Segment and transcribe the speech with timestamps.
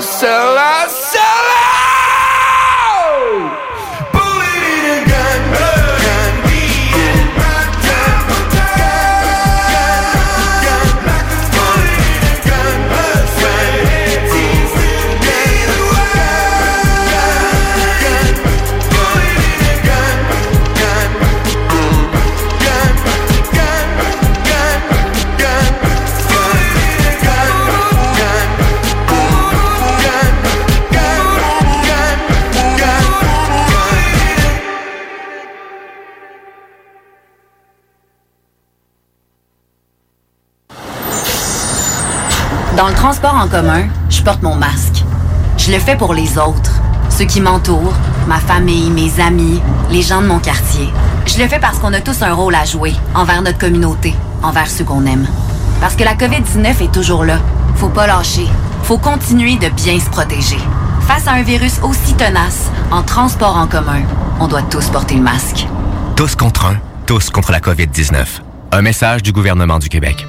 [0.00, 0.55] so
[42.76, 45.02] Dans le transport en commun, je porte mon masque.
[45.56, 46.72] Je le fais pour les autres,
[47.08, 47.94] ceux qui m'entourent,
[48.28, 50.90] ma famille, mes amis, les gens de mon quartier.
[51.24, 54.68] Je le fais parce qu'on a tous un rôle à jouer envers notre communauté, envers
[54.68, 55.26] ceux qu'on aime.
[55.80, 57.38] Parce que la COVID-19 est toujours là.
[57.76, 58.46] Faut pas lâcher.
[58.82, 60.58] Faut continuer de bien se protéger.
[61.00, 64.02] Face à un virus aussi tenace, en transport en commun,
[64.38, 65.66] on doit tous porter le masque.
[66.14, 66.76] Tous contre un,
[67.06, 68.26] tous contre la COVID-19.
[68.72, 70.26] Un message du gouvernement du Québec.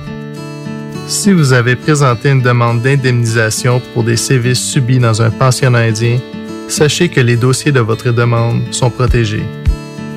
[1.07, 6.19] Si vous avez présenté une demande d'indemnisation pour des sévices subis dans un pensionnat indien,
[6.67, 9.45] sachez que les dossiers de votre demande sont protégés.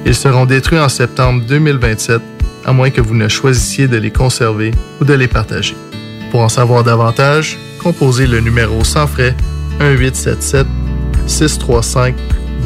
[0.05, 2.21] Ils seront détruits en septembre 2027,
[2.65, 5.77] à moins que vous ne choisissiez de les conserver ou de les partager.
[6.33, 9.37] Pour en savoir davantage, composez le numéro sans frais
[9.79, 10.67] 1877
[11.29, 12.17] 635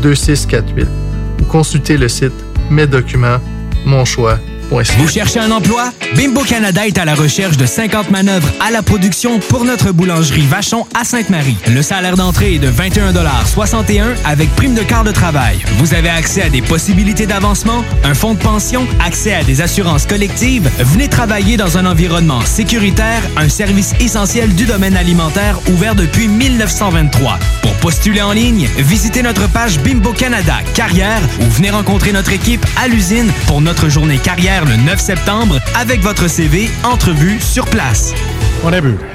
[0.01, 0.89] 2648
[1.43, 2.33] ou consultez le site
[2.71, 3.39] Mes documents,
[3.85, 4.39] mon choix.
[4.75, 5.93] Vous cherchez un emploi?
[6.17, 10.47] Bimbo Canada est à la recherche de 50 manœuvres à la production pour notre boulangerie
[10.47, 11.57] Vachon à Sainte-Marie.
[11.69, 15.59] Le salaire d'entrée est de 21,61 avec prime de quart de travail.
[15.79, 20.07] Vous avez accès à des possibilités d'avancement, un fonds de pension, accès à des assurances
[20.07, 20.69] collectives.
[20.81, 27.39] Venez travailler dans un environnement sécuritaire, un service essentiel du domaine alimentaire ouvert depuis 1923.
[27.62, 32.67] Pour postuler en ligne, visitez notre page Bimbo Canada Carrière ou venez rencontrer notre équipe
[32.83, 38.12] à l'usine pour notre journée carrière le 9 septembre avec votre CV entrevue sur place.
[38.65, 38.73] On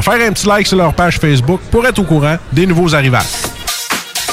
[0.00, 2.94] vais faire un petit like sur leur page Facebook pour être au courant des nouveaux
[2.94, 3.24] arrivages.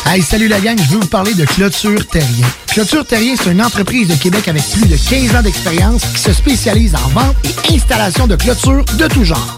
[0.07, 2.45] Hey, salut la gang, je veux vous parler de Clôture Terrien.
[2.67, 6.33] Clôture Terrien, c'est une entreprise de Québec avec plus de 15 ans d'expérience qui se
[6.33, 9.57] spécialise en vente et installation de clôtures de tout genre.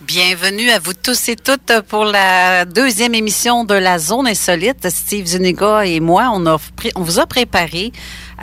[0.00, 4.88] Bienvenue à vous tous et toutes pour la deuxième émission de la Zone Insolite.
[4.90, 6.56] Steve Zuniga et moi, on, a
[6.96, 7.92] on vous a préparé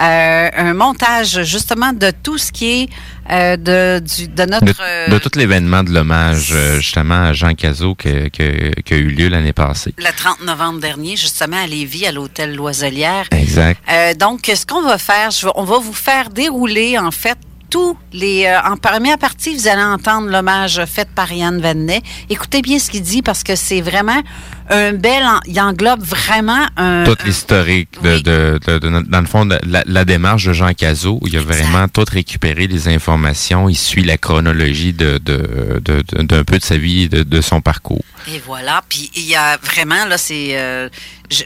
[0.02, 2.90] euh, un montage justement de tout ce qui est
[3.30, 4.66] euh, de, du- de notre...
[4.66, 9.10] De, euh, de tout l'événement de l'hommage justement à Jean Cazot que- qui a eu
[9.10, 9.94] lieu l'année passée.
[9.98, 13.26] le 30 novembre dernier, justement à Lévis, à l'hôtel Loiselière.
[13.32, 13.82] Exact.
[13.92, 17.38] Euh, donc, ce qu'on va faire, je on va vous faire dérouler, en fait,
[17.70, 18.46] tous les...
[18.46, 22.02] euh, en première partie, vous allez entendre l'hommage fait par Yann Vanet.
[22.30, 24.22] Écoutez bien ce qu'il dit parce que c'est vraiment
[24.70, 25.24] un bel...
[25.48, 27.04] il englobe vraiment un...
[27.04, 31.20] Toute l'historique de, de, de- de- dans le fond la, la démarche de Jean Cazot,
[31.22, 36.04] où il a vraiment tout récupéré les informations, il suit la chronologie de de- de-
[36.14, 38.04] de- d'un peu de sa vie, de, de son parcours.
[38.34, 38.82] Et voilà.
[38.88, 40.50] Puis il y a vraiment, là, c'est.
[40.58, 40.90] euh,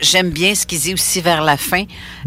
[0.02, 1.84] J'aime bien ce qu'il dit aussi vers la fin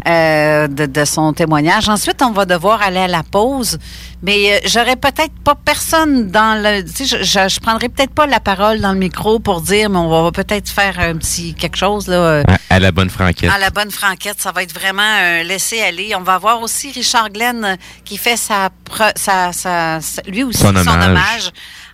[0.07, 1.89] euh, de, de son témoignage.
[1.89, 3.79] Ensuite, on va devoir aller à la pause.
[4.23, 6.83] Mais euh, j'aurais peut-être pas personne dans le.
[6.83, 9.89] Tu sais, je, je, je prendrai peut-être pas la parole dans le micro pour dire,
[9.91, 12.15] mais on va peut-être faire un petit quelque chose, là.
[12.15, 13.51] euh, À, à la bonne franquette.
[13.51, 16.15] à la bonne franquette, ça va être vraiment un laisser aller.
[16.15, 17.75] On va avoir aussi Richard Glenn euh,
[18.05, 18.69] qui fait sa,
[19.15, 21.05] sa, sa- sa- lui aussi Son son, hommage.
[21.09, 21.51] hommage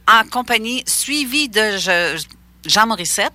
[0.08, 2.24] en compagnie suivi de je-
[2.66, 3.34] Jean Morissette.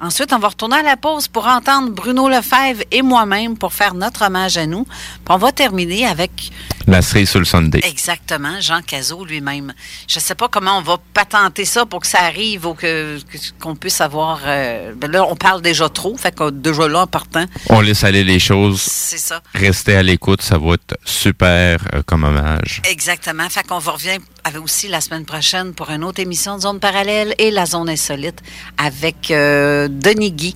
[0.00, 3.92] Ensuite, on va retourner à la pause pour entendre Bruno Lefebvre et moi-même pour faire
[3.92, 4.84] notre hommage à nous.
[4.84, 4.94] Puis
[5.28, 6.50] on va terminer avec
[6.90, 7.78] La cerise sur le Sunday.
[7.84, 9.72] Exactement, Jean Cazot lui-même.
[10.08, 13.18] Je ne sais pas comment on va patenter ça pour que ça arrive ou que
[13.60, 14.40] qu'on puisse avoir.
[14.44, 18.02] euh, ben là, on parle déjà trop, fait que déjà là, en partant, On laisse
[18.02, 18.80] aller les choses.
[18.82, 19.40] c'est ça.
[19.54, 22.82] Restez à l'écoute, ça va être super euh, comme hommage.
[22.90, 23.48] Exactement.
[23.48, 26.80] Fait qu'on va revenir avec aussi la semaine prochaine pour une autre émission de Zone
[26.80, 28.40] Parallèle et la Zone Insolite
[28.76, 30.54] avec euh, Denis Guy.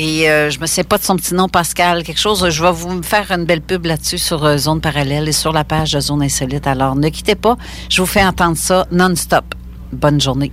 [0.00, 2.48] Et euh, je me sais pas de son petit nom, Pascal, quelque chose.
[2.48, 5.64] Je vais vous faire une belle pub là-dessus sur euh, Zone Parallèle et sur la
[5.64, 6.68] page de Zone Insolite.
[6.68, 7.56] Alors, ne quittez pas.
[7.90, 9.44] Je vous fais entendre ça non-stop.
[9.92, 10.52] Bonne journée.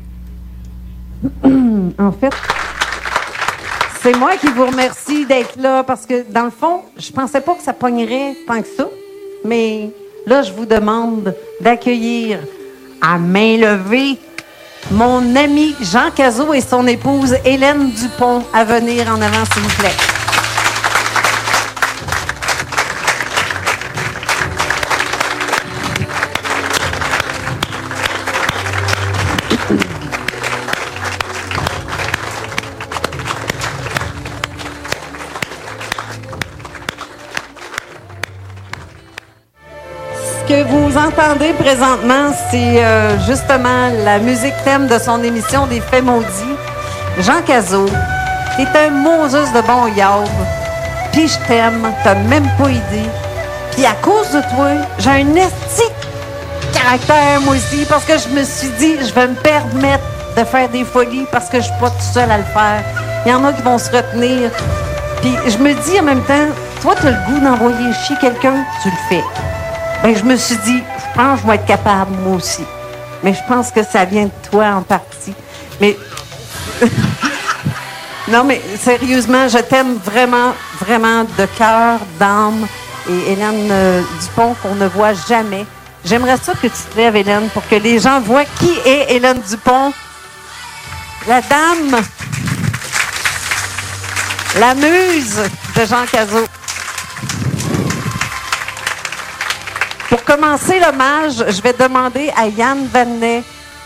[1.43, 2.33] en fait,
[4.01, 7.53] c'est moi qui vous remercie d'être là parce que, dans le fond, je pensais pas
[7.53, 8.89] que ça pognerait tant que ça.
[9.43, 9.91] Mais
[10.25, 12.39] là, je vous demande d'accueillir
[12.99, 14.17] à main levée
[14.91, 19.75] mon ami Jean Cazot et son épouse Hélène Dupont à venir en avant, s'il vous
[19.77, 19.95] plaît.
[40.47, 46.03] Que vous entendez présentement, c'est euh, justement la musique thème de son émission des Faits
[46.03, 46.57] maudits.
[47.19, 47.89] Jean Cazot,
[48.55, 50.27] t'es un Moses de bon yaube.
[51.11, 53.09] Puis je t'aime, t'as même pas idée.
[53.71, 55.89] Puis à cause de toi, j'ai un esti
[56.61, 60.03] de caractère, moi aussi, parce que je me suis dit, je vais me permettre
[60.37, 62.83] de faire des folies parce que je suis pas tout seul à le faire.
[63.25, 64.51] Il y en a qui vont se retenir.
[65.21, 66.47] Puis je me dis en même temps,
[66.81, 69.23] toi, tu as le goût d'envoyer chier quelqu'un, tu le fais.
[70.03, 72.63] Ben, je me suis dit, je pense que je vais être capable, moi aussi.
[73.23, 75.33] mais je pense que ça vient de toi en partie.
[75.81, 75.97] Mais.
[78.27, 82.67] non, mais sérieusement, je t'aime vraiment, vraiment de cœur, d'âme.
[83.09, 85.65] Et Hélène euh, Dupont, qu'on ne voit jamais.
[86.03, 89.41] J'aimerais ça que tu te lèves, Hélène, pour que les gens voient qui est Hélène
[89.47, 89.91] Dupont.
[91.27, 92.01] La dame.
[94.59, 95.41] La muse
[95.75, 96.47] de Jean Cazot.
[100.35, 103.41] Commencer l'hommage, je vais demander à Yann Vanet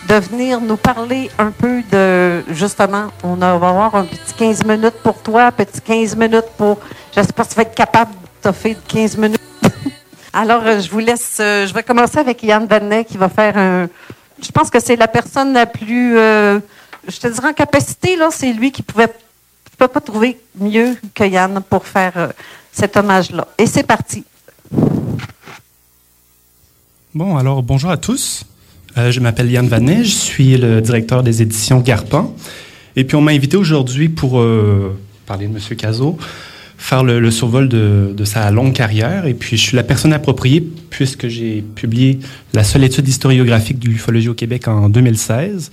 [0.08, 4.96] de venir nous parler un peu de, justement, on va avoir un petit 15 minutes
[5.04, 6.80] pour toi, un petit 15 minutes pour,
[7.14, 9.40] je ne sais pas si tu vas être capable de toffer 15 minutes.
[10.34, 13.56] Alors, euh, je vous laisse, euh, je vais commencer avec Yann Vanet qui va faire
[13.56, 13.88] un,
[14.42, 16.60] je pense que c'est la personne la plus, euh,
[17.08, 19.14] je te dirais en capacité, là, c'est lui qui pouvait,
[19.72, 22.32] je peux pas trouver mieux que Yann pour faire
[22.72, 23.48] cet hommage-là.
[23.60, 24.24] Et c'est parti.
[27.16, 28.46] Bon, alors bonjour à tous.
[28.96, 32.36] Euh, je m'appelle Yann Vanet, je suis le directeur des éditions Garpan.
[32.96, 35.76] Et puis on m'a invité aujourd'hui pour euh, parler de M.
[35.76, 36.20] Cazot,
[36.78, 39.26] faire le, survol de, sa longue carrière.
[39.26, 42.20] Et puis je suis la personne appropriée puisque j'ai publié
[42.54, 45.72] la seule étude historiographique de l'ufologie au Québec en 2016.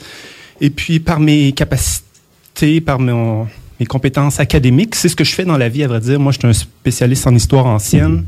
[0.62, 5.58] Et puis par mes capacités, par mes compétences académiques, c'est ce que je fais dans
[5.58, 6.18] la vie, à vrai dire.
[6.18, 8.24] Moi, je suis un spécialiste en histoire ancienne,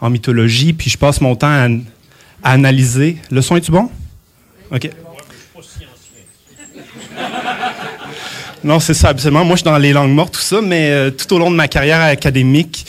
[0.00, 1.66] en mythologie, puis je passe mon temps à
[2.42, 3.16] à analyser.
[3.30, 3.90] Le son est-tu bon?
[4.70, 4.90] OK.
[8.64, 9.44] Non, c'est ça, absolument.
[9.44, 11.56] Moi, je suis dans les langues mortes, tout ça, mais euh, tout au long de
[11.56, 12.86] ma carrière académique,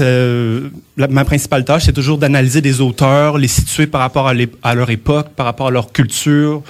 [0.00, 4.90] euh, ma principale tâche, c'est toujours d'analyser des auteurs, les situer par rapport à, leur
[4.90, 6.62] époque, par rapport à leur culture,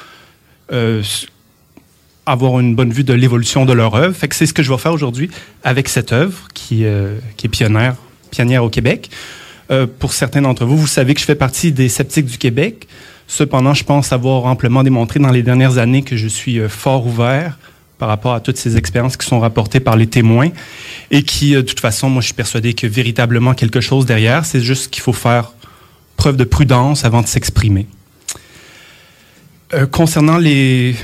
[0.73, 1.03] euh,
[2.27, 4.17] avoir une bonne vue de l'évolution de leur œuvre.
[4.31, 5.31] C'est ce que je vais faire aujourd'hui
[5.63, 6.85] avec cette œuvre qui,
[7.37, 7.97] qui est pionnière,
[8.31, 9.11] pionnière au Québec.
[9.71, 12.87] Euh, pour certains d'entre vous, vous savez que je fais partie des sceptiques du Québec.
[13.27, 17.07] Cependant, je pense avoir amplement démontré dans les dernières années que je suis euh, fort
[17.07, 17.59] ouvert
[17.99, 20.51] par rapport à toutes ces expériences qui sont rapportées par les témoins
[21.11, 24.45] et qui, euh, de toute façon, moi, je suis persuadé que véritablement quelque chose derrière,
[24.45, 25.53] c'est juste qu'il faut faire
[26.17, 27.87] preuve de prudence avant de s'exprimer.
[29.91, 30.95] concernant les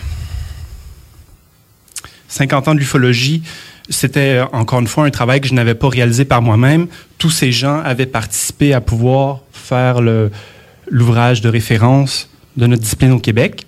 [2.29, 3.43] 50 ans de l'ufologie,
[3.91, 6.87] c'était encore une fois un travail que je n'avais pas réalisé par moi-même.
[7.19, 10.01] Tous ces gens avaient participé à pouvoir faire
[10.89, 13.67] l'ouvrage de référence de notre discipline au Québec.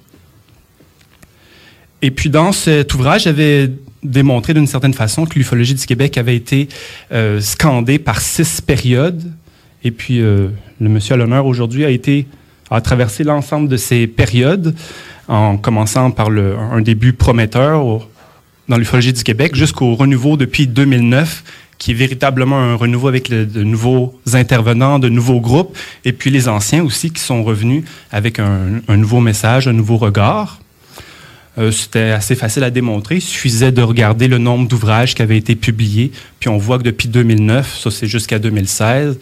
[2.00, 3.70] Et puis dans cet ouvrage, j'avais
[4.02, 6.68] démontré d'une certaine façon que l'ufologie du Québec avait été
[7.12, 9.22] euh, scandée par six périodes.
[9.84, 10.48] Et puis euh,
[10.80, 12.26] le monsieur à l'honneur aujourd'hui a été
[12.84, 14.74] traversé l'ensemble de ces périodes
[15.28, 18.08] en commençant par un début prometteur
[18.68, 21.42] dans l'ufologie du Québec jusqu'au renouveau depuis 2009,
[21.78, 26.48] qui est véritablement un renouveau avec de nouveaux intervenants, de nouveaux groupes, et puis les
[26.48, 30.60] anciens aussi qui sont revenus avec un, nouveau message, un nouveau regard.
[31.58, 33.16] Euh, c'était assez facile à démontrer.
[33.16, 36.12] Il suffisait de regarder le nombre d'ouvrages qui avaient été publiés.
[36.38, 39.18] Puis on voit que depuis 2009, ça c'est jusqu'à 2016,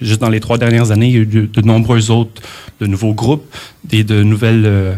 [0.00, 2.40] juste dans les trois dernières années, il y a eu de, nombreux autres,
[2.80, 3.52] de nouveaux groupes
[3.90, 4.94] et de nouvelles euh,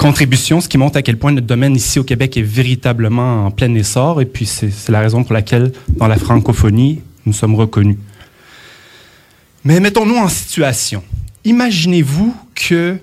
[0.00, 3.50] contribution, ce qui montre à quel point notre domaine ici au Québec est véritablement en
[3.50, 4.22] plein essor.
[4.22, 7.98] Et puis, c'est la raison pour laquelle, dans la francophonie, nous sommes reconnus.
[9.62, 11.04] Mais mettons-nous en situation.
[11.44, 12.96] Imaginez-vous que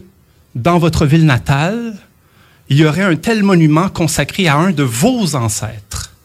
[0.56, 1.96] dans votre ville natale,
[2.68, 6.16] il y aurait un tel monument consacré à un de vos ancêtres.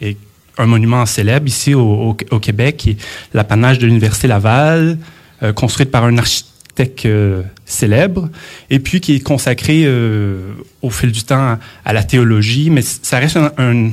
[0.00, 0.16] Et,
[0.58, 2.96] un monument célèbre ici au, Québec, qui est
[3.34, 4.98] l'apanage de l'Université Laval,
[5.42, 6.55] euh, construite par un architecte
[7.04, 8.28] euh, célèbre,
[8.70, 10.52] et puis qui est consacré euh,
[10.82, 13.90] au fil du temps à, la théologie, mais ça reste un,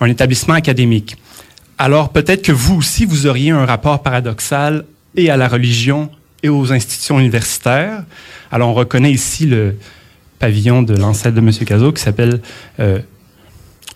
[0.00, 1.16] un, établissement académique.
[1.78, 4.84] Alors peut-être que vous aussi, vous auriez un rapport paradoxal
[5.16, 6.10] et à la religion
[6.42, 8.04] et aux institutions universitaires.
[8.50, 9.76] Alors on reconnaît ici le
[10.38, 11.50] pavillon de l'ancêtre de M.
[11.50, 12.40] Cazot qui s'appelle
[12.80, 12.98] euh,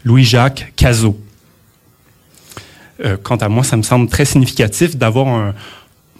[0.05, 1.19] Louis-Jacques Cazot.
[3.23, 5.55] quant à moi, ça me semble très significatif d'avoir un,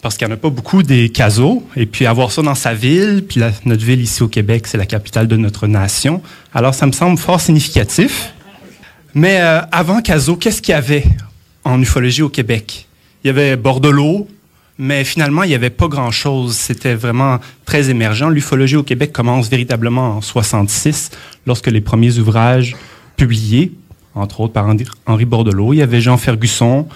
[0.03, 1.63] parce qu'il n'y en a pas beaucoup des casos.
[1.77, 4.87] Et puis avoir ça dans sa ville, puis notre ville ici au Québec, c'est la
[4.87, 6.23] capitale de notre nation.
[6.55, 8.33] Alors ça me semble fort significatif.
[9.15, 11.05] Mais euh, avant Caso, qu'est-ce qu'il y avait
[11.65, 12.87] en ufologie au Québec?
[13.25, 14.29] Il y avait Bordelot,
[14.79, 16.55] mais finalement, il n'y avait pas grand-chose.
[16.55, 18.29] C'était vraiment très émergent.
[18.29, 21.11] L'ufologie au Québec commence véritablement en 66,
[21.47, 22.77] lorsque les premiers ouvrages
[23.17, 23.73] publiés,
[24.15, 24.67] entre autres par
[25.07, 26.87] Henri Bordelot, il y avait Jean Fergusson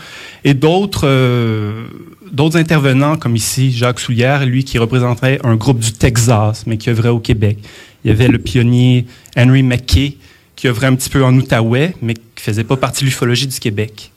[0.44, 1.06] et d'autres...
[1.06, 1.86] Euh,
[2.32, 6.90] d'autres intervenants, comme ici Jacques Soulière, lui qui représentait un groupe du Texas, mais qui
[6.90, 7.58] œuvrait au Québec.
[8.04, 10.16] Il y avait le pionnier Henry McKay,
[10.56, 13.58] qui œuvrait un petit peu en Outaouais, mais qui faisait pas partie de l'ufologie du
[13.58, 14.10] Québec.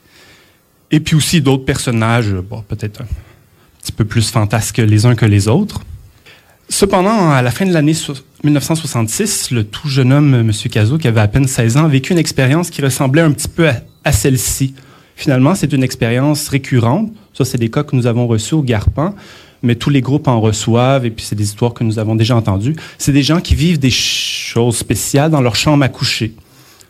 [0.91, 2.33] Et puis aussi d'autres personnages,
[2.67, 3.07] peut-être un
[3.81, 5.81] petit peu plus fantasques les uns que les autres.
[6.69, 7.95] Cependant, à la fin de l'année
[8.43, 10.51] 1966, le tout jeune homme, M.
[10.71, 13.47] Cazot, qui avait à peine 16 ans, a vécu une expérience qui ressemblait un petit
[13.47, 13.69] peu
[14.03, 14.73] à celle-ci.
[15.15, 17.11] Finalement, c'est une expérience récurrente.
[17.35, 19.13] Ça, c'est des cas que nous avons reçus au Garpan,
[19.61, 22.33] mais tous les groupes en reçoivent, et puis c'est des histoires que nous avons déjà
[22.33, 22.75] entendues.
[22.97, 26.33] C'est des gens qui vivent des choses spéciales dans leur chambre à coucher.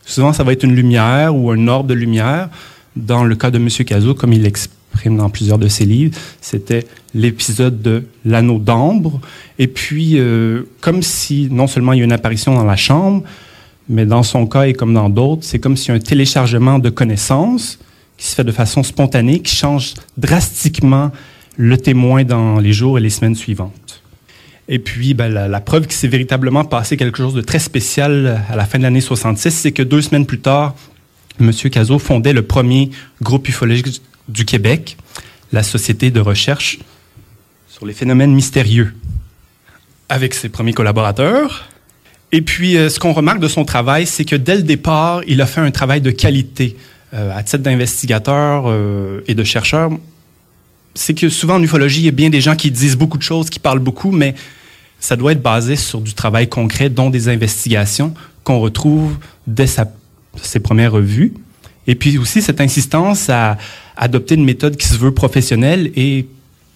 [0.05, 2.49] Souvent, ça va être une lumière ou un orbe de lumière.
[2.95, 3.69] Dans le cas de M.
[3.69, 6.85] Cazot, comme il l'exprime dans plusieurs de ses livres, c'était
[7.15, 9.19] l'épisode de l'anneau d'ambre.
[9.57, 13.23] Et puis, euh, comme si non seulement il y a une apparition dans la chambre,
[13.89, 17.79] mais dans son cas et comme dans d'autres, c'est comme si un téléchargement de connaissances
[18.17, 21.11] qui se fait de façon spontanée, qui change drastiquement
[21.57, 24.01] le témoin dans les jours et les semaines suivantes.
[24.67, 28.41] Et puis, ben, la, la, preuve qu'il s'est véritablement passé quelque chose de très spécial
[28.49, 30.75] à la fin de l'année 66, c'est que deux semaines plus tard,
[31.39, 31.51] M.
[31.51, 32.89] Cazot fondait le premier
[33.21, 34.97] groupe ufologique du Québec,
[35.51, 36.79] la Société de recherche
[37.67, 38.93] sur les phénomènes mystérieux,
[40.07, 41.69] avec ses premiers collaborateurs.
[42.31, 45.41] Et puis, euh, ce qu'on remarque de son travail, c'est que dès le départ, il
[45.41, 46.77] a fait un travail de qualité.
[47.15, 49.89] Euh, à titre d'investigateur euh, et de chercheur,
[50.95, 53.23] c'est que souvent en ufologie, il y a bien des gens qui disent beaucoup de
[53.23, 54.35] choses, qui parlent beaucoup, mais
[54.99, 59.15] ça doit être basé sur du travail concret, dont des investigations qu'on retrouve
[59.47, 59.67] dès
[60.35, 61.33] ses premières revues.
[61.87, 63.57] Et puis aussi cette insistance à
[63.95, 66.27] adopter une méthode qui se veut professionnelle et,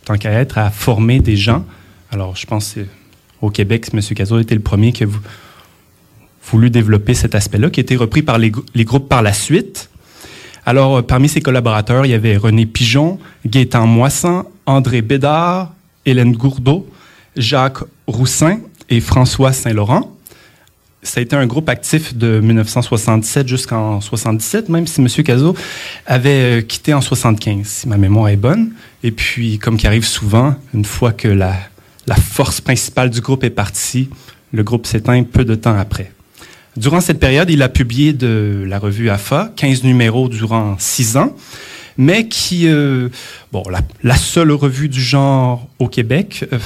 [0.06, 1.66] tant qu'à être, à former des gens.
[2.12, 2.76] Alors, je pense
[3.42, 4.00] au Québec, M.
[4.16, 5.08] Cazot était le premier qui a
[6.46, 8.52] voulu développer cet aspect-là, qui a été repris par les
[8.86, 9.89] groupes par la suite.
[10.70, 15.74] Alors, euh, parmi ses collaborateurs, il y avait René Pigeon, Gaétan Moissan, André Bédard,
[16.06, 16.88] Hélène Gourdeau,
[17.36, 20.16] Jacques Roussin et François Saint-Laurent.
[21.02, 25.08] Ça a été un groupe actif de 1967 jusqu'en 77, même si M.
[25.08, 25.56] Cazot
[26.06, 28.74] avait euh, quitté en 75, si ma mémoire est bonne.
[29.02, 31.56] Et puis, comme qui arrive souvent, une fois que la,
[32.06, 34.08] la force principale du groupe est partie,
[34.54, 36.12] le groupe s'éteint peu de temps après.
[36.80, 41.36] Durant cette période, il a publié de la revue AFA, 15 numéros durant 6 ans,
[41.98, 43.10] mais qui, euh,
[43.52, 43.64] bon,
[44.02, 46.58] la, seule revue du genre au Québec, euh,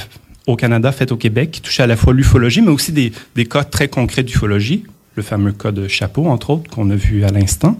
[0.46, 3.46] au Canada, faite au Québec, qui touchait à la fois l'ufologie, mais aussi des, des
[3.46, 4.84] cas très concrets d'ufologie,
[5.16, 7.76] le fameux cas de Chapeau, entre autres, qu'on a vu à l'instant.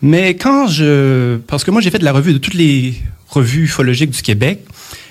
[0.00, 1.38] Mais quand je...
[1.48, 2.94] Parce que moi, j'ai fait de la revue de toutes les
[3.28, 4.60] revues ufologiques du Québec,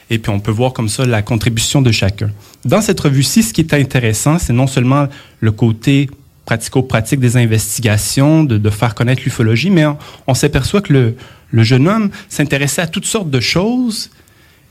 [0.09, 2.31] et puis on peut voir comme ça la contribution de chacun.
[2.65, 5.07] Dans cette revue-ci, ce qui est intéressant, c'est non seulement
[5.39, 6.09] le côté
[6.45, 9.85] pratico-pratique des investigations, de, faire connaître l'ufologie, mais
[10.27, 10.93] on, s'aperçoit que
[11.51, 14.09] le, jeune homme s'intéressait à toutes sortes de choses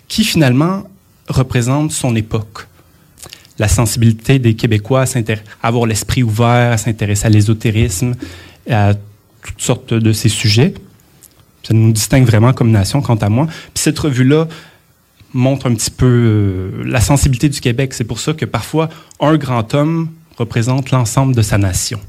[0.09, 0.85] qui finalement
[1.29, 2.67] représentent son époque.
[3.59, 8.15] La sensibilité des Québécois à avoir l'esprit ouvert, à s'intéresser à l'ésotérisme,
[8.71, 8.95] à
[9.43, 10.73] toutes sortes de ces sujets.
[11.63, 13.47] Ça nous distingue vraiment comme nation, quant à moi.
[13.47, 14.49] Puis cette revue-là
[15.37, 17.95] montre un petit peu euh, la sensibilité du Québec.
[17.95, 18.89] C'est pour ça que parfois,
[19.21, 22.01] un grand homme représente l'ensemble de sa nation.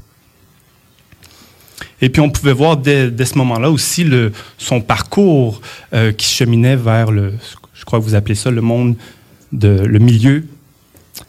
[2.00, 4.06] Et puis on pouvait voir dès, ce moment-là aussi
[4.56, 5.60] son parcours
[5.92, 7.34] euh, qui cheminait vers le,
[7.74, 8.96] je crois que vous appelez ça le monde
[9.52, 10.44] de le milieu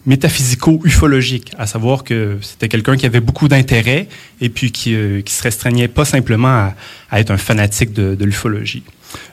[0.06, 4.08] métaphysico-ufologique, à savoir que c'était quelqu'un qui avait beaucoup d'intérêt
[4.40, 6.76] et puis qui, euh, se restreignait pas simplement à,
[7.10, 8.84] à être un fanatique de, de l'ufologie.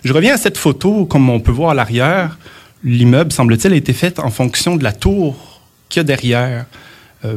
[0.04, 2.38] Je reviens à cette photo, comme on peut voir à l'arrière,
[2.84, 5.36] l'immeuble, semble-t-il, a été fait en fonction de la tour
[5.88, 6.66] qu'il y a derrière.
[7.24, 7.36] Euh,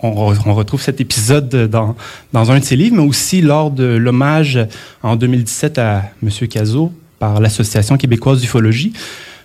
[0.00, 1.96] on, retrouve cet épisode dans,
[2.32, 4.58] dans, un de ses livres, mais aussi lors de l'hommage
[5.02, 6.30] en 2017 à M.
[6.48, 8.92] Cazot par l'Association québécoise d'ufologie.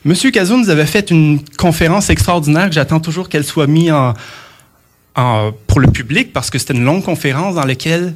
[0.06, 0.14] M.
[0.32, 4.14] Cazot nous avait fait une conférence extraordinaire que j'attends toujours qu'elle soit mise en,
[5.68, 8.14] pour le public parce que c'était une longue conférence dans laquelle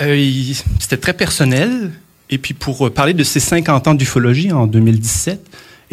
[0.00, 0.32] euh,
[0.78, 1.92] c'était très personnel.
[2.30, 5.44] Et puis pour parler de ses 50 ans d'ufologie en 2017,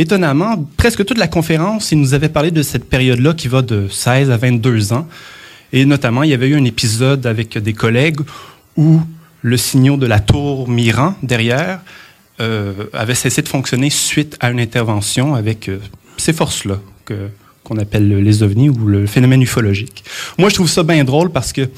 [0.01, 3.87] étonnamment, presque toute la conférence, il nous avait parlé de cette période-là qui va de
[3.89, 5.07] 16 à 22 ans.
[5.73, 8.19] Et notamment, il y avait eu un épisode avec des collègues
[8.75, 9.01] où
[9.41, 11.79] le signal de la tour Miran derrière
[12.39, 15.79] euh, avait cessé de fonctionner suite à une intervention avec euh,
[16.17, 16.79] ces forces-là
[17.63, 20.03] qu'on appelle les ovnis ou le phénomène ufologique.
[20.37, 21.69] Moi, je trouve ça bien drôle parce que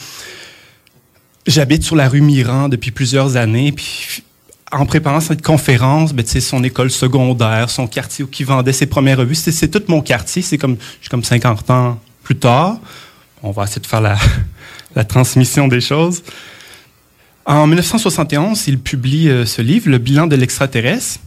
[1.47, 3.73] j'habite sur la rue Miran depuis plusieurs années,
[4.73, 9.19] en préparant cette conférence, ben, son école secondaire, son quartier où il vendait ses premières
[9.19, 10.41] revues, c'est, tout mon quartier.
[10.41, 12.77] C'est comme, je suis comme 50 ans plus tard.
[13.43, 14.17] On va essayer de faire la,
[15.05, 16.23] transmission des choses.
[17.45, 21.19] En 1971, il publie euh, ce livre, Le bilan de l'extraterrestre.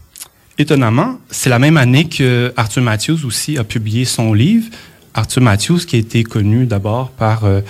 [0.58, 4.70] Étonnamment, c'est la même année que Arthur Matthews aussi a publié son livre.
[5.12, 7.60] Arthur Matthews, qui a été connu d'abord par euh,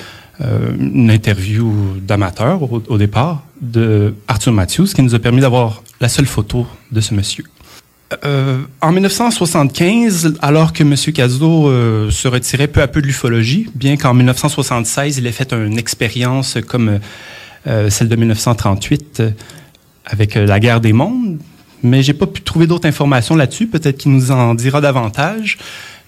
[0.40, 6.26] une interview d'amateur au, départ de Arthur Matthews, qui nous a permis d'avoir la seule
[6.26, 7.44] photo de ce monsieur.
[8.24, 10.94] Euh, en 1975, alors que M.
[11.12, 15.52] Cazot euh, se retirait peu à peu de l'ufologie, bien qu'en 1976, il ait fait
[15.52, 17.00] une expérience comme
[17.66, 19.22] euh, celle de 1938
[20.04, 21.38] avec la guerre des mondes,
[21.82, 23.66] mais j'ai pas pu trouver d'autres informations là-dessus.
[23.66, 25.58] Peut-être qu'il nous en dira davantage.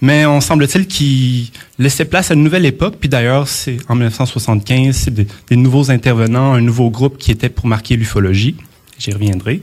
[0.01, 2.95] Mais on semble-t-il qu'il laissait place à une nouvelle époque.
[2.99, 7.67] Puis d'ailleurs, c'est en 1975, c'est des, nouveaux intervenants, un nouveau groupe qui était pour
[7.67, 8.55] marquer l'ufologie.
[8.97, 9.61] J'y reviendrai.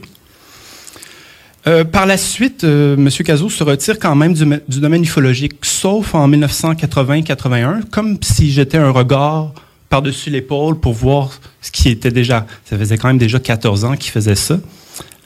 [1.65, 3.09] Euh, par la suite, euh, M.
[3.09, 8.77] Cazot se retire quand même du, du domaine ufologique, sauf en 1980-81, comme si j'étais
[8.77, 9.53] un regard
[9.89, 12.45] par-dessus l'épaule pour voir ce qui était déjà.
[12.65, 14.59] Ça faisait quand même déjà 14 ans qu'il faisait ça.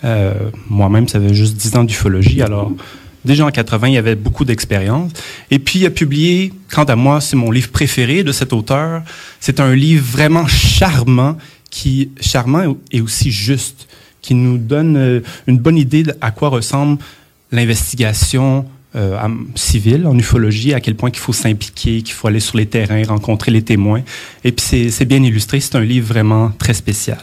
[0.03, 0.33] Euh,
[0.69, 2.71] Moi-même, ça fait juste 10 ans d'ufologie, alors
[3.23, 5.11] déjà en 80, il y avait beaucoup d'expérience.
[5.51, 9.03] Et puis, il a publié, quant à moi, c'est mon livre préféré de cet auteur.
[9.39, 11.37] C'est un livre vraiment charmant,
[11.69, 13.87] qui charmant et aussi juste
[14.21, 16.99] qui nous donne euh, une bonne idée à quoi ressemble
[17.51, 19.17] l'investigation euh,
[19.55, 23.03] civile en ufologie, à quel point il faut s'impliquer, qu'il faut aller sur les terrains,
[23.05, 24.01] rencontrer les témoins.
[24.43, 27.19] Et puis c'est bien illustré, c'est un livre vraiment très spécial.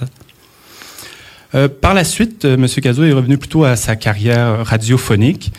[1.54, 2.66] Euh, par la suite, euh, M.
[2.68, 5.52] Cazot est revenu plutôt à sa carrière radiophonique.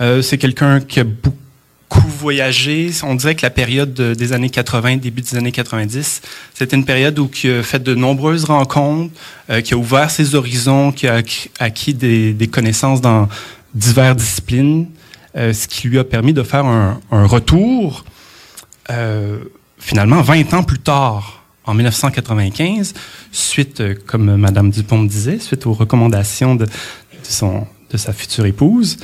[0.00, 2.90] Euh, c'est quelqu'un qui a beaucoup voyagé.
[3.02, 6.22] On dirait que la période de- des années 80, début des années 90,
[6.54, 9.12] c'était une période où il a fait de nombreuses rencontres,
[9.50, 11.22] euh, qui a ouvert ses horizons, qui a
[11.60, 13.28] acquis- des, connaissances dans
[13.74, 14.88] diverses disciplines,
[15.34, 18.06] ce qui lui a permis de faire un, retour,
[19.78, 22.94] finalement 20 ans plus tard, en 1995,
[23.32, 26.66] suite, euh, comme Mme Dupont me disait, suite aux recommandations de,
[27.22, 28.96] son, de sa future épouse.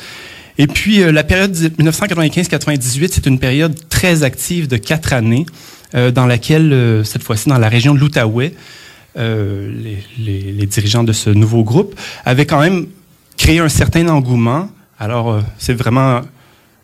[0.59, 5.47] Et puis, euh, la période 1995-98, c'est une période très active de quatre années,
[5.95, 8.55] euh, dans laquelle, cette fois-ci, dans la région de l'Outaouais,
[9.17, 11.95] les, les- dirigeants de ce nouveau groupe
[12.25, 12.87] avaient quand même
[13.37, 14.71] créé un certain engouement.
[14.99, 16.23] Alors, c'est vraiment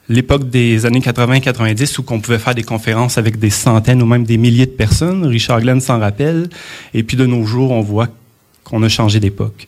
[0.08, 4.24] l'époque des années 80-90 où on pouvait faire des conférences avec des centaines ou même
[4.24, 5.26] des milliers de personnes.
[5.26, 6.48] Richard Glenn s'en rappelle.
[6.94, 8.08] Et puis, de nos jours, on voit
[8.64, 9.66] qu'on a changé d'époque.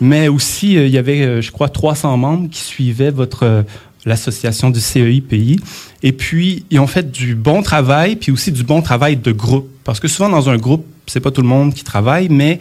[0.00, 3.62] Mais aussi, euh, il y avait, euh, je crois, 300 membres qui suivaient votre euh,
[4.04, 5.58] l'association du CEI pays.
[6.02, 9.68] Et puis, ils ont fait du bon travail, puis aussi du bon travail de groupe.
[9.84, 12.60] Parce que souvent, dans un groupe, c'est pas tout le monde qui travaille, mais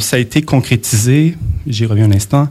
[0.00, 1.36] ça a été concrétisé.
[1.68, 2.48] J'y reviens un instant.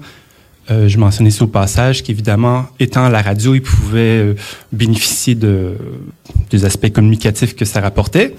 [0.72, 4.36] Euh, je mentionnais ici au passage qu'évidemment, étant à la radio, ils pouvaient euh,
[4.72, 5.76] bénéficier de,
[6.50, 8.36] des aspects communicatifs que ça rapportait.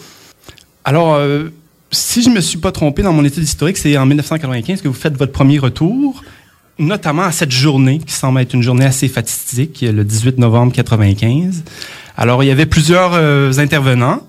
[0.84, 1.50] Alors, euh,
[1.90, 4.88] si je ne me suis pas trompé dans mon étude historique, c'est en 1995 que
[4.88, 6.24] vous faites votre premier retour,
[6.78, 11.64] notamment à cette journée qui semble être une journée assez fatidique, le 18 novembre 95.
[12.16, 13.14] Alors, il y avait plusieurs
[13.58, 14.26] intervenants,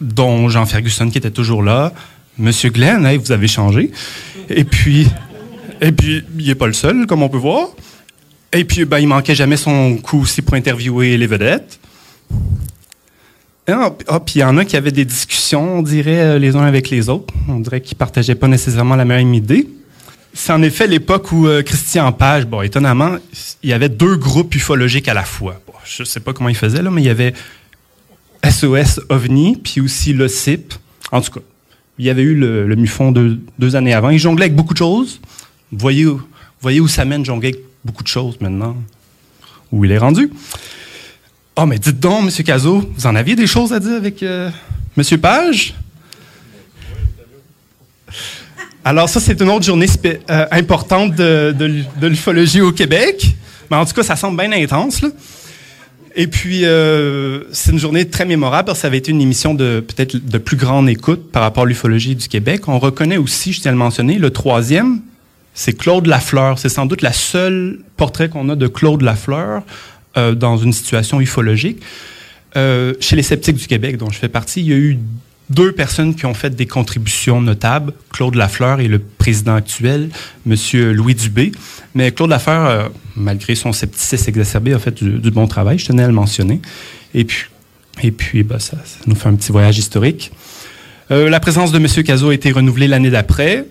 [0.00, 1.92] dont Jean Ferguson qui était toujours là,
[2.38, 3.90] Monsieur Glenn, hey, vous avez changé.
[4.48, 5.06] Et puis,
[5.80, 7.68] et puis, il n'est pas le seul, comme on peut voir.
[8.52, 11.78] Et puis, ben, il manquait jamais son coup aussi pour interviewer les vedettes.
[13.68, 16.38] Ah, p- ah, puis il y en a qui avaient des discussions, on dirait, euh,
[16.38, 17.32] les uns avec les autres.
[17.48, 19.68] On dirait qu'ils partageaient pas nécessairement la même idée.
[20.34, 23.16] C'est en effet l'époque où euh, Christian Page, bon, étonnamment,
[23.62, 25.60] il y avait deux groupes ufologiques à la fois.
[25.66, 27.34] Bon, je sais pas comment il faisait, mais il y avait
[28.48, 30.74] SOS OVNI, puis aussi le CIP.
[31.12, 31.40] En tout cas,
[31.98, 34.10] il y avait eu le, MUFON deux, années avant.
[34.10, 35.20] Il jonglait avec beaucoup de choses.
[35.70, 36.06] Vous voyez
[36.60, 38.76] voyez où ça mène, jongler avec beaucoup de choses maintenant?
[39.70, 40.30] Où il est rendu?
[41.56, 42.44] Oh, mais dites donc, M.
[42.44, 44.50] Cazot, vous en aviez des choses à dire avec euh,
[44.96, 45.18] M.
[45.18, 45.74] Page?
[48.84, 53.36] Alors, ça, c'est une autre journée euh, importante de, de l'ufologie au Québec.
[53.70, 55.08] Mais en tout cas, ça semble bien intense, là.
[56.14, 60.16] Et puis, euh, c'est une journée très mémorable ça avait été une émission de peut-être
[60.16, 62.68] de plus grande écoute par rapport à l'ufologie du Québec.
[62.68, 65.00] On reconnaît aussi, je tiens à le mentionner, le troisième,
[65.54, 66.58] c'est Claude Lafleur.
[66.58, 69.62] C'est sans doute la seule portrait qu'on a de Claude Lafleur
[70.16, 71.80] euh, dans une situation ufologique.
[72.56, 74.98] Euh, chez les sceptiques du Québec, dont je fais partie, il y a eu
[75.54, 80.10] deux personnes qui ont fait des contributions notables, Claude Lafleur et le président actuel,
[80.46, 80.56] M.
[80.92, 81.52] Louis Dubé.
[81.94, 86.02] Mais Claude Lafleur, euh, malgré son scepticisme exacerbé, a fait du, bon travail, je tenais
[86.02, 86.60] à le mentionner.
[87.14, 87.46] Et puis,
[88.02, 90.32] et puis ben, ça, nous fait un petit voyage historique.
[91.10, 91.86] Euh, la présence de M.
[92.04, 93.66] Cazot a été renouvelée l'année d'après.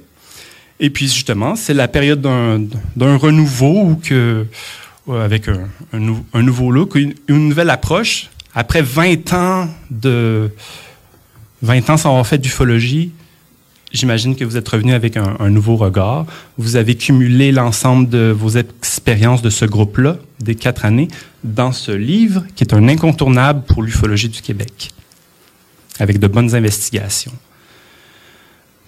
[0.80, 4.00] Et puis, justement, c'est la période d'un renouveau
[5.08, 7.14] avec un, un nou- un nouveau look, une
[7.50, 8.30] nouvelle approche.
[8.54, 10.52] Après 20 ans de
[11.62, 13.12] 20 ans sans avoir fait d'ufologie,
[13.92, 16.26] j'imagine que vous êtes revenu avec un, nouveau regard.
[16.58, 21.08] Vous avez cumulé l'ensemble de vos expériences de ce groupe-là, des quatre années,
[21.44, 24.92] dans ce livre qui est un incontournable pour l'ufologie du Québec,
[26.00, 27.34] avec de bonnes investigations.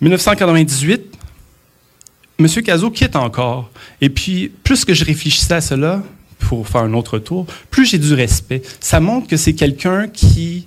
[0.01, 1.17] 1998,
[2.39, 3.69] Monsieur Cazot quitte encore.
[4.01, 6.03] Et puis, plus que je réfléchissais à cela,
[6.39, 8.61] pour faire un autre tour, plus j'ai du respect.
[8.79, 10.65] Ça montre que c'est quelqu'un qui,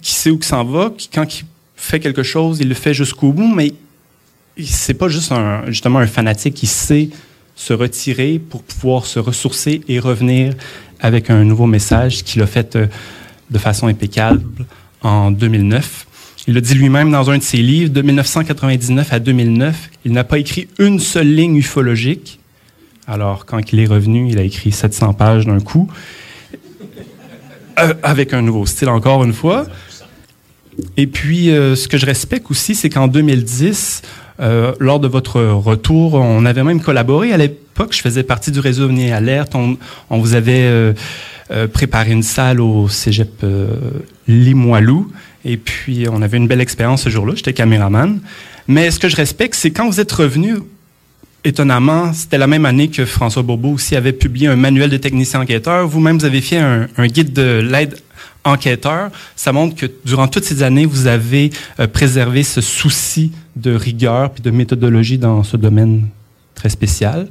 [0.00, 1.44] qui sait où il s'en va, qui, quand il
[1.76, 3.72] fait quelque chose, il le fait jusqu'au bout, mais
[4.62, 7.08] c'est pas juste un, justement un fanatique qui sait
[7.56, 10.54] se retirer pour pouvoir se ressourcer et revenir
[11.00, 12.86] avec un nouveau message qu'il a fait euh,
[13.50, 14.42] de façon impeccable
[15.02, 16.06] en 2009.
[16.46, 20.24] Il le dit lui-même dans un de ses livres, de 1999 à 2009, il n'a
[20.24, 22.40] pas écrit une seule ligne ufologique.
[23.06, 25.90] Alors, quand il est revenu, il a écrit 700 pages d'un coup,
[27.76, 29.66] avec un nouveau style encore une fois.
[30.96, 34.02] Et puis, euh, ce que je respecte aussi, c'est qu'en 2010,
[34.40, 37.32] euh, lors de votre retour, on avait même collaboré.
[37.32, 39.54] À l'époque, je faisais partie du réseau Venir Alerte.
[39.54, 39.76] On,
[40.08, 40.92] on vous avait euh,
[41.72, 43.44] préparé une salle au cégep
[44.28, 45.10] Limoilou.
[45.44, 47.34] Et puis, on avait une belle expérience ce jour-là.
[47.34, 48.20] J'étais caméraman.
[48.68, 50.56] Mais ce que je respecte, c'est quand vous êtes revenu,
[51.44, 55.40] étonnamment, c'était la même année que François Bourbeau aussi avait publié un manuel de technicien
[55.40, 55.86] enquêteur.
[55.86, 57.96] Vous-même, vous avez fait un, guide de l'aide
[58.44, 59.10] enquêteur.
[59.36, 64.30] Ça montre que durant toutes ces années, vous avez euh, préservé ce souci de rigueur
[64.30, 66.08] puis de méthodologie dans ce domaine
[66.54, 67.28] très spécial.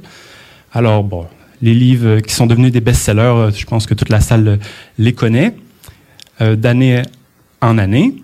[0.72, 1.26] Alors, bon,
[1.62, 4.56] les livres qui sont devenus des best-sellers, euh, je pense que toute la salle euh,
[4.98, 5.54] les connaît,
[6.40, 7.02] d'année
[7.60, 8.14] en année.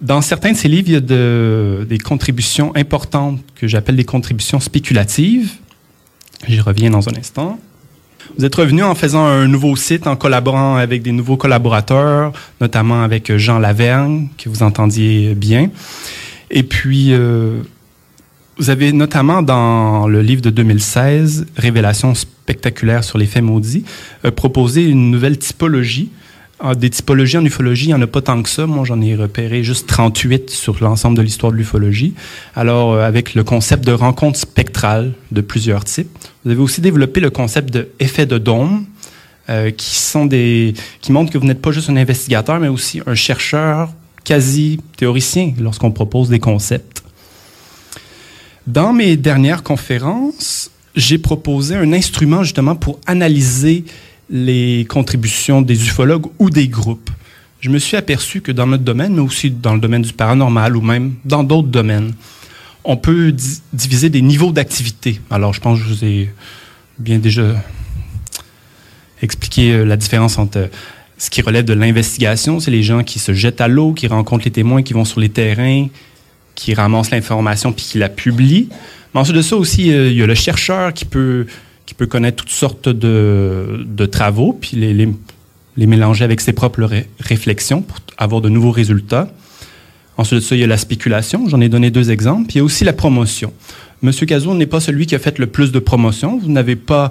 [0.00, 4.04] Dans certains de ces livres, il y a de- des contributions importantes que j'appelle des
[4.04, 5.52] contributions spéculatives.
[6.46, 7.58] J'y reviens dans un instant.
[8.38, 13.02] Vous êtes revenu en faisant un nouveau site, en collaborant avec des nouveaux collaborateurs, notamment
[13.02, 15.70] avec Jean Lavergne, que vous entendiez bien.
[16.50, 17.60] Et puis, euh,
[18.58, 23.84] vous avez notamment dans le livre de 2016, Révélations spectaculaires sur les faits maudits,
[24.24, 26.10] euh, proposé une nouvelle typologie.
[26.60, 28.66] Ah, des typologies en ufologie, il n'y en a pas tant que ça.
[28.66, 32.14] Moi, j'en ai repéré juste 38 sur l'ensemble de l'histoire de l'ufologie.
[32.56, 36.10] Alors, euh, avec le concept de rencontre spectrale de plusieurs types.
[36.44, 38.86] Vous avez aussi développé le concept de effet de dôme,
[39.50, 43.00] euh, qui sont des, qui montrent que vous n'êtes pas juste un investigateur, mais aussi
[43.06, 43.90] un chercheur
[44.24, 47.04] quasi théoricien lorsqu'on propose des concepts.
[48.66, 53.84] Dans mes dernières conférences, j'ai proposé un instrument justement pour analyser
[54.30, 57.10] les contributions des ufologues ou des groupes.
[57.60, 60.76] Je me suis aperçu que dans notre domaine, mais aussi dans le domaine du paranormal
[60.76, 62.12] ou même dans d'autres domaines,
[62.84, 65.20] on peut di- diviser des niveaux d'activité.
[65.30, 66.30] Alors, je pense que je vous ai
[66.98, 67.54] bien déjà
[69.22, 70.66] expliqué euh, la différence entre euh,
[71.16, 74.44] ce qui relève de l'investigation, c'est les gens qui se jettent à l'eau, qui rencontrent
[74.44, 75.88] les témoins, qui vont sur les terrains,
[76.54, 78.68] qui ramassent l'information puis qui la publient.
[79.12, 81.46] Mais ensuite de ça aussi, euh, il y a le chercheur qui peut,
[81.88, 87.80] qui peut connaître toutes sortes de, travaux puis les, mélanger avec ses propres ré- réflexions
[87.80, 89.30] pour avoir de nouveaux résultats.
[90.18, 91.48] Ensuite de ça, il y a la spéculation.
[91.48, 92.46] J'en ai donné deux exemples.
[92.46, 93.54] Puis il y a aussi la promotion.
[94.02, 96.38] Monsieur Cazot n'est pas celui qui a fait le plus de promotion.
[96.38, 97.10] Vous n'avez pas,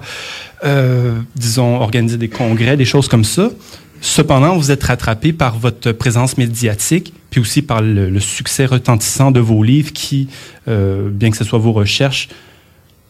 [0.62, 3.50] euh, disons, organisé des congrès, des choses comme ça.
[4.00, 9.32] Cependant, vous êtes rattrapé par votre présence médiatique, puis aussi par le, le succès retentissant
[9.32, 10.28] de vos livres qui,
[10.68, 12.28] euh, bien que ce soit vos recherches,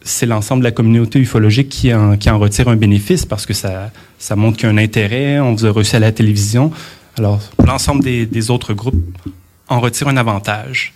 [0.02, 3.90] c'est l'ensemble de la communauté ufologique qui en, retire un bénéfice parce que ça,
[4.36, 6.70] montre qu'il y a un intérêt, on vous a reçu à la télévision.
[7.16, 9.18] Alors, l'ensemble des, autres groupes
[9.68, 10.94] en retire un avantage.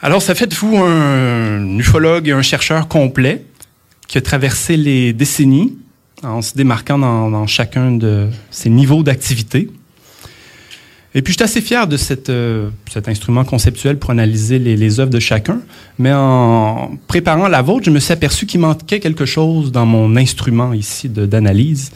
[0.00, 3.44] Alors, ça fait de vous un ufologue et un chercheur complet
[4.08, 5.76] qui a traversé les décennies
[6.22, 9.68] en se démarquant dans chacun de ses niveaux d'activité.
[11.14, 11.96] Et puis, je suis assez fier de
[12.28, 15.60] euh, cet instrument conceptuel pour analyser les, œuvres de chacun.
[15.98, 20.16] Mais en préparant la vôtre, je me suis aperçu qu'il manquait quelque chose dans mon
[20.16, 21.90] instrument ici d'analyse.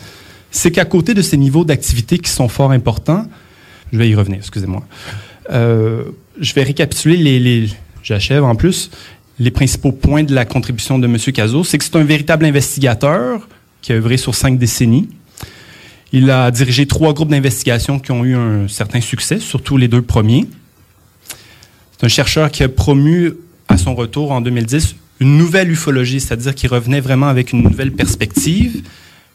[0.50, 3.26] C'est qu'à côté de ces niveaux d'activité qui sont fort importants,
[3.92, 4.82] je vais y revenir, excusez-moi.
[5.52, 6.04] Euh,
[6.40, 7.68] je vais récapituler les, les
[8.02, 8.90] j'achève en plus,
[9.38, 11.16] les principaux points de la contribution de M.
[11.18, 11.64] Cazot.
[11.64, 13.48] C'est que c'est un véritable investigateur
[13.80, 15.08] qui a œuvré sur cinq décennies.
[16.16, 20.00] Il a dirigé trois groupes d'investigation qui ont eu un certain succès, surtout les deux
[20.00, 20.46] premiers.
[21.98, 23.32] C'est un chercheur qui a promu
[23.68, 27.90] à son retour en 2010 une nouvelle ufologie, c'est-à-dire qu'il revenait vraiment avec une nouvelle
[27.90, 28.82] perspective,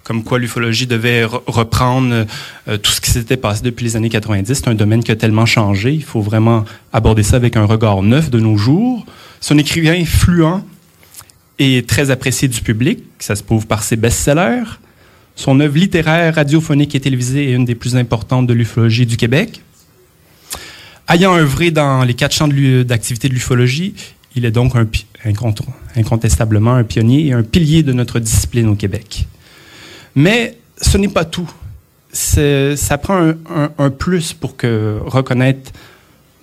[0.05, 2.25] comme quoi l'ufologie devait re- reprendre
[2.69, 4.53] euh, tout ce qui s'était passé depuis les années 90.
[4.53, 6.63] C'est un domaine qui a tellement changé, il faut vraiment
[6.93, 9.05] aborder ça avec un regard neuf de nos jours.
[9.41, 10.61] Son écrivain fluent
[11.59, 14.63] et très apprécié du public, ça se prouve par ses best-sellers.
[15.39, 19.62] Son œuvre littéraire, radiophonique et télévisée est une des plus importantes de l'ufologie du Québec.
[21.08, 23.93] Ayant œuvré dans les quatre champs d'activité de l'ufologie,
[24.36, 24.73] il est donc
[25.95, 29.28] incontestablement un pionnier et un pilier de notre discipline au Québec.
[30.13, 31.49] Mais ce n'est pas tout.
[32.12, 33.32] Ça prend
[33.78, 35.71] un, plus pour que reconnaître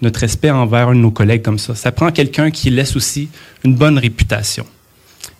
[0.01, 1.75] notre respect envers nos collègues comme ça.
[1.75, 3.29] Ça prend quelqu'un qui laisse aussi
[3.63, 4.65] une bonne réputation.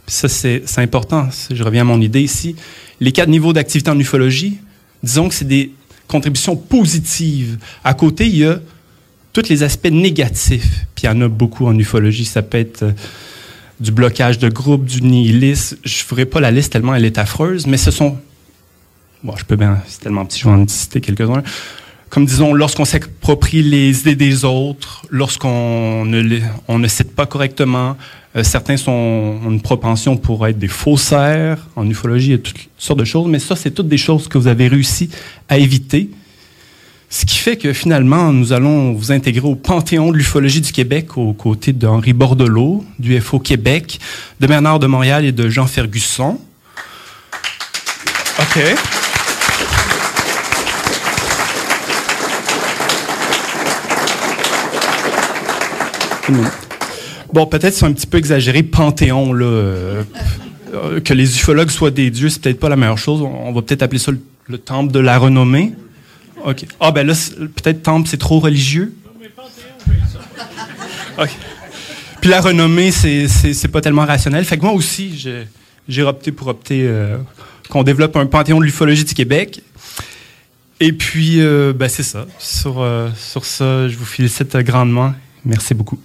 [0.07, 1.29] Puis ça, c'est important.
[1.51, 2.55] Je reviens à mon idée ici.
[3.01, 4.59] Les quatre niveaux d'activité en ufologie,
[5.03, 5.73] disons que c'est des
[6.07, 7.59] contributions positives.
[7.83, 8.61] À côté, il y a
[9.33, 10.87] tous les aspects négatifs.
[10.95, 12.25] Puis il y en a beaucoup en ufologie.
[12.25, 12.93] Ça peut être euh,
[13.81, 15.77] du blocage de groupe, du nihilisme.
[15.85, 18.17] Je ne ferai pas la liste tellement elle est affreuse, mais ce sont.
[19.23, 19.83] Bon, je peux bien.
[19.89, 21.43] C'est tellement petit, je vais en citer quelques-uns.
[22.09, 26.39] Comme disons, lorsqu'on s'approprie les idées des autres, lorsqu'on ne,
[26.69, 27.97] on ne cite pas correctement,
[28.43, 31.67] certains sont, ont une propension pour être des faussaires.
[31.77, 34.47] En ufologie, a toutes sortes de choses, mais ça, c'est toutes des choses que vous
[34.47, 35.11] avez réussi
[35.49, 36.11] à éviter.
[37.09, 41.17] Ce qui fait que finalement, nous allons vous intégrer au Panthéon de l'ufologie du Québec
[41.17, 44.01] aux côtés d'Henri Bordelot, du FO Québec,
[44.41, 46.39] de Bernard de Montréal et de Jean Fergusson.
[48.39, 48.61] OK.
[57.33, 59.45] Bon, peut-être c'est un petit peu exagéré, Panthéon, là.
[59.45, 60.03] euh,
[60.75, 63.23] euh, que les ufologues soient des dieux, c'est peut-être pas la meilleure chose.
[63.23, 65.73] On va peut-être appeler ça le, le temple de la renommée.
[66.45, 66.65] OK.
[66.81, 68.95] Ah, ben là, peut-être temple, c'est trop religieux.
[71.19, 71.31] OK.
[72.21, 74.45] Puis la renommée, c'est, pas tellement rationnel.
[74.45, 75.17] Fait que moi aussi,
[75.89, 77.19] j'ai, opté pour opter euh,
[77.69, 79.63] qu'on développe un panthéon de l'ufologie du Québec.
[80.81, 82.27] Et puis, euh, ben, c'est ça.
[82.39, 85.15] Sur, euh, sur ça, je vous félicite grandement.
[85.45, 85.99] Merci beaucoup.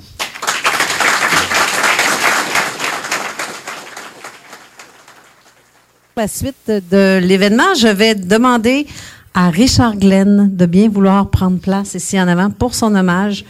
[6.17, 8.85] La suite de l'événement, je vais demander
[9.33, 13.45] à Richard Glenn de bien vouloir prendre place ici en avant pour son hommage.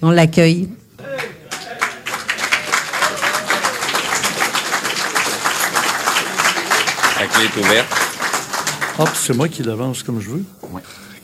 [0.00, 0.68] On l'accueille.
[7.18, 7.92] La clé est ouverte.
[8.96, 10.44] Puis c'est moi qui l'avance comme je veux.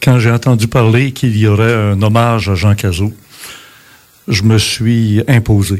[0.02, 3.12] Quand j'ai entendu parler qu'il y aurait un hommage à Jean Cazot,
[4.26, 5.78] je me suis imposé.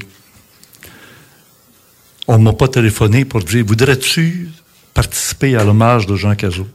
[2.29, 4.49] On ne m'a pas téléphoné pour dire Voudrais-tu
[4.97, 6.67] participer à l'hommage de Jean Cazot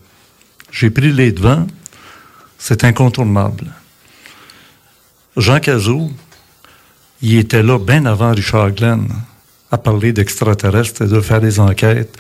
[0.72, 1.66] J'ai pris les devants.
[2.60, 3.66] C'est incontournable.
[5.36, 6.12] Jean Cazot,
[7.24, 9.08] il était là bien avant Richard Glenn
[9.72, 12.16] à parler d'extraterrestres et de faire des enquêtes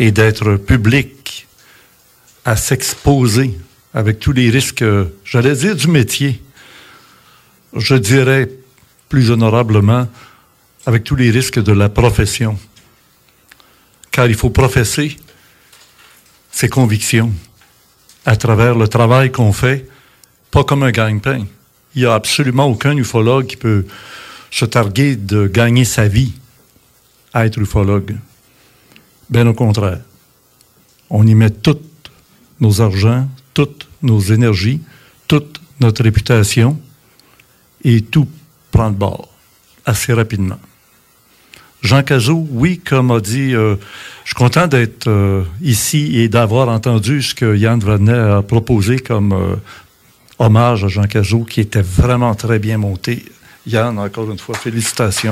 [0.00, 1.46] et d'être public
[2.44, 3.56] à s'exposer
[3.94, 4.84] avec tous les risques,
[5.24, 6.42] j'allais dire du métier,
[7.76, 8.50] je dirais
[9.08, 10.08] plus honorablement,
[10.84, 12.58] avec tous les risques de la profession.
[14.10, 15.16] Car il faut professer
[16.54, 17.32] ses convictions
[18.24, 19.88] à travers le travail qu'on fait,
[20.52, 21.46] pas comme un gagne-pain.
[21.94, 23.84] Il n'y a absolument aucun ufologue qui peut
[24.52, 26.32] se targuer de gagner sa vie
[27.32, 28.16] à être ufologue.
[29.28, 30.00] Bien au contraire.
[31.10, 31.80] On y met tout
[32.60, 34.80] nos argents, toutes nos énergies,
[35.26, 36.80] toute notre réputation,
[37.82, 38.28] et tout
[38.70, 39.28] prend le bord
[39.84, 40.60] assez rapidement.
[41.84, 43.76] Jean Cazot, oui, comme a dit, euh,
[44.24, 48.98] je suis content d'être euh, ici et d'avoir entendu ce que Yann Vanet a proposé
[48.98, 49.56] comme euh,
[50.38, 53.22] hommage à Jean Cazot, qui était vraiment très bien monté.
[53.66, 55.30] Yann, encore une fois, félicitations.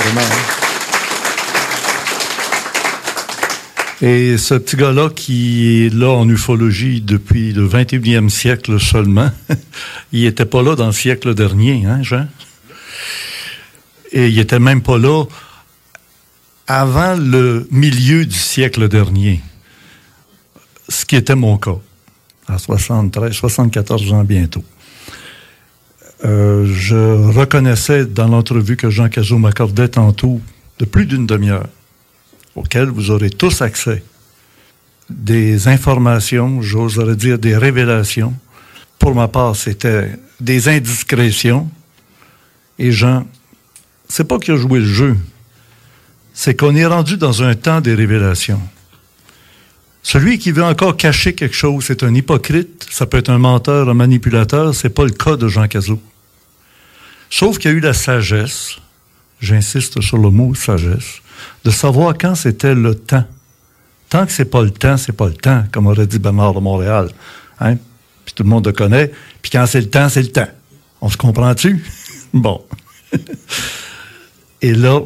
[0.00, 0.20] Hein?
[4.02, 9.30] Et ce petit gars-là qui est là en ufologie depuis le 21e siècle seulement,
[10.12, 12.26] il n'était pas là dans le siècle dernier, hein, Jean?
[14.12, 15.24] Et il n'était même pas là
[16.66, 19.40] avant le milieu du siècle dernier,
[20.88, 21.78] ce qui était mon cas,
[22.48, 24.64] à 73, 74 ans bientôt.
[26.24, 30.40] Euh, je reconnaissais dans l'entrevue que Jean Cazot m'accordait tantôt
[30.78, 31.68] de plus d'une demi-heure
[32.56, 34.02] auquel vous aurez tous accès,
[35.10, 38.34] des informations, j'oserais dire des révélations.
[38.98, 41.70] Pour ma part, c'était des indiscrétions.
[42.78, 43.26] Et Jean,
[44.08, 45.16] c'est pas qu'il a joué le jeu,
[46.32, 48.60] c'est qu'on est rendu dans un temps des révélations.
[50.02, 53.88] Celui qui veut encore cacher quelque chose, c'est un hypocrite, ça peut être un menteur,
[53.88, 56.00] un manipulateur, c'est pas le cas de Jean Cazot.
[57.30, 58.76] Sauf qu'il y a eu la sagesse,
[59.40, 61.22] j'insiste sur le mot sagesse,
[61.64, 63.24] de savoir quand c'était le temps.
[64.08, 66.60] Tant que c'est pas le temps, c'est pas le temps, comme aurait dit Bernard de
[66.60, 67.10] Montréal.
[67.58, 67.76] Hein?
[68.24, 69.10] Puis tout le monde le connaît.
[69.42, 70.48] Puis quand c'est le temps, c'est le temps.
[71.00, 71.84] On se comprend-tu?
[72.32, 72.64] bon.
[74.66, 75.00] Et là,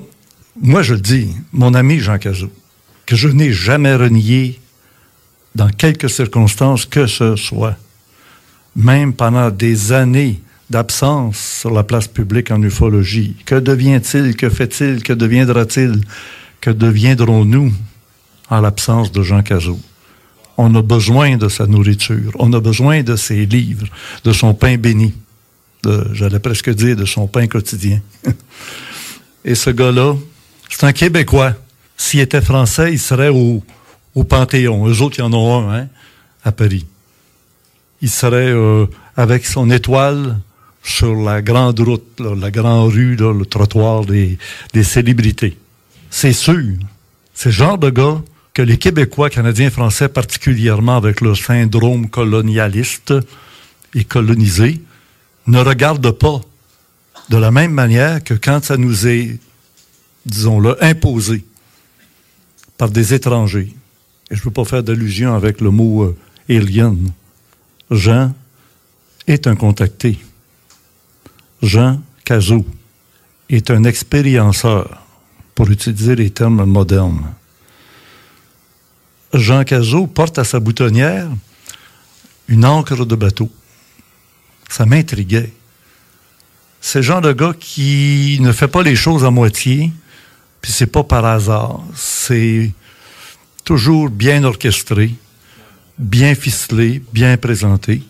[0.59, 2.51] moi je dis, mon ami Jean Cazot,
[3.05, 4.59] que je n'ai jamais renié
[5.55, 7.77] dans quelques circonstances que ce soit,
[8.75, 10.41] même pendant des années
[10.71, 13.37] d'absence sur la place publique en ufologie.
[13.45, 16.01] Que devient-il, que fait-il, que deviendra-t-il,
[16.63, 17.71] que deviendrons-nous
[18.49, 19.79] en l'absence de Jean Cazot?
[20.57, 22.33] On a besoin de sa nourriture.
[22.39, 23.89] On a besoin de ses livres,
[24.25, 25.13] de son pain béni.
[26.15, 28.01] J'allais presque dire de son pain quotidien.
[29.45, 30.15] Et ce gars-là,
[30.69, 31.55] c'est un Québécois.
[31.97, 33.63] S'il était français, il serait au,
[34.15, 34.89] au Panthéon.
[34.89, 35.89] Eux autres, ils en ont un, hein,
[36.45, 36.87] à Paris.
[38.03, 38.87] Il serait euh,
[39.17, 40.39] avec son étoile
[40.83, 44.39] sur la grande route, la grande rue, le trottoir des,
[44.73, 45.57] des célébrités.
[46.11, 46.77] C'est sûr.
[47.35, 48.23] C'est le genre de gars
[48.55, 53.15] que les Québécois, Canadiens, Français, particulièrement avec leur syndrome colonialiste
[53.95, 54.81] et colonisé,
[55.47, 56.41] ne regardent pas
[57.31, 59.39] de la même manière que quand ça nous est,
[60.27, 61.45] disons-le, imposé
[62.77, 63.73] par des étrangers.
[64.31, 66.17] Et je ne veux pas faire d'allusion avec le mot euh,
[66.49, 67.13] alien.
[67.89, 68.35] Jean
[69.29, 70.19] est un contacté.
[71.63, 72.67] Jean Cazot
[73.49, 75.07] est un expérienceur,
[75.55, 77.33] pour utiliser les termes modernes.
[79.35, 81.29] Jean Cazot porte à sa boutonnière
[82.49, 83.51] une encre de bateau.
[84.69, 85.53] Ça m'intriguait.
[86.81, 89.93] C'est le genre de gars qui ne fait pas les choses à moitié,
[90.63, 91.83] puis c'est pas par hasard.
[91.95, 92.73] C'est
[93.65, 95.15] toujours bien orchestré,
[95.99, 98.03] bien ficelé, bien présenté.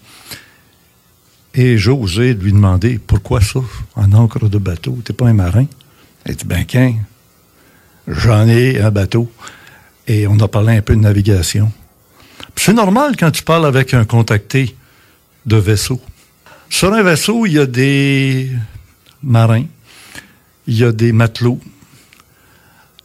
[1.52, 3.60] Et j'ai osé lui demander pourquoi ça,
[3.96, 5.66] en encre de bateau, t'es pas un marin?
[6.26, 6.94] Il dit ben qu'un,
[8.06, 9.30] j'en ai un bateau.
[10.06, 11.72] Et on a parlé un peu de navigation.
[12.56, 14.76] C'est normal quand tu parles avec un contacté
[15.46, 16.00] de vaisseau.
[16.70, 18.48] Sur un vaisseau, il y a des
[19.22, 19.66] marins,
[20.68, 21.60] il y a des matelots,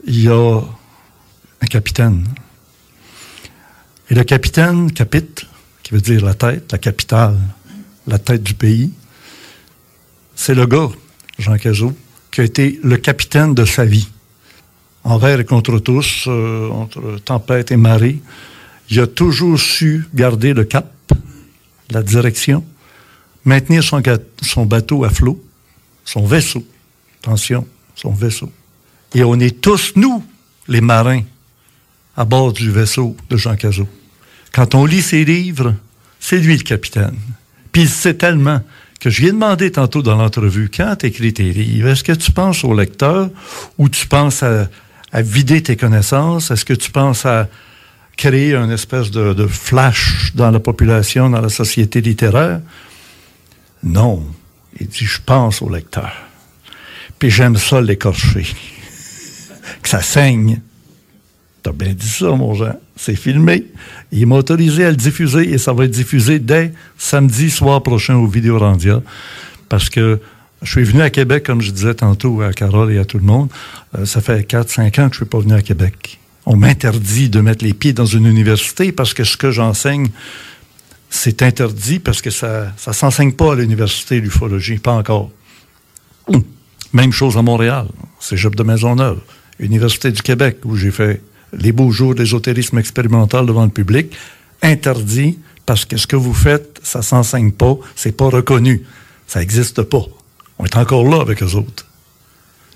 [0.06, 0.62] il y a
[1.62, 2.26] un capitaine.
[4.10, 5.48] Et le capitaine, capite,
[5.82, 7.38] qui veut dire la tête, la capitale,
[8.08, 8.94] la tête du pays,
[10.36, 10.90] c'est le gars,
[11.40, 11.98] Jean Cazot,
[12.32, 14.08] qui a été le capitaine de sa vie.
[15.04, 18.22] Envers et contre tous, euh, entre tempête et marée,
[18.92, 20.94] il a toujours su garder le cap,
[21.90, 22.64] la direction,
[23.46, 25.42] maintenir son, bateau à flot,
[26.04, 26.66] son vaisseau.
[27.24, 28.52] Attention, son vaisseau.
[29.14, 30.24] Et on est tous, nous,
[30.68, 31.22] les marins,
[32.18, 33.88] à bord du vaisseau de Jean Cazot.
[34.52, 35.76] Quand on lit ses livres,
[36.20, 37.18] c'est lui le capitaine.
[37.72, 38.62] Puis il sait tellement
[39.00, 42.14] que je lui ai demandé tantôt dans l'entrevue, quand tu écris tes livres, est-ce que
[42.14, 43.30] tu penses au lecteur
[43.78, 44.68] ou tu penses à,
[45.14, 46.52] vider tes connaissances?
[46.52, 47.48] Est-ce que tu penses à
[48.18, 52.62] créer une espèce de, flash dans la population, dans la société littéraire?
[53.84, 54.24] Non.
[54.80, 56.12] Il dit, je pense au lecteur.
[57.20, 58.46] Puis j'aime ça l'écorcher.
[59.82, 60.60] que ça saigne.
[61.64, 62.76] T'as bien dit ça, mon Jean.
[62.96, 63.66] C'est filmé.
[64.12, 68.16] Il m'a autorisé à le diffuser et ça va être diffusé dès samedi soir prochain
[68.16, 69.02] au Vidéorandia.
[69.68, 70.20] Parce que
[70.62, 73.26] je suis venu à Québec, comme je disais tantôt à Carole et à tout le
[73.26, 73.50] monde.
[73.98, 76.20] Euh, ça fait 4-5 ans que je ne suis pas venu à Québec.
[76.46, 80.10] On m'interdit de mettre les pieds dans une université parce que ce que j'enseigne,
[81.10, 85.32] c'est interdit parce que ça ne s'enseigne pas à l'université, l'ufologie, pas encore.
[86.94, 87.88] Même chose à Montréal,
[88.20, 89.20] Cégep de Maisonneuve,
[89.60, 91.22] Université du Québec, où j'ai fait
[91.54, 94.16] les beaux jours d'ésotérisme expérimental devant le public,
[94.62, 98.84] interdit parce que ce que vous faites, ça s'enseigne pas, c'est pas reconnu,
[99.28, 100.06] ça n'existe pas.
[100.60, 101.86] On est encore là avec eux autres.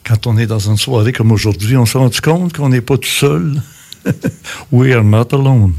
[0.03, 2.97] Quand on est dans une soirée comme aujourd'hui, on s'est rendu compte qu'on n'est pas
[2.97, 3.61] tout seul?
[4.71, 5.73] We are not alone.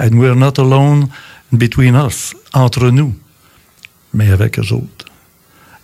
[0.00, 1.08] And we are not alone
[1.52, 3.14] between us, entre nous,
[4.14, 5.06] mais avec eux autres.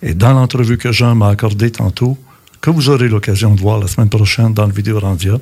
[0.02, 2.16] Et dans l'entrevue que Jean m'a accordée tantôt,
[2.60, 5.38] que vous aurez l'occasion de voir la semaine prochaine dans le vidéo Randia.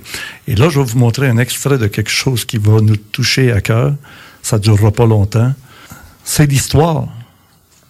[0.49, 3.53] Et là, je vais vous montrer un extrait de quelque chose qui va nous toucher
[3.53, 3.95] à cœur.
[4.43, 5.55] Ça ne durera pas longtemps.
[6.25, 7.07] C'est l'histoire.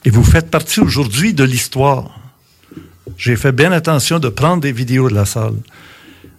[0.04, 2.10] Et vous faites partie aujourd'hui de l'histoire.
[3.16, 5.56] J'ai fait bien attention de prendre des vidéos de la salle.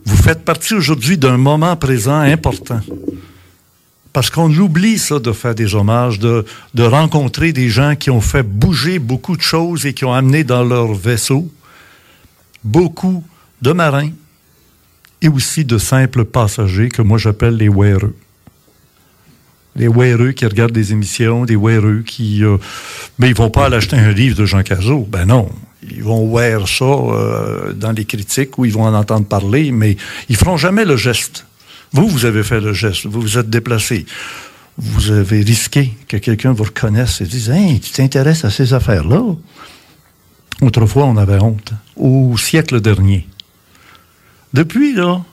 [0.06, 2.80] Vous faites partie aujourd'hui d'un moment présent important.
[4.16, 6.46] Parce qu'on oublie ça de faire des hommages, de,
[6.78, 10.64] rencontrer des gens qui ont fait bouger beaucoup de choses et qui ont amené dans
[10.64, 11.52] leur vaisseau
[12.64, 13.26] beaucoup
[13.62, 14.12] de marins
[15.22, 18.16] et aussi de simples passagers que moi j'appelle les weareux.
[19.76, 22.42] Les weareux qui regardent des émissions, des weareux qui...
[22.46, 22.56] Euh,
[23.20, 25.06] mais ils vont pas aller acheter un livre de Jean Cazot.
[25.12, 25.50] Ben non.
[25.92, 29.98] Ils vont wear ça euh, dans les critiques ou ils vont en entendre parler, mais
[30.30, 31.46] ils feront jamais le geste.
[31.96, 33.06] Vous, vous avez fait le geste.
[33.06, 34.06] Vous vous êtes déplacé.
[34.78, 39.24] Vous avez risqué que quelqu'un vous reconnaisse et dise Hey, tu t'intéresses à ces affaires-là?
[40.62, 41.72] Autrefois, on avait honte.
[41.96, 43.30] Au siècle dernier.
[44.54, 45.24] Depuis, là,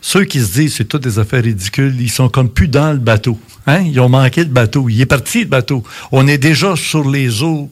[0.00, 2.98] ceux qui se disent c'est toutes des affaires ridicules, ils sont comme plus dans le
[2.98, 3.38] bateau.
[3.68, 3.82] Hein?
[3.82, 4.88] Ils ont manqué le bateau.
[4.88, 5.84] Il est parti le bateau.
[6.10, 7.70] On est déjà sur les eaux,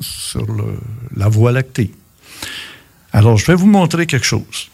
[0.00, 0.46] sur
[1.14, 1.92] la voie lactée.
[3.12, 4.70] Alors, je vais vous montrer quelque chose.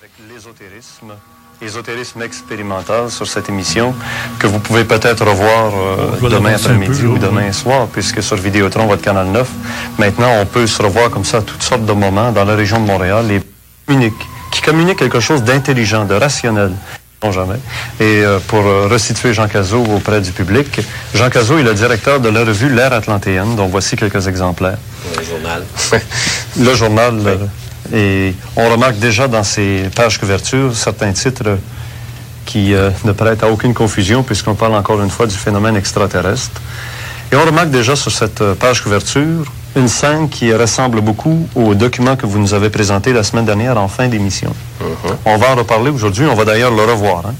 [0.00, 1.12] Avec l'ésotérisme
[1.62, 3.94] ésotérisme expérimental sur cette émission
[4.38, 7.54] que vous pouvez peut-être revoir euh, demain après-midi ou demain oui.
[7.54, 9.48] soir, puisque sur Vidéotron, votre canal 9,
[9.98, 12.80] maintenant, on peut se revoir comme ça à toutes sortes de moments dans la région
[12.80, 13.40] de Montréal et
[13.86, 14.14] communique,
[14.50, 16.72] qui communique quelque chose d'intelligent, de rationnel.
[17.22, 17.60] non jamais.
[18.00, 20.80] Et euh, pour euh, resituer Jean Cazot auprès du public,
[21.14, 24.78] Jean Cazot est le directeur de la revue L'Ère atlantéenne, dont voici quelques exemplaires.
[25.16, 25.62] Le journal.
[26.58, 27.14] le journal.
[27.26, 27.36] euh,
[27.92, 31.58] et on remarque déjà dans ces pages couvertures certains titres
[32.46, 36.60] qui euh, ne prêtent à aucune confusion puisqu'on parle encore une fois du phénomène extraterrestre.
[37.32, 41.74] Et on remarque déjà sur cette euh, page couverture une scène qui ressemble beaucoup au
[41.74, 44.54] document que vous nous avez présenté la semaine dernière en fin d'émission.
[45.24, 47.22] On va en reparler aujourd'hui, on va d'ailleurs le revoir.
[47.26, 47.34] hein.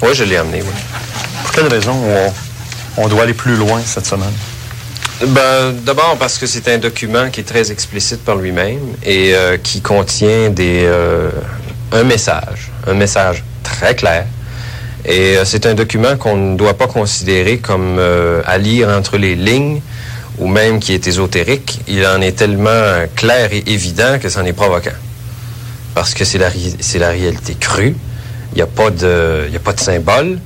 [0.00, 0.68] Oui, je l'ai amené, oui.
[1.42, 4.32] Pour quelle raison on, on doit aller plus loin cette semaine?
[5.26, 9.56] Ben, D'abord parce que c'est un document qui est très explicite par lui-même et euh,
[9.56, 11.30] qui contient des, euh,
[11.92, 14.26] un message, un message très clair.
[15.04, 19.16] Et euh, c'est un document qu'on ne doit pas considérer comme euh, à lire entre
[19.18, 19.80] les lignes
[20.38, 21.80] ou même qui est ésotérique.
[21.88, 24.90] Il en est tellement clair et évident que c'en est provoquant.
[25.94, 27.96] Parce que c'est la, c'est la réalité crue.
[28.52, 30.38] Il n'y a, pas de- y a pas de symbole.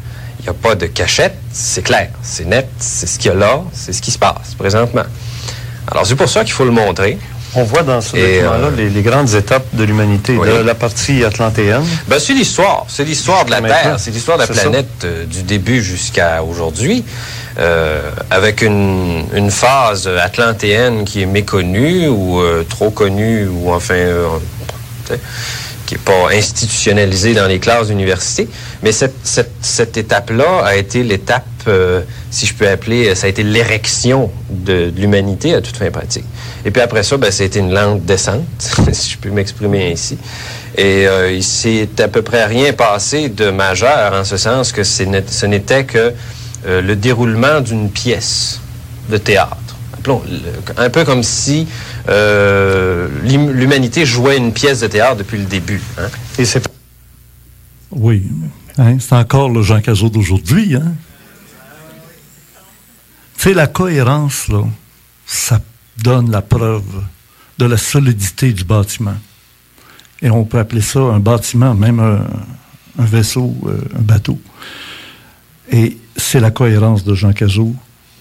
[0.43, 3.36] Il n'y a pas de cachette, c'est clair, c'est net, c'est ce qu'il y a
[3.38, 5.05] là, c'est ce qui se passe présentement.
[5.88, 7.16] Alors c'est pour ça qu'il faut le montrer.
[7.55, 10.49] On voit dans ce Et, document-là euh, les, les grandes étapes de l'humanité, Oui.
[10.64, 11.84] la partie atlantéenne.
[12.09, 12.86] Ben, c'est l'histoire.
[12.88, 13.97] C'est l'histoire de la Terre.
[13.99, 17.05] C'est l'histoire de la planète euh, du début jusqu'à aujourd'hui.
[17.59, 23.95] euh, avec une, une phase atlantéenne qui est méconnue ou euh, trop connue ou enfin
[23.97, 24.26] euh,
[25.93, 28.49] qui n'est pas institutionnalisée dans les classes d'université.
[28.82, 29.14] Mais cette,
[29.61, 34.93] cette, étape-là a été l'étape, euh, si je peux appeler, ça a été l'érection de,
[34.97, 36.24] l'humanité à toute fin pratique.
[36.64, 38.45] Et puis après ça, ben, ça a été une lente descente,
[38.93, 40.16] si je peux m'exprimer ainsi.
[40.76, 44.84] Et euh, il s'est à peu près rien passé de majeur, en ce sens que
[44.84, 46.14] ce n'était que
[46.66, 48.61] euh, le déroulement d'une pièce
[49.11, 49.59] de théâtre.
[50.78, 51.68] Un peu comme si
[52.09, 52.72] euh,
[53.23, 55.81] l'humanité jouait une pièce de théâtre depuis le début.
[55.99, 56.09] hein.
[56.39, 56.62] Et c'est
[57.91, 58.23] Oui.
[58.79, 60.75] Hein, c'est encore le Jean Cazot d'aujourd'hui.
[60.77, 60.95] Hein?
[63.37, 64.62] Tu sais, la cohérence, là,
[65.27, 65.61] ça
[65.99, 67.03] donne la preuve
[67.59, 69.16] de la solidité du bâtiment.
[70.23, 72.25] Et on peut appeler ça un bâtiment, même un,
[72.99, 74.41] un vaisseau, euh, un bateau.
[75.70, 77.75] Et c'est la cohérence de Jean Cazot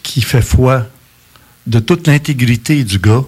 [0.04, 0.88] qui fait foi
[1.68, 3.24] de toute l'intégrité du gars,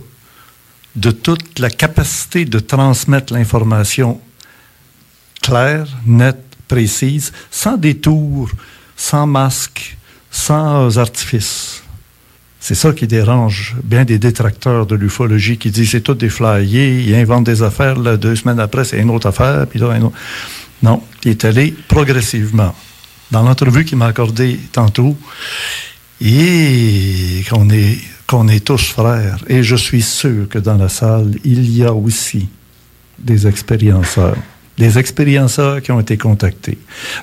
[0.95, 4.19] de toute la capacité de transmettre l'information
[5.41, 8.49] claire, nette, précise, sans détour,
[8.95, 9.97] sans masque,
[10.31, 11.83] sans artifice.
[12.59, 17.01] C'est ça qui dérange bien des détracteurs de l'ufologie qui disent c'est tout des flyers,
[17.05, 20.01] ils inventent des affaires, là, deux semaines après, c'est une autre affaire, puis là, un
[20.01, 20.15] autre.
[20.81, 22.73] Non, il est allé progressivement.
[23.31, 25.17] Dans l'entrevue qu'il m'a accordée tantôt,
[26.21, 27.97] et qu'on est,
[28.27, 29.43] qu'on est tous frères.
[29.47, 32.47] Et je suis sûr que dans la salle, il y a aussi
[33.19, 34.37] des expérienceurs.
[34.77, 36.77] Des expérienceurs qui ont été contactés.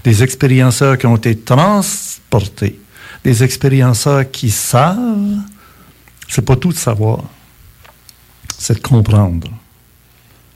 [0.05, 2.78] Des expérienceurs qui ont été transportés.
[3.24, 5.38] Des expérienceurs qui savent.
[6.28, 7.24] C'est pas tout de savoir.
[8.57, 9.48] C'est de comprendre.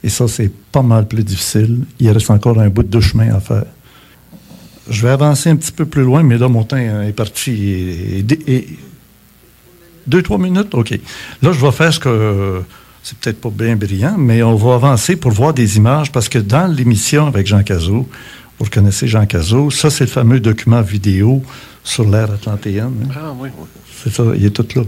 [0.03, 1.85] Et ça, c'est pas mal plus difficile.
[1.99, 3.65] Il reste encore un bout de chemin à faire.
[4.89, 8.23] Je vais avancer un petit peu plus loin, mais là, mon temps est parti.
[10.07, 10.75] Deux, trois minutes?
[10.75, 10.91] OK.
[11.43, 12.63] Là, je vais faire ce que.
[13.03, 16.39] C'est peut-être pas bien brillant, mais on va avancer pour voir des images parce que
[16.39, 18.09] dans l'émission avec Jean Cazot,
[18.59, 21.43] vous connaissez Jean Cazot, ça, c'est le fameux document vidéo
[21.83, 23.11] sur l'ère atlantéenne.
[23.11, 23.15] hein?
[23.15, 23.67] Ah oui, oui.
[24.03, 24.85] C'est ça, il est tout là.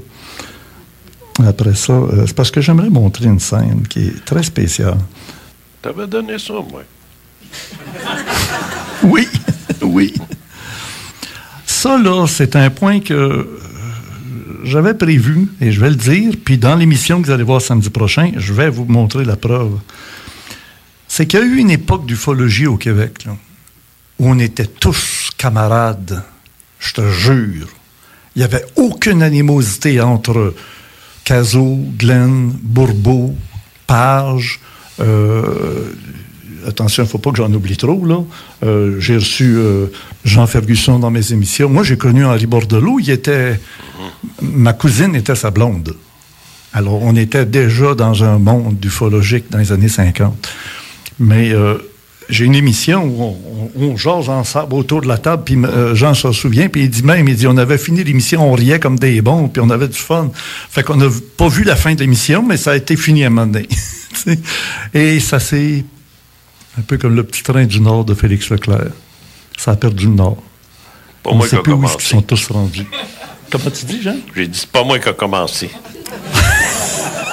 [1.46, 4.96] Après ça, euh, c'est parce que j'aimerais montrer une scène qui est très spéciale.
[5.82, 6.82] T'avais donné ça, moi.
[9.02, 9.28] Oui,
[9.82, 10.14] oui.
[11.66, 13.46] Ça, là, c'est un point que
[14.64, 17.90] j'avais prévu, et je vais le dire, puis dans l'émission que vous allez voir samedi
[17.90, 19.78] prochain, je vais vous montrer la preuve.
[21.08, 23.36] C'est qu'il y a eu une époque d'ufologie au Québec, là,
[24.18, 26.22] où on était tous camarades,
[26.78, 27.68] je te jure.
[28.34, 30.54] Il n'y avait aucune animosité entre
[31.24, 33.34] Cazot, Glenn, Bourbeau,
[33.86, 34.60] Page,
[35.00, 35.92] euh,
[36.66, 38.22] attention, il ne faut pas que j'en oublie trop, là.
[38.64, 39.86] Euh, j'ai reçu euh,
[40.24, 41.68] Jean Ferguson dans mes émissions.
[41.68, 42.98] Moi, j'ai connu Henri Bordelot.
[43.00, 43.60] Il était...
[44.42, 45.94] Ma cousine était sa blonde.
[46.72, 50.48] Alors, on était déjà dans un monde ufologique dans les années 50.
[51.18, 51.78] Mais euh,
[52.28, 53.36] j'ai une émission où
[53.76, 55.56] on, on, ensemble autour de la table, puis
[55.94, 58.80] Jean s'en souvient, puis il dit même, il dit, on avait fini l'émission, on riait
[58.80, 60.30] comme des bons, puis on avait du fun.
[60.34, 61.06] Fait qu'on n'a
[61.36, 63.68] pas vu la fin de l'émission, mais ça a été fini à un moment donné.
[64.94, 65.84] Et ça s'est
[66.78, 68.92] Un peu comme le petit train du Nord de Félix Leclerc.
[69.56, 70.42] Ça a perdu le Nord.
[71.22, 72.86] Pas On ne sait plus où ils sont tous rendus.
[73.50, 74.16] Comment tu dis, Jean?
[74.34, 75.70] J'ai dit, c'est pas moi qui a commencé.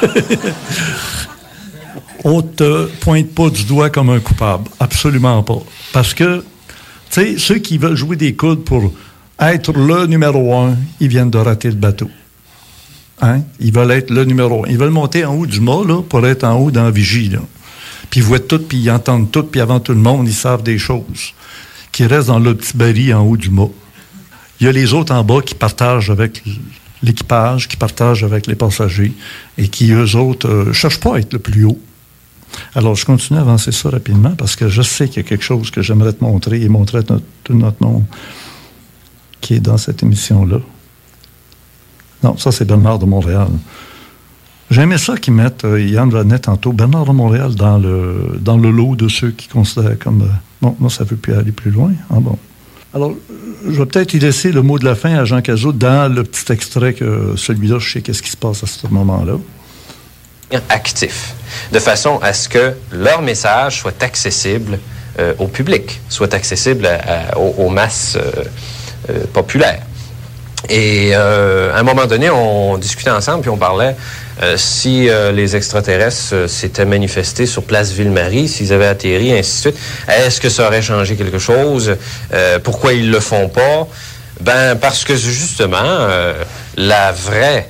[2.23, 4.69] On te pointe pas du doigt comme un coupable.
[4.79, 5.61] Absolument pas.
[5.91, 6.45] Parce que,
[7.09, 8.93] tu sais, ceux qui veulent jouer des coudes pour
[9.39, 12.09] être le numéro un, ils viennent de rater le bateau.
[13.21, 13.41] Hein?
[13.59, 14.69] Ils veulent être le numéro un.
[14.69, 17.27] Ils veulent monter en haut du mât, là, pour être en haut dans la vigie,
[17.29, 17.39] là.
[18.09, 20.63] Puis ils voient tout, puis ils entendent tout, puis avant tout le monde, ils savent
[20.63, 21.33] des choses.
[21.91, 23.69] Qui restent dans le petit baril en haut du mât.
[24.59, 26.43] Il y a les autres en bas qui partagent avec
[27.01, 29.13] l'équipage, qui partagent avec les passagers,
[29.57, 31.79] et qui, eux autres, ne cherchent pas à être le plus haut.
[32.75, 35.43] Alors, je continue à avancer ça rapidement parce que je sais qu'il y a quelque
[35.43, 38.05] chose que j'aimerais te montrer et montrer à notre- tout notre monde
[39.41, 40.59] qui est dans cette émission-là.
[42.23, 43.47] Non, ça, c'est Bernard de Montréal.
[44.73, 48.71] J'aimais ça qu'ils mettent, euh, Yann Vanet tantôt, Bernard de Montréal dans le, dans le
[48.71, 50.23] lot de ceux qui considèrent comme.
[50.63, 51.91] euh, moi, ça ne veut plus aller plus loin.
[52.09, 52.39] Ah bon.
[52.91, 53.13] Alors,
[53.67, 56.23] je vais peut-être y laisser le mot de la fin à Jean Cazot dans le
[56.23, 59.33] petit extrait que celui-là, je sais qu'est-ce qui se passe à ce moment-là.
[60.69, 61.35] actifs,
[61.71, 64.79] de façon à ce que leur message soit accessible
[65.19, 66.89] euh, au public, soit accessible
[67.35, 68.43] aux, masses euh,
[69.11, 69.83] euh, populaires.
[70.67, 73.95] Et à un moment donné, on discutait ensemble, puis on parlait
[74.41, 79.51] euh, si euh, les extraterrestres euh, s'étaient manifestés sur place Ville-Marie, s'ils avaient atterri, ainsi
[79.51, 79.77] de suite,
[80.07, 81.95] est-ce que ça aurait changé quelque chose?
[82.63, 83.87] Pourquoi ils le font pas?
[84.41, 86.07] Ben, parce que justement,
[86.77, 87.69] la vraie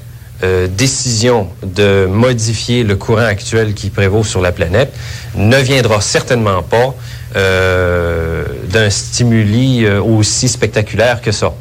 [0.69, 4.93] décision de modifier le courant actuel qui prévaut sur la planète
[5.35, 6.95] ne viendra certainement pas
[7.35, 11.53] d'un stimuli aussi spectaculaire que ça.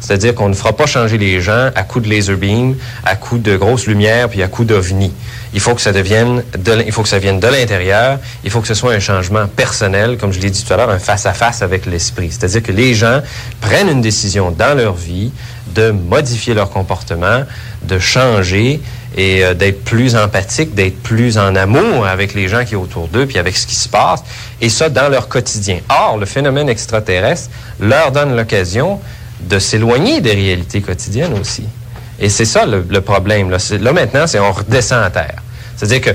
[0.00, 3.42] C'est-à-dire qu'on ne fera pas changer les gens à coups de laser beam, à coups
[3.42, 5.12] de grosses lumières, puis à coups d'ovni.
[5.54, 8.18] Il faut que ça devienne, de il faut que ça vienne de l'intérieur.
[8.44, 10.90] Il faut que ce soit un changement personnel, comme je l'ai dit tout à l'heure,
[10.90, 12.30] un face à face avec l'esprit.
[12.30, 13.20] C'est-à-dire que les gens
[13.60, 15.32] prennent une décision dans leur vie
[15.74, 17.42] de modifier leur comportement,
[17.82, 18.80] de changer
[19.16, 23.08] et euh, d'être plus empathique, d'être plus en amour avec les gens qui sont autour
[23.08, 24.22] d'eux, puis avec ce qui se passe,
[24.60, 25.80] et ça dans leur quotidien.
[25.88, 29.00] Or, le phénomène extraterrestre leur donne l'occasion
[29.40, 31.64] de s'éloigner des réalités quotidiennes aussi.
[32.20, 33.50] Et c'est ça le, problème.
[33.50, 35.42] Là, maintenant, c'est on redescend à terre.
[35.76, 36.10] C'est-à-dire que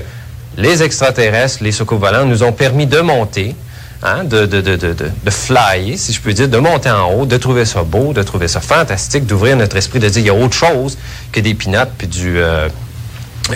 [0.56, 3.56] les extraterrestres, les soucoupes volantes nous ont permis de monter,
[4.02, 7.36] hein, de, de, de, de, flyer, si je peux dire, de monter en haut, de
[7.38, 10.34] trouver ça beau, de trouver ça fantastique, d'ouvrir notre esprit, de dire il y a
[10.34, 10.98] autre chose
[11.32, 12.38] que des pinottes puis du...
[12.38, 12.68] euh,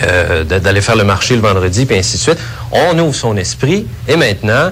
[0.03, 2.37] euh, d'aller faire le marché le vendredi, puis ainsi de suite.
[2.71, 4.71] On ouvre son esprit, et maintenant,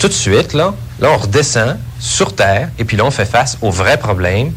[0.00, 3.58] tout de suite, là, là, on redescend sur Terre, et puis là, on fait face
[3.62, 4.52] aux vrais problèmes,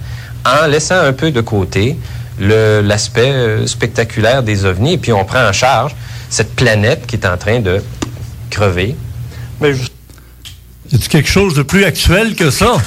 [0.46, 1.98] en laissant un peu de côté
[2.40, 5.96] l'aspect euh, spectaculaire des ovnis, et puis on prend en charge
[6.30, 7.84] cette planète qui est en train de
[8.50, 8.96] crever.
[9.60, 9.84] Mais je...
[10.92, 12.78] Y a-t-il quelque chose de plus actuel que ça?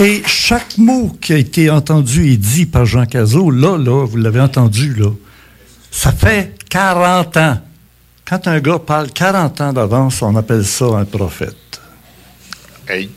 [0.00, 4.16] Et chaque mot qui a été entendu et dit par Jean Cazot, là, là, vous
[4.16, 5.08] l'avez entendu, là,
[5.94, 7.58] ça fait 40 ans.
[8.26, 11.80] Quand un gars parle 40 ans d'avance, on appelle ça un prophète.
[12.88, 13.08] Hey.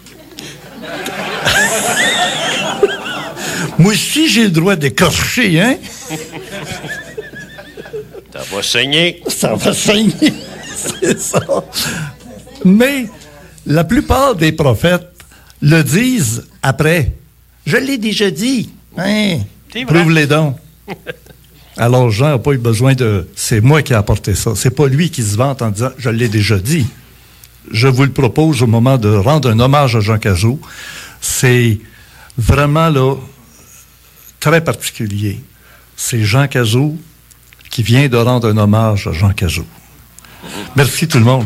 [3.79, 5.77] Moi aussi, j'ai le droit d'écorcher, hein?
[8.31, 9.23] Ça va saigner.
[9.27, 10.13] Ça va saigner.
[11.01, 11.39] C'est ça.
[12.63, 13.07] Mais
[13.65, 15.09] la plupart des prophètes
[15.61, 17.13] le disent après.
[17.65, 18.69] Je l'ai déjà dit.
[18.95, 19.39] Hein?
[19.73, 19.93] C'est vrai.
[19.93, 20.57] Prouve-les donc.
[21.77, 23.27] Alors Jean n'a pas eu besoin de.
[23.35, 24.53] C'est moi qui ai apporté ça.
[24.55, 26.87] C'est pas lui qui se vante en disant Je l'ai déjà dit.
[27.71, 30.59] Je vous le propose au moment de rendre un hommage à Jean Cazot.
[31.21, 31.79] C'est
[32.37, 33.15] vraiment là
[34.39, 35.41] très particulier.
[35.95, 36.95] C'est Jean Cazot
[37.69, 39.65] qui vient de rendre un hommage à Jean Cazot.
[40.75, 41.45] Merci tout le monde.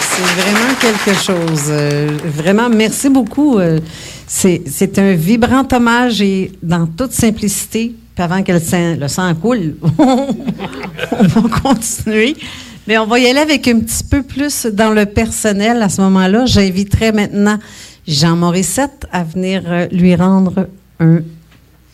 [0.00, 1.64] C'est vraiment quelque chose.
[1.68, 3.58] Euh, vraiment, merci beaucoup.
[3.58, 3.80] Euh,
[4.26, 7.94] c'est un vibrant hommage et dans toute simplicité.
[8.16, 12.34] Puis avant que le sang, le sang coule, on va continuer.
[12.86, 16.00] Mais on va y aller avec un petit peu plus dans le personnel à ce
[16.00, 16.46] moment-là.
[16.46, 17.58] J'inviterai maintenant
[18.08, 20.66] Jean Morissette à venir euh, lui rendre
[20.98, 21.18] un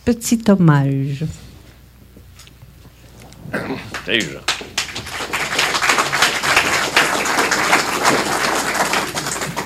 [0.05, 1.25] petit hommage.
[4.05, 4.39] Déjà.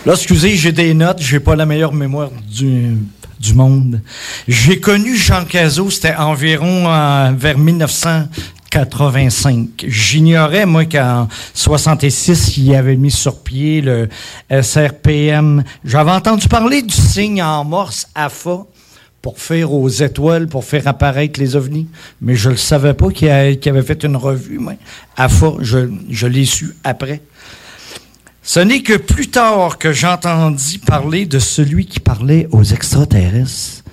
[0.07, 2.95] Là, excusez, j'ai des notes, j'ai pas la meilleure mémoire du,
[3.39, 4.01] du monde.
[4.47, 9.85] J'ai connu Jean Cazot, c'était environ euh, vers 1985.
[9.87, 14.09] J'ignorais, moi, qu'en 66, il avait mis sur pied le
[14.49, 15.63] SRPM.
[15.83, 18.65] J'avais entendu parler du signe en morse AFA
[19.21, 21.87] pour faire aux étoiles, pour faire apparaître les ovnis.
[22.21, 24.59] Mais je ne le savais pas qu'il avait fait une revue.
[25.29, 27.21] fois, je, je l'ai su après.
[28.47, 33.83] Ce n'est que plus tard que j'entendis parler de celui qui parlait aux extraterrestres.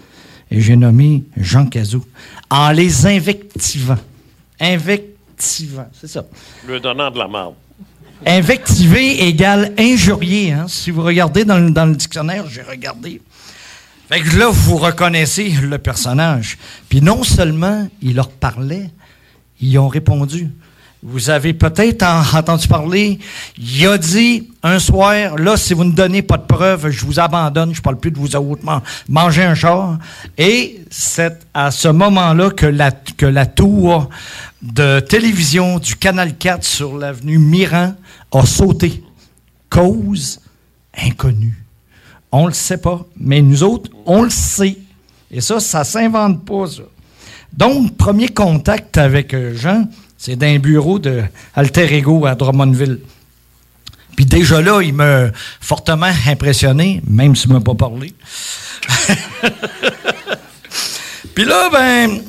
[0.48, 2.06] Et j'ai nommé Jean Cazot.
[2.50, 3.98] En les invectivant.
[4.60, 6.24] Invectivant, c'est ça.
[6.68, 7.54] Le donnant de la marde.
[8.24, 10.52] Invectiver égale injurier.
[10.52, 10.66] hein.
[10.68, 13.20] Si vous regardez dans le, dans le dictionnaire, j'ai regardé.
[14.08, 16.58] Fait que là, vous reconnaissez le personnage.
[16.88, 18.88] Puis non seulement il leur parlait,
[19.60, 20.48] ils ont répondu.
[21.06, 23.18] Vous avez peut-être en- entendu parler,
[23.58, 27.20] il a dit un soir, là, si vous ne donnez pas de preuves, je vous
[27.20, 29.98] abandonne, je parle plus de vous autres, man- mangez un char.
[30.38, 34.08] Et c'est à ce moment-là que la, que la tour
[34.62, 37.94] de télévision du Canal 4 sur l'avenue Miran
[38.32, 39.02] a sauté.
[39.68, 40.40] Cause
[40.96, 41.62] inconnue.
[42.32, 44.78] On le sait pas, mais nous autres, on le sait.
[45.30, 46.82] Et ça, ça s'invente pas, ça.
[47.52, 49.84] Donc, premier contact avec euh, Jean,
[50.24, 51.22] c'est d'un bureau de
[51.54, 53.00] Alter Ego à Drummondville.
[54.16, 55.26] Puis déjà là, il m'a
[55.60, 58.14] fortement impressionné, même s'il ne m'a pas parlé.
[61.34, 62.22] Puis là, ben,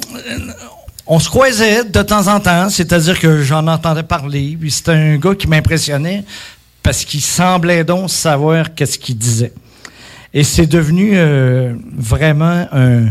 [1.07, 4.57] on se croisait de temps en temps, c'est-à-dire que j'en entendais parler.
[4.59, 6.25] Puis c'était un gars qui m'impressionnait
[6.83, 9.53] parce qu'il semblait donc savoir qu'est-ce qu'il disait.
[10.33, 13.05] Et c'est devenu euh, vraiment un,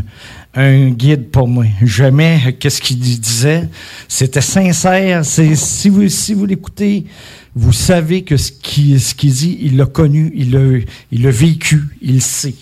[0.54, 1.64] un guide pour moi.
[1.82, 3.68] J'aimais qu'est-ce qu'il disait?
[4.08, 5.24] C'était sincère.
[5.24, 7.06] C'est si vous si vous l'écoutez,
[7.54, 10.80] vous savez que ce qu'il ce qu'il dit, il l'a connu, il l'a
[11.10, 12.54] il l'a vécu, il sait.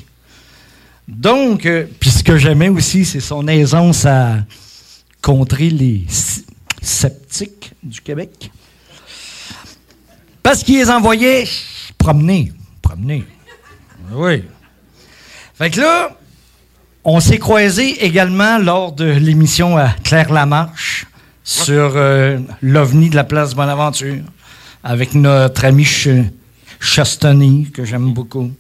[1.09, 4.38] Donc, euh, puis ce que j'aimais aussi, c'est son aisance à
[5.20, 6.07] contrer les
[6.80, 8.51] sceptiques du Québec.
[10.43, 11.45] Parce qu'il les envoyait
[11.99, 13.24] promener, promener.
[14.12, 14.43] Oui.
[15.55, 16.16] Fait que là,
[17.05, 21.07] on s'est croisés également lors de l'émission à Claire Lamarche
[21.44, 24.22] sur euh, l'OVNI de la place Bonaventure
[24.84, 26.18] avec notre ami Ch-
[27.72, 28.50] que j'aime beaucoup.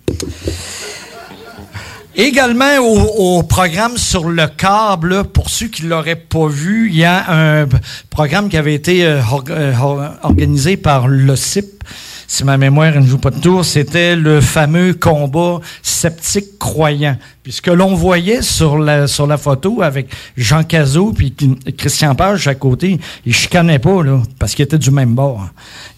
[2.14, 7.04] Également au, programme sur le câble, pour ceux qui ne l'auraient pas vu, il y
[7.04, 7.24] a
[7.62, 7.66] un
[8.10, 11.82] programme qui avait été euh, org- euh, or- organisé par le CIP.
[12.32, 17.18] Si ma mémoire ne joue pas de tour, c'était le fameux combat sceptique-croyant.
[17.42, 21.34] Puis ce que l'on voyait sur la, sur la photo avec Jean Cazot puis
[21.76, 25.46] Christian Page à côté, ils chicanaient pas, là, parce qu'ils étaient du même bord.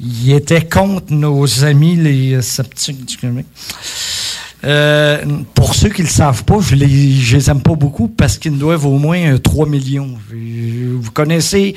[0.00, 3.16] Ils étaient contre nos amis, les sceptiques du.
[4.64, 5.24] Euh,
[5.54, 8.38] pour ceux qui ne le savent pas, je les, je les aime pas beaucoup parce
[8.38, 10.18] qu'ils doivent au moins euh, 3 millions.
[10.32, 11.76] Euh, Vous connaissez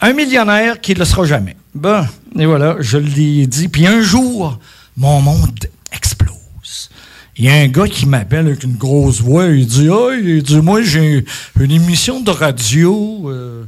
[0.00, 1.54] un millionnaire qui ne le sera jamais.
[1.74, 2.06] Bon,
[2.38, 3.68] et voilà, je l'ai dit.
[3.68, 4.58] Puis un jour,
[4.96, 5.58] mon monde
[5.92, 6.90] explose.
[7.36, 9.46] Il y a un gars qui m'appelle avec une grosse voix.
[9.46, 11.24] Il dit Hey, il dit, moi, j'ai
[11.58, 13.28] une émission de radio.
[13.28, 13.64] euh,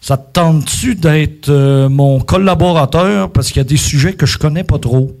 [0.00, 3.32] ça te tente-tu d'être euh, mon collaborateur?
[3.32, 5.18] Parce qu'il y a des sujets que je connais pas trop?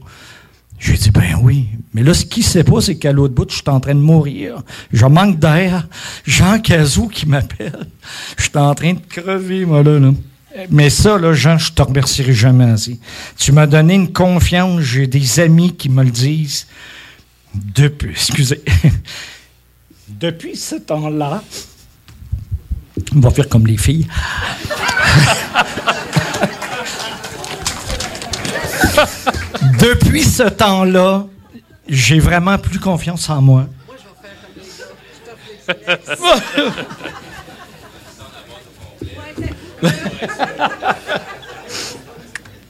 [0.78, 1.66] J'ai dit, ben oui.
[1.92, 4.00] Mais là, ce qu'il sait pas, c'est qu'à l'autre bout, je suis en train de
[4.00, 4.62] mourir.
[4.92, 5.88] Je manque d'air.
[6.24, 7.88] Jean Cazot qui m'appelle.
[8.36, 10.12] Je suis en train de crever, moi, là, là.
[10.70, 12.98] Mais ça, là, Jean, je te remercierai jamais assez.
[13.36, 14.80] Tu m'as donné une confiance.
[14.82, 16.66] J'ai des amis qui me le disent.
[17.54, 18.62] Depuis, excusez.
[20.08, 21.42] Depuis ce temps-là,
[23.14, 24.08] on va faire comme les filles.
[29.80, 31.26] Depuis ce temps-là,
[31.88, 33.66] j'ai vraiment plus confiance en moi.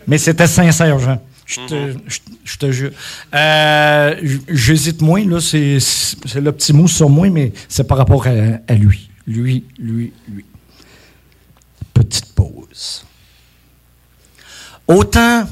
[0.06, 1.20] Mais c'était sincère, Jean.
[1.46, 2.90] Je te, je- je te jure.
[3.34, 4.14] Euh,
[4.48, 8.30] J'hésite moins, là, c'est c'est le petit mot sur moi, mais c'est par rapport à,
[8.66, 9.08] à lui.
[9.26, 10.44] Lui, lui, lui.
[11.94, 13.04] Petite pause.
[14.86, 15.44] Autant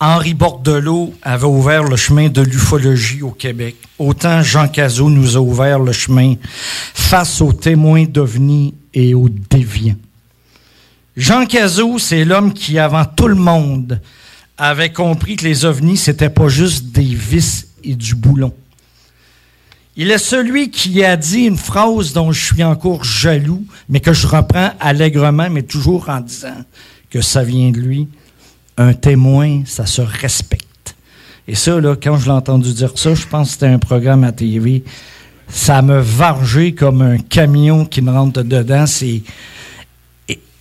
[0.00, 5.40] Henri Bordelot avait ouvert le chemin de l'ufologie au Québec, autant Jean Cazot nous a
[5.40, 6.34] ouvert le chemin
[6.94, 9.94] face aux témoins d'OVNI et aux déviants.
[11.16, 14.00] Jean Cazot, c'est l'homme qui, avant tout le monde,
[14.58, 18.52] avait compris que les ovnis, c'était pas juste des vis et du boulon.
[19.96, 24.12] Il est celui qui a dit une phrase dont je suis encore jaloux, mais que
[24.12, 26.64] je reprends allègrement, mais toujours en disant
[27.08, 28.08] que ça vient de lui.
[28.76, 30.96] Un témoin, ça se respecte.
[31.48, 34.22] Et ça, là, quand je l'ai entendu dire ça, je pense que c'était un programme
[34.24, 34.84] à TV.
[35.48, 38.84] Ça me vargé comme un camion qui me rentre dedans.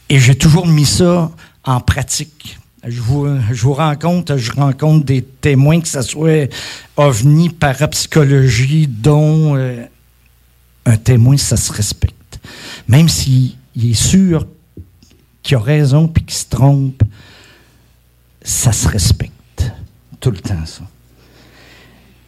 [0.09, 1.31] Et, j'ai toujours mis ça
[1.63, 2.57] en pratique.
[2.87, 6.51] Je vous, je vous rencontre, je rencontre des témoins, que ce soit
[6.97, 9.83] ovni, parapsychologie, dons, euh,
[10.85, 12.39] Un témoin, ça se respecte.
[12.87, 14.45] Même s'il il est sûr
[15.41, 17.01] qu'il a raison puis qu'il se trompe,
[18.43, 19.71] ça se respecte.
[20.19, 20.83] Tout le temps, ça.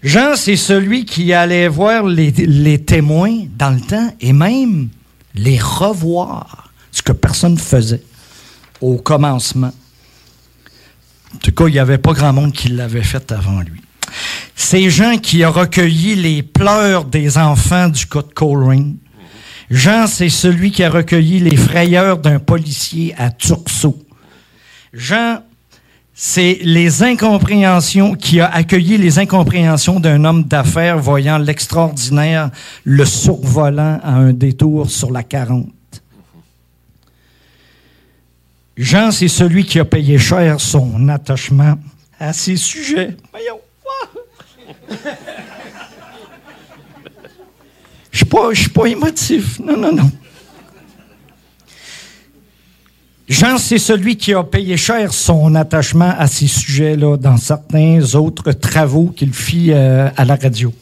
[0.03, 4.89] Jean, c'est celui qui allait voir les témoins dans le temps et même
[5.37, 6.66] les revoir,
[6.97, 8.01] ce que personne ne faisait
[8.81, 9.71] au commencement.
[11.33, 13.81] En tout cas, il n'y avait pas grand monde qui l'avait fait avant lui.
[14.55, 18.95] C'est Jean qui a recueilli les pleurs des enfants du cas de.
[19.69, 23.99] Jean, c'est celui qui a recueilli les frayeurs d'un policier à Turceau.
[24.91, 25.43] Jean,
[26.15, 32.49] c'est les incompréhensions, qui a accueilli les incompréhensions d'un homme d'affaires voyant l'extraordinaire
[32.85, 35.67] le survolant à un détour sur la 40.
[38.77, 41.79] Jean, c'est celui qui a payé cher son attachement
[42.19, 43.17] à ses sujets.
[48.11, 49.59] Je ne suis pas émotif.
[49.59, 50.11] Non, non, non.
[53.27, 58.53] Jean, c'est celui qui a payé cher son attachement à ces sujets-là dans certains autres
[58.53, 60.73] travaux qu'il fit euh, à la radio.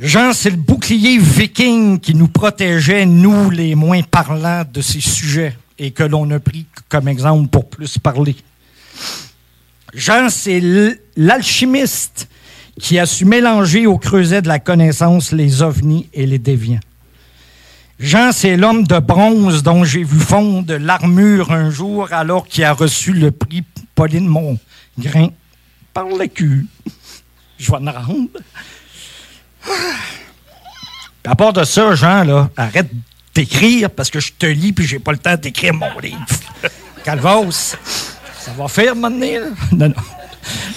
[0.00, 5.56] Jean, c'est le bouclier viking qui nous protégeait, nous, les moins parlants de ces sujets,
[5.78, 8.36] et que l'on a pris comme exemple pour plus parler.
[9.94, 10.60] Jean, c'est
[11.16, 12.28] l'alchimiste
[12.80, 16.80] qui a su mélanger au creuset de la connaissance les ovnis et les déviants.
[17.98, 22.72] Jean, c'est l'homme de bronze dont j'ai vu fondre l'armure un jour alors qu'il a
[22.72, 23.64] reçu le prix
[23.94, 25.30] Pauline Mongrain
[25.92, 26.66] par le cul.
[27.58, 28.28] Je vais me rendre.
[31.24, 32.88] À part de ça, Jean, là, arrête
[33.38, 36.26] d'écrire parce que je te lis puis j'ai pas le temps d'écrire mon livre.
[37.04, 39.48] Calvos, ça va faire maintenant, là?
[39.70, 39.94] Non, non.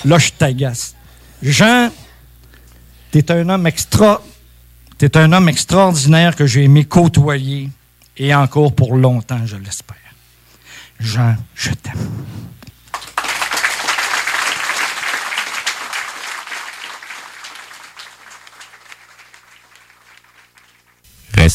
[0.06, 0.96] Là, je t'agace.
[1.42, 1.90] Jean,
[3.10, 4.22] t'es un homme extra.
[5.00, 7.72] T'es un homme extraordinaire que j'ai aimé côtoyer
[8.16, 9.98] et encore pour longtemps, je l'espère.
[11.00, 11.98] Jean, je t'aime.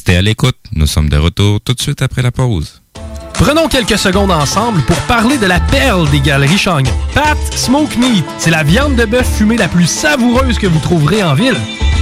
[0.09, 0.57] À l'écoute.
[0.73, 2.81] Nous sommes de retour tout de suite après la pause.
[3.35, 6.91] Prenons quelques secondes ensemble pour parler de la perle des galeries Chagnon.
[7.13, 11.23] Pat Smoke Meat, c'est la viande de bœuf fumée la plus savoureuse que vous trouverez
[11.23, 11.57] en ville.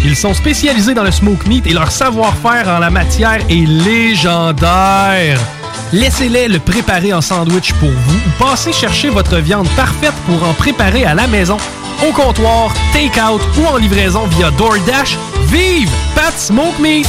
[0.04, 5.40] Ils sont spécialisés dans le smoke meat et leur savoir-faire en la matière est légendaire.
[5.92, 10.52] Laissez-les le préparer en sandwich pour vous ou passez chercher votre viande parfaite pour en
[10.52, 11.56] préparer à la maison,
[12.06, 15.18] au comptoir, take-out ou en livraison via DoorDash.
[15.48, 17.08] Vive Pat Smoke Meat!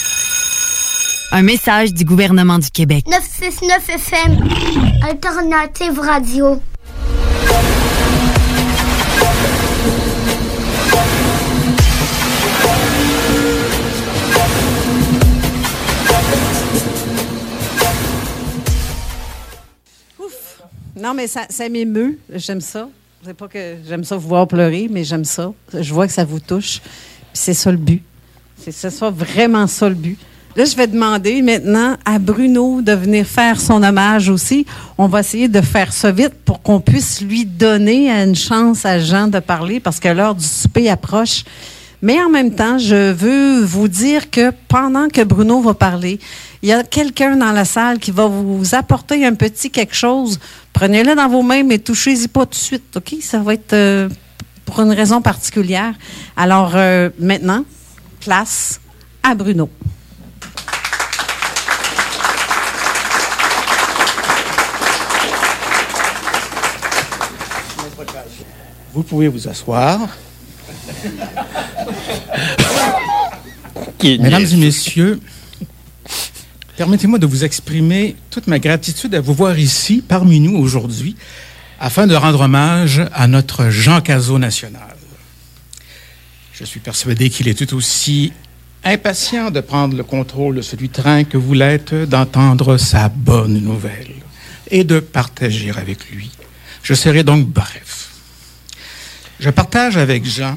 [1.33, 3.05] Un message du gouvernement du Québec.
[3.07, 4.49] 969 FM,
[5.09, 6.61] Alternative Radio.
[20.97, 22.19] Non, mais ça, ça m'émeut.
[22.33, 22.89] J'aime ça.
[23.23, 25.53] C'est pas que j'aime ça vous voir pleurer, mais j'aime ça.
[25.73, 26.81] Je vois que ça vous touche.
[26.81, 26.89] Puis
[27.35, 28.03] c'est ça le but.
[28.57, 30.19] C'est ce soit vraiment ça le but.
[30.57, 34.65] Là, je vais demander maintenant à Bruno de venir faire son hommage aussi.
[34.97, 38.99] On va essayer de faire ça vite pour qu'on puisse lui donner une chance à
[38.99, 41.45] Jean de parler parce que l'heure du souper approche.
[42.01, 46.19] Mais en même temps, je veux vous dire que pendant que Bruno va parler,
[46.61, 50.37] il y a quelqu'un dans la salle qui va vous apporter un petit quelque chose.
[50.73, 53.15] Prenez-le dans vos mains, mais touchez-y pas tout de suite, OK?
[53.21, 54.09] Ça va être euh,
[54.65, 55.93] pour une raison particulière.
[56.35, 57.63] Alors, euh, maintenant,
[58.19, 58.81] place
[59.23, 59.69] à Bruno.
[68.93, 69.99] Vous pouvez vous asseoir.
[74.03, 75.19] Mesdames et messieurs,
[76.75, 81.15] permettez-moi de vous exprimer toute ma gratitude à vous voir ici, parmi nous aujourd'hui,
[81.79, 84.95] afin de rendre hommage à notre Jean Cazot national.
[86.53, 88.33] Je suis persuadé qu'il est tout aussi
[88.83, 94.11] impatient de prendre le contrôle de celui train que vous l'êtes d'entendre sa bonne nouvelle
[94.69, 96.31] et de partager avec lui.
[96.83, 98.10] Je serai donc bref.
[99.41, 100.55] Je partage avec Jean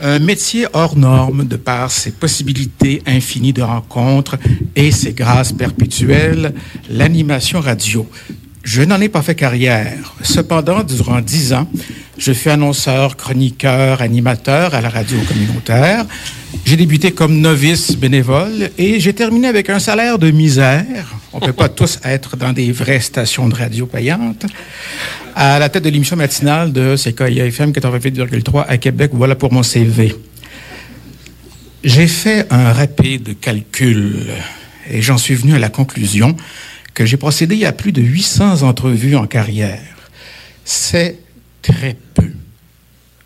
[0.00, 4.36] un métier hors norme de par ses possibilités infinies de rencontres
[4.74, 6.54] et ses grâces perpétuelles,
[6.90, 8.10] l'animation radio.
[8.64, 10.12] Je n'en ai pas fait carrière.
[10.24, 11.70] Cependant, durant dix ans,
[12.18, 16.04] je fus annonceur, chroniqueur, animateur à la radio communautaire.
[16.64, 21.14] J'ai débuté comme novice bénévole et j'ai terminé avec un salaire de misère.
[21.32, 24.46] On ne peut pas tous être dans des vraies stations de radio payantes.
[25.34, 29.62] À la tête de l'émission matinale de CKIA FM 88,3 à Québec, voilà pour mon
[29.62, 30.14] CV.
[31.82, 34.26] J'ai fait un rapide calcul
[34.90, 36.36] et j'en suis venu à la conclusion
[36.92, 39.80] que j'ai procédé à plus de 800 entrevues en carrière.
[40.66, 41.18] C'est
[41.62, 42.30] très peu,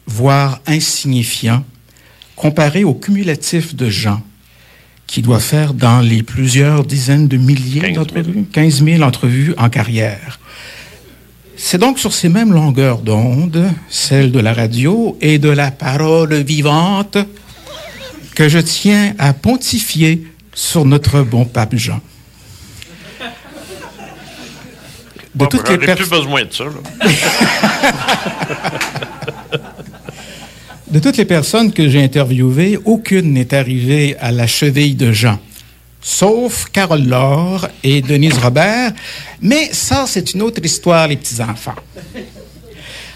[0.06, 1.64] voire insignifiant,
[2.36, 4.22] comparé au cumulatif de gens
[5.08, 10.38] qui doit faire dans les plusieurs dizaines de milliers d'entrevues, 15 000 entrevues en carrière.
[11.56, 16.34] C'est donc sur ces mêmes longueurs d'onde, celles de la radio et de la parole
[16.34, 17.16] vivante,
[18.34, 22.00] que je tiens à pontifier sur notre bon pape Jean.
[25.34, 26.64] De bon, toutes les plus besoin de ça.
[30.90, 35.38] de toutes les personnes que j'ai interviewées, aucune n'est arrivée à la cheville de Jean,
[36.06, 38.92] sauf Carole Laure et Denise Robert.
[39.42, 41.74] Mais ça, c'est une autre histoire, les petits-enfants.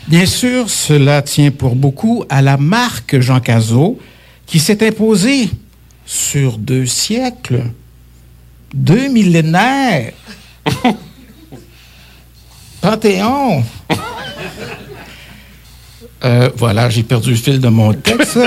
[0.08, 3.96] Bien sûr, cela tient pour beaucoup à la marque Jean Cazot,
[4.44, 5.50] qui s'est imposée
[6.04, 7.62] sur deux siècles,
[8.74, 10.12] deux millénaires.
[12.80, 13.62] Panthéon.
[16.24, 18.40] Euh, voilà, j'ai perdu le fil de mon texte.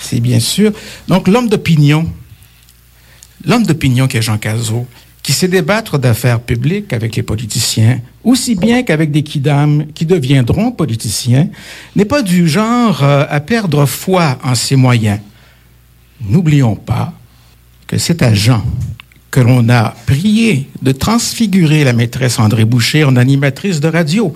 [0.00, 0.70] C'est bien sûr.
[1.08, 2.06] Donc, l'homme d'opinion,
[3.46, 4.86] l'homme d'opinion qui est Jean Cazot,
[5.22, 10.70] qui sait débattre d'affaires publiques avec les politiciens, aussi bien qu'avec des kidam qui deviendront
[10.70, 11.48] politiciens,
[11.96, 15.20] n'est pas du genre euh, à perdre foi en ses moyens.
[16.28, 17.14] N'oublions pas
[17.86, 18.62] que c'est à Jean
[19.30, 24.32] que l'on a prié de transfigurer la maîtresse André Boucher en animatrice de radio.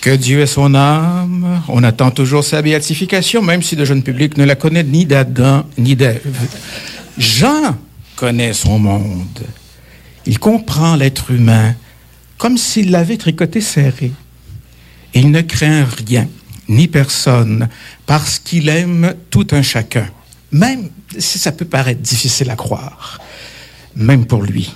[0.00, 1.62] Que Dieu ait son âme.
[1.68, 5.64] On attend toujours sa béatification, même si le jeune public ne la connaît ni d'Adam
[5.76, 6.20] ni d'Ève.
[7.18, 7.76] Jean
[8.16, 9.44] connaît son monde.
[10.26, 11.74] Il comprend l'être humain
[12.38, 14.10] comme s'il l'avait tricoté serré.
[15.14, 16.28] Il ne craint rien,
[16.68, 17.68] ni personne,
[18.04, 20.08] parce qu'il aime tout un chacun,
[20.50, 23.20] même si ça peut paraître difficile à croire
[23.96, 24.72] même pour lui.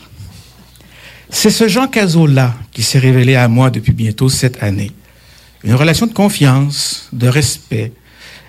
[1.28, 4.90] C'est ce Jean Cazot-là qui s'est révélé à moi depuis bientôt cette année.
[5.62, 7.92] Une relation de confiance, de respect,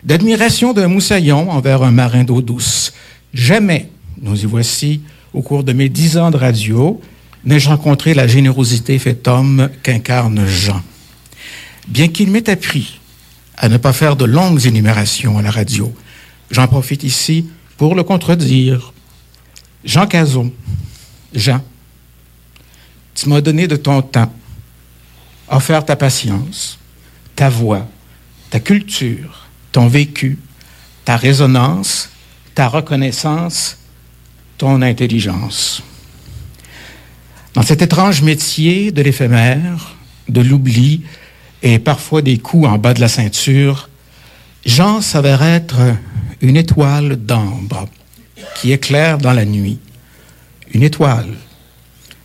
[0.03, 2.93] d'admiration d'un moussaillon envers un marin d'eau douce.
[3.33, 3.89] Jamais,
[4.21, 5.01] nous y voici,
[5.33, 7.01] au cours de mes dix ans de radio,
[7.43, 10.81] n'ai-je rencontré la générosité faite homme qu'incarne Jean.
[11.87, 12.99] Bien qu'il m'ait appris
[13.57, 15.93] à ne pas faire de longues énumérations à la radio,
[16.51, 18.93] j'en profite ici pour le contredire,
[19.83, 20.53] Jean Cazot,
[21.33, 21.63] Jean,
[23.15, 24.31] tu m'as donné de ton temps,
[25.49, 26.77] offert ta patience,
[27.35, 27.87] ta voix,
[28.51, 30.37] ta culture, ton vécu,
[31.05, 32.09] ta résonance,
[32.53, 33.77] ta reconnaissance,
[34.81, 35.83] intelligence.
[37.53, 39.95] Dans cet étrange métier de l'éphémère,
[40.29, 41.01] de l'oubli
[41.63, 43.89] et parfois des coups en bas de la ceinture,
[44.65, 45.77] Jean s'avère être
[46.41, 47.89] une étoile d'ambre
[48.55, 49.79] qui éclaire dans la nuit,
[50.73, 51.33] une étoile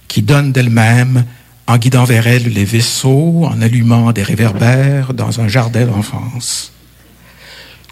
[0.07, 1.25] qui donne d'elle-même
[1.67, 6.73] en guidant vers elle les vaisseaux, en allumant des réverbères dans un jardin d'enfance.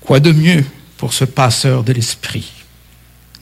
[0.01, 0.65] Quoi de mieux
[0.97, 2.53] pour ce passeur de l'esprit,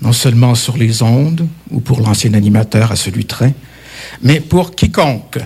[0.02, 3.52] non seulement sur les ondes ou pour l'ancien animateur à celui train,
[4.22, 5.38] mais pour quiconque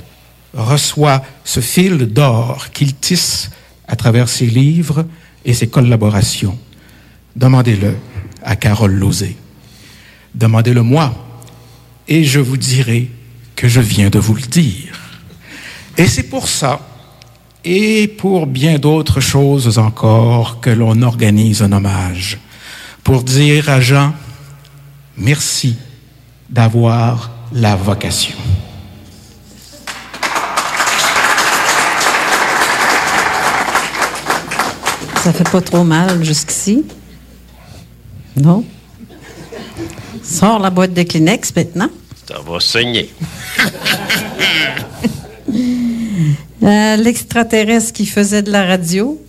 [0.55, 3.51] reçoit ce fil d'or qu'il tisse
[3.87, 5.05] à travers ses livres
[5.45, 6.59] et ses collaborations.
[7.37, 7.95] Demandez-le
[8.43, 9.37] à Carole Lozé.
[10.35, 11.15] Demandez-le moi,
[12.09, 13.11] et je vous dirai
[13.55, 15.21] que je viens de vous le dire.
[15.99, 16.81] Et c'est pour ça,
[17.65, 22.39] et pour bien d'autres choses encore, que l'on organise un hommage,
[23.03, 24.15] pour dire à Jean,
[25.17, 25.77] merci
[26.49, 28.37] d'avoir la vocation.
[35.23, 36.85] Ça fait pas trop mal jusqu'ici?
[38.37, 38.65] Non?
[40.23, 41.89] Sors la boîte de Kleenex maintenant.
[42.29, 43.11] Ça va saigner.
[46.63, 49.23] Euh, L'extraterrestre qui faisait de la radio.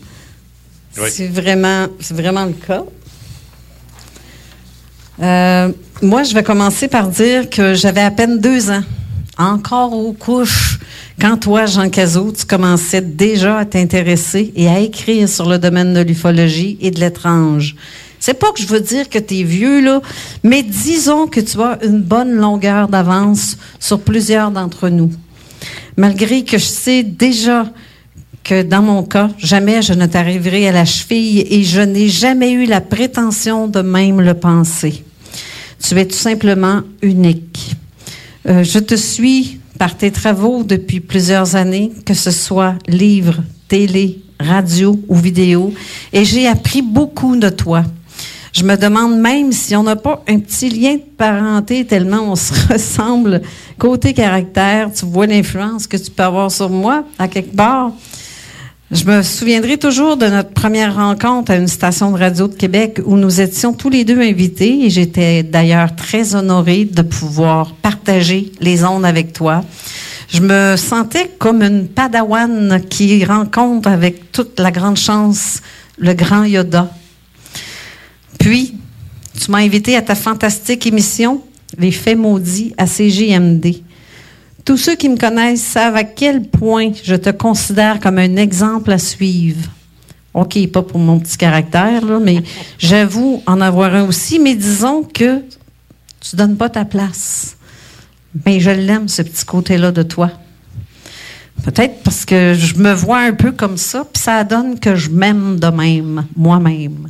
[0.97, 1.09] Oui.
[1.11, 2.83] C'est vraiment, c'est vraiment le cas.
[5.21, 8.83] Euh, moi, je vais commencer par dire que j'avais à peine deux ans,
[9.37, 10.79] encore aux couches,
[11.19, 15.93] quand toi, Jean Cazot, tu commençais déjà à t'intéresser et à écrire sur le domaine
[15.93, 17.75] de l'ufologie et de l'étrange.
[18.19, 20.01] C'est pas que je veux dire que tu es vieux, là,
[20.43, 25.11] mais disons que tu as une bonne longueur d'avance sur plusieurs d'entre nous.
[25.97, 27.65] Malgré que je sais déjà
[28.43, 32.51] que dans mon cas, jamais je ne t'arriverai à la cheville et je n'ai jamais
[32.51, 35.03] eu la prétention de même le penser.
[35.81, 37.75] Tu es tout simplement unique.
[38.47, 44.21] Euh, je te suis par tes travaux depuis plusieurs années, que ce soit livres, télé,
[44.39, 45.73] radio ou vidéo,
[46.13, 47.83] et j'ai appris beaucoup de toi.
[48.53, 52.35] Je me demande même si on n'a pas un petit lien de parenté tellement on
[52.35, 53.41] se ressemble
[53.77, 54.91] côté caractère.
[54.91, 57.91] Tu vois l'influence que tu peux avoir sur moi à quelque part.
[58.89, 63.01] Je me souviendrai toujours de notre première rencontre à une station de radio de Québec
[63.05, 68.53] où nous étions tous les deux invités et j'étais d'ailleurs très honorée de pouvoir partager
[68.61, 69.65] les ondes avec toi.
[70.29, 75.61] Je me sentais comme une padawan qui rencontre avec toute la grande chance
[75.97, 76.89] le grand Yoda.
[78.39, 78.75] Puis,
[79.37, 81.41] tu m'as invité à ta fantastique émission
[81.77, 83.81] Les Faits maudits à CGMD.
[84.67, 88.91] Tous ceux qui me connaissent savent à quel point je te considère comme un exemple
[88.91, 89.69] à suivre.
[90.33, 92.43] OK, pas pour mon petit caractère, là, mais
[92.77, 95.39] j'avoue en avoir un aussi, mais disons que
[96.19, 97.55] tu donnes pas ta place.
[98.45, 100.31] Mais je l'aime, ce petit côté-là de toi.
[101.63, 105.09] Peut-être parce que je me vois un peu comme ça, puis ça donne que je
[105.09, 107.07] m'aime de même, moi-même.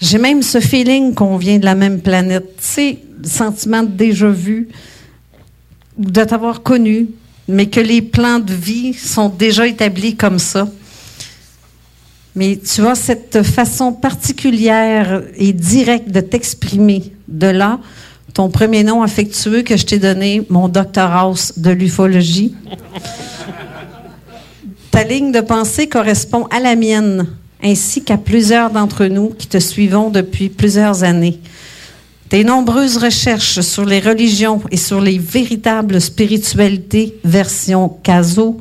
[0.00, 2.46] J'ai même ce feeling qu'on vient de la même planète.
[2.58, 4.68] Tu sais, le sentiment de déjà vu,
[5.98, 7.08] de t'avoir connu,
[7.48, 10.68] mais que les plans de vie sont déjà établis comme ça.
[12.34, 17.12] Mais tu as cette façon particulière et directe de t'exprimer.
[17.28, 17.80] De là,
[18.34, 22.54] ton premier nom affectueux que je t'ai donné, mon Dr House de l'ufologie.
[24.90, 27.26] Ta ligne de pensée correspond à la mienne,
[27.62, 31.40] ainsi qu'à plusieurs d'entre nous qui te suivons depuis plusieurs années.
[32.28, 38.60] Tes nombreuses recherches sur les religions et sur les véritables spiritualités version Caso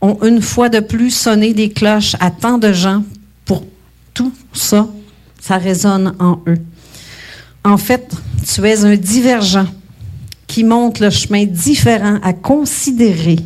[0.00, 3.04] ont une fois de plus sonné des cloches à tant de gens.
[3.44, 3.64] Pour
[4.14, 4.88] tout ça,
[5.40, 6.58] ça résonne en eux.
[7.64, 8.10] En fait,
[8.52, 9.66] tu es un divergent
[10.48, 13.36] qui montre le chemin différent à considérer.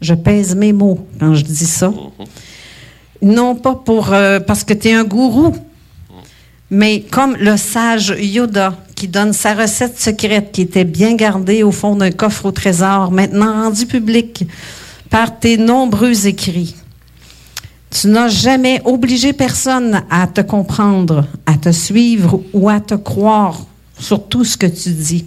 [0.00, 1.92] Je pèse mes mots quand je dis ça.
[3.22, 5.54] Non pas pour euh, parce que tu es un gourou,
[6.70, 11.70] mais comme le sage Yoda qui donne sa recette secrète qui était bien gardée au
[11.70, 14.44] fond d'un coffre au trésor, maintenant rendu public
[15.08, 16.74] par tes nombreux écrits.
[17.90, 23.60] Tu n'as jamais obligé personne à te comprendre, à te suivre ou à te croire
[24.00, 25.26] sur tout ce que tu dis.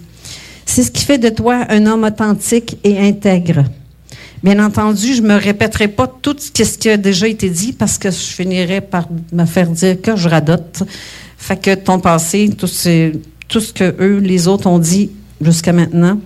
[0.66, 3.64] C'est ce qui fait de toi un homme authentique et intègre.
[4.42, 8.10] Bien entendu, je me répéterai pas tout ce qui a déjà été dit parce que
[8.10, 10.82] je finirais par me faire dire que je radote.
[11.38, 13.12] Fait que ton passé, tout ce,
[13.52, 15.10] tout ce que eux, les autres, ont dit
[15.42, 16.18] jusqu'à maintenant.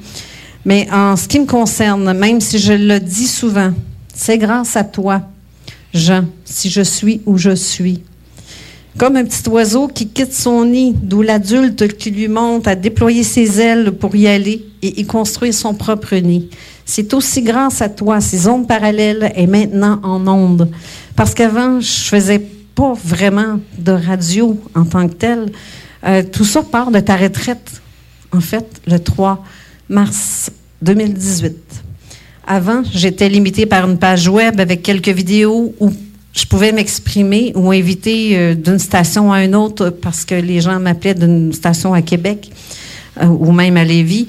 [0.64, 3.72] Mais en ce qui me concerne, même si je le dis souvent,
[4.14, 5.22] c'est grâce à toi,
[5.92, 8.02] Jean, si je suis où je suis.
[8.96, 13.24] Comme un petit oiseau qui quitte son nid, d'où l'adulte qui lui monte à déployer
[13.24, 16.48] ses ailes pour y aller et y construire son propre nid.
[16.84, 20.70] C'est aussi grâce à toi, ces ondes parallèles et maintenant en ondes.
[21.16, 22.40] Parce qu'avant, je faisais
[22.74, 25.50] pas vraiment de radio en tant que telle.
[26.06, 27.82] Euh, tout ça part de ta retraite,
[28.32, 29.42] en fait, le 3
[29.88, 30.50] mars
[30.82, 31.56] 2018.
[32.46, 35.92] Avant, j'étais limitée par une page web avec quelques vidéos où
[36.32, 40.78] je pouvais m'exprimer ou inviter euh, d'une station à une autre parce que les gens
[40.78, 42.50] m'appelaient d'une station à Québec
[43.20, 44.28] euh, ou même à Lévis.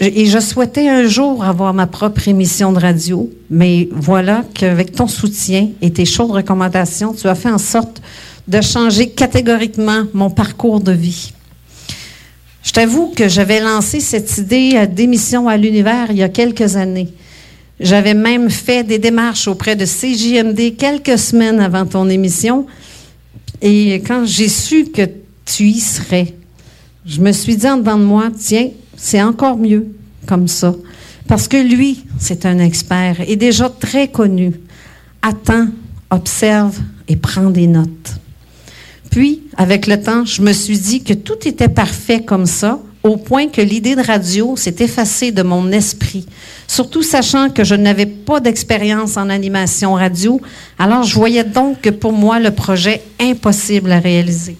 [0.00, 5.06] Et je souhaitais un jour avoir ma propre émission de radio, mais voilà qu'avec ton
[5.06, 8.02] soutien et tes chaudes recommandations, tu as fait en sorte
[8.50, 11.32] de changer catégoriquement mon parcours de vie.
[12.64, 17.08] Je t'avoue que j'avais lancé cette idée d'émission à l'univers il y a quelques années.
[17.78, 22.66] J'avais même fait des démarches auprès de CJMD quelques semaines avant ton émission.
[23.62, 25.08] Et quand j'ai su que
[25.46, 26.34] tu y serais,
[27.06, 29.86] je me suis dit en dedans de moi, tiens, c'est encore mieux
[30.26, 30.74] comme ça.
[31.28, 34.54] Parce que lui, c'est un expert et déjà très connu.
[35.22, 35.68] Attends,
[36.10, 38.20] observe et prends des notes.
[39.10, 43.16] Puis, avec le temps, je me suis dit que tout était parfait comme ça, au
[43.16, 46.26] point que l'idée de radio s'est effacée de mon esprit.
[46.68, 50.40] Surtout sachant que je n'avais pas d'expérience en animation radio,
[50.78, 54.56] alors je voyais donc que pour moi, le projet impossible à réaliser.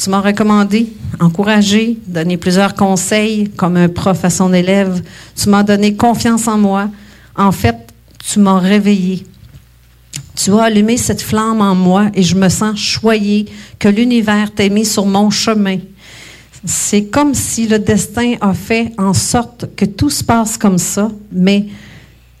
[0.00, 0.86] Tu m'as recommandé,
[1.18, 5.02] encouragé, donné plusieurs conseils comme un prof à son élève.
[5.34, 6.88] Tu m'as donné confiance en moi.
[7.36, 7.76] En fait,
[8.24, 9.26] tu m'as réveillé.
[10.38, 13.46] Tu as allumé cette flamme en moi et je me sens choyée
[13.80, 15.78] que l'univers t'ait mis sur mon chemin.
[16.64, 21.10] C'est comme si le destin a fait en sorte que tout se passe comme ça,
[21.32, 21.66] mais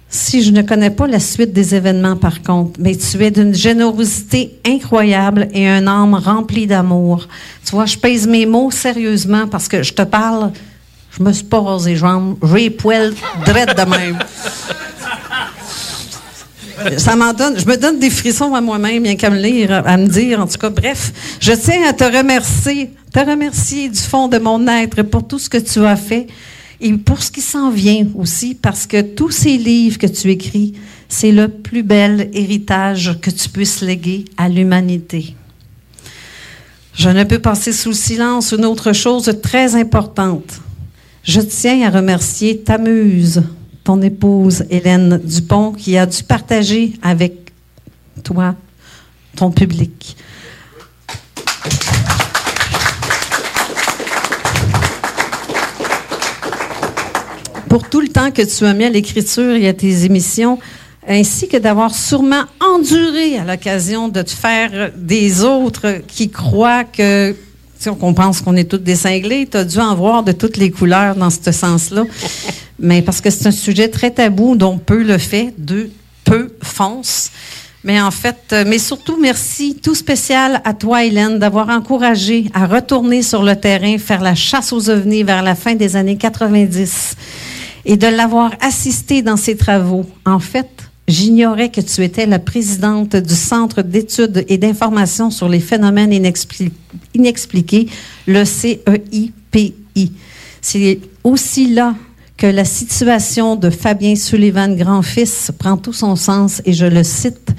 [0.08, 3.54] si je ne connais pas la suite des événements par contre, mais tu es d'une
[3.54, 7.26] générosité incroyable et un âme remplie d'amour.
[7.64, 10.52] Tu vois, je pèse mes mots sérieusement parce que je te parle,
[11.18, 14.18] je me suis pas rasé les jambes, j'ai les de même.
[16.96, 19.96] Ça m'en donne, je me donne des frissons à moi-même, bien qu'à me lire, à
[19.96, 20.70] me dire, en tout cas.
[20.70, 25.38] Bref, je tiens à te remercier, te remercier du fond de mon être pour tout
[25.38, 26.26] ce que tu as fait
[26.80, 30.74] et pour ce qui s'en vient aussi, parce que tous ces livres que tu écris,
[31.08, 35.34] c'est le plus bel héritage que tu puisses léguer à l'humanité.
[36.94, 40.60] Je ne peux passer sous le silence une autre chose très importante.
[41.22, 43.42] Je tiens à remercier ta muse,
[43.88, 47.52] ton épouse Hélène Dupont, qui a dû partager avec
[48.22, 48.54] toi
[49.34, 50.14] ton public.
[57.70, 60.58] Pour tout le temps que tu as mis à l'écriture et à tes émissions,
[61.08, 67.34] ainsi que d'avoir sûrement enduré à l'occasion de te faire des autres qui croient que
[67.98, 70.70] qu'on pense qu'on est tous des cinglés, tu as dû en voir de toutes les
[70.70, 72.04] couleurs dans ce sens-là.
[72.78, 75.90] Mais parce que c'est un sujet très tabou dont peu le fait, deux
[76.24, 77.30] peu fonce.
[77.84, 82.66] Mais en fait, euh, mais surtout merci tout spécial à toi, Hélène, d'avoir encouragé à
[82.66, 87.16] retourner sur le terrain, faire la chasse aux ovnis vers la fin des années 90
[87.84, 90.04] et de l'avoir assisté dans ses travaux.
[90.26, 90.68] En fait,
[91.08, 96.70] j'ignorais que tu étais la présidente du Centre d'études et d'information sur les phénomènes inexpli-
[97.14, 97.88] inexpliqués,
[98.26, 99.72] le CEIPI.
[100.60, 101.96] C'est aussi là
[102.36, 107.50] que la situation de Fabien Sullivan grand-fils prend tout son sens et je le cite.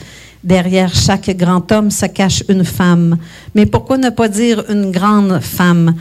[0.42, 3.18] Derrière chaque grand homme se cache une femme.
[3.56, 5.96] Mais pourquoi ne pas dire une grande femme?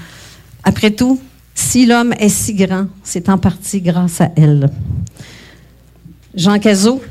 [0.63, 1.19] Après tout,
[1.57, 4.71] si l'homme est si grand, c'est en partie grâce à elle.
[6.39, 7.03] Jean Cazot.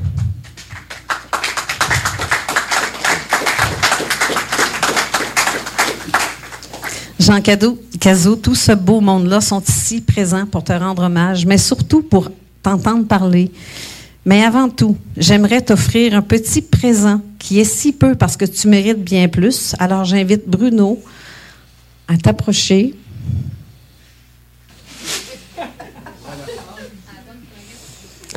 [7.20, 11.58] Jean Cazot, Cazot, tout ce beau monde-là sont ici présents pour te rendre hommage, mais
[11.58, 12.30] surtout pour
[12.62, 13.52] t'entendre parler.
[14.24, 18.66] Mais avant tout, j'aimerais t'offrir un petit présent qui est si peu parce que tu
[18.66, 19.74] mérites bien plus.
[19.78, 20.98] Alors j'invite Bruno
[22.08, 22.94] à t'approcher.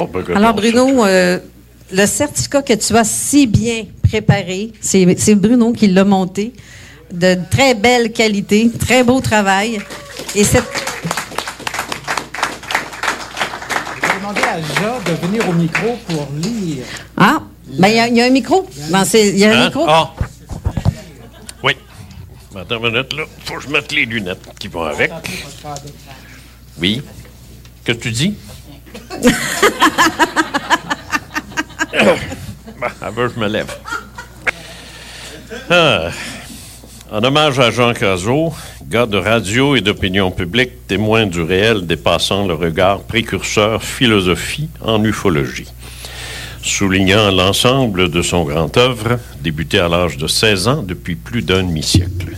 [0.04, 1.38] Oh, ben, que Alors Bruno, euh,
[1.92, 6.54] le certificat que tu as si bien préparé, c'est Bruno qui l'a monté,
[7.12, 9.80] de très belle qualité, très beau travail.
[10.36, 10.64] Et cette,
[13.96, 16.86] Je vais demander à Ja de venir au micro pour lire.
[17.18, 18.68] ah, ben il y a- il y, a un micro.
[18.90, 19.66] Ben, c'est- il y a un Hein?
[19.66, 19.86] micro.
[19.88, 20.14] Ah.
[21.64, 21.74] Oui.
[22.56, 23.24] Attends une minute, là.
[23.46, 25.12] Faut que je mette les lunettes qui vont avec.
[26.80, 27.02] Oui.
[27.84, 28.34] Que tu dis?
[35.70, 36.10] Ah.
[37.12, 38.54] En hommage à Jean Cazot,
[38.88, 45.04] gars de radio et d'opinion publique, témoin du réel dépassant le regard, précurseur philosophie en
[45.04, 45.68] ufologie.
[46.64, 51.64] Soulignant l'ensemble de son grand œuvre, débuté à l'âge de 16 ans depuis plus d'un
[51.64, 52.38] demi-siècle.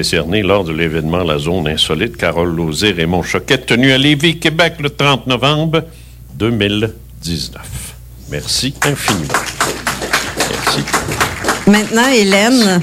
[0.00, 4.74] Décerné lors de l'événement La Zone Insolite, Carole Lauzé, Raymond Choquet, tenu à Lévis, Québec,
[4.78, 5.84] le 30 novembre
[6.34, 7.62] 2019.
[8.30, 9.32] Merci infiniment.
[10.36, 10.80] Merci.
[11.66, 12.82] Maintenant, Hélène,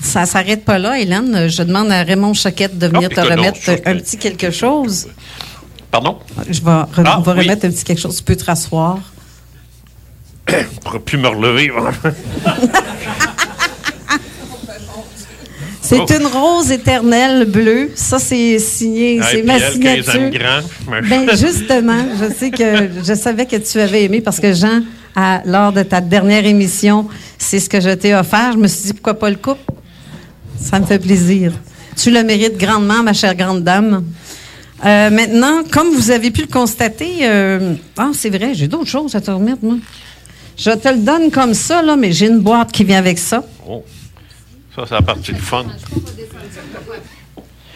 [0.00, 1.46] ça s'arrête pas là, Hélène.
[1.46, 3.86] Je demande à Raymond Choquette de venir Ah, te non, remettre Choquette.
[3.86, 5.08] un petit quelque chose.
[5.90, 6.16] Pardon?
[6.48, 7.40] Je vais, re- Ah, on va oui.
[7.40, 8.16] remettre un petit quelque chose.
[8.16, 8.98] Tu peux te rasseoir.
[10.48, 10.54] Je
[10.94, 11.70] ne plus me relever.
[15.88, 16.06] C'est Oh.
[16.20, 17.90] une rose éternelle bleue.
[17.94, 19.20] Ça, c'est signé.
[19.22, 20.40] Ah, c'est ma elle, 15 ans signature.
[20.40, 24.80] grand, Ben, justement, je sais que je savais que tu avais aimé parce que Jean,
[25.14, 27.06] à- lors de ta dernière émission,
[27.38, 28.52] c'est ce que je t'ai offert.
[28.54, 29.60] Je me suis dit, pourquoi pas le couple?
[30.60, 31.52] Ça me fait plaisir.
[31.96, 34.04] Tu le mérites grandement, ma chère grande dame.
[34.84, 39.14] Euh, maintenant, comme vous avez pu le constater, euh, ah, c'est vrai, j'ai d'autres choses
[39.14, 39.76] à te remettre, moi.
[40.58, 43.44] Je te le donne comme ça, là, mais j'ai une boîte qui vient avec ça.
[43.68, 43.84] Oh.
[44.76, 45.64] Ça, c'est la partie du fun.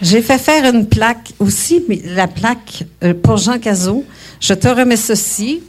[0.02, 4.04] J'ai fait faire une plaque aussi, mais la plaque euh, pour Jean Cazot.
[4.38, 5.62] Je te remets ceci.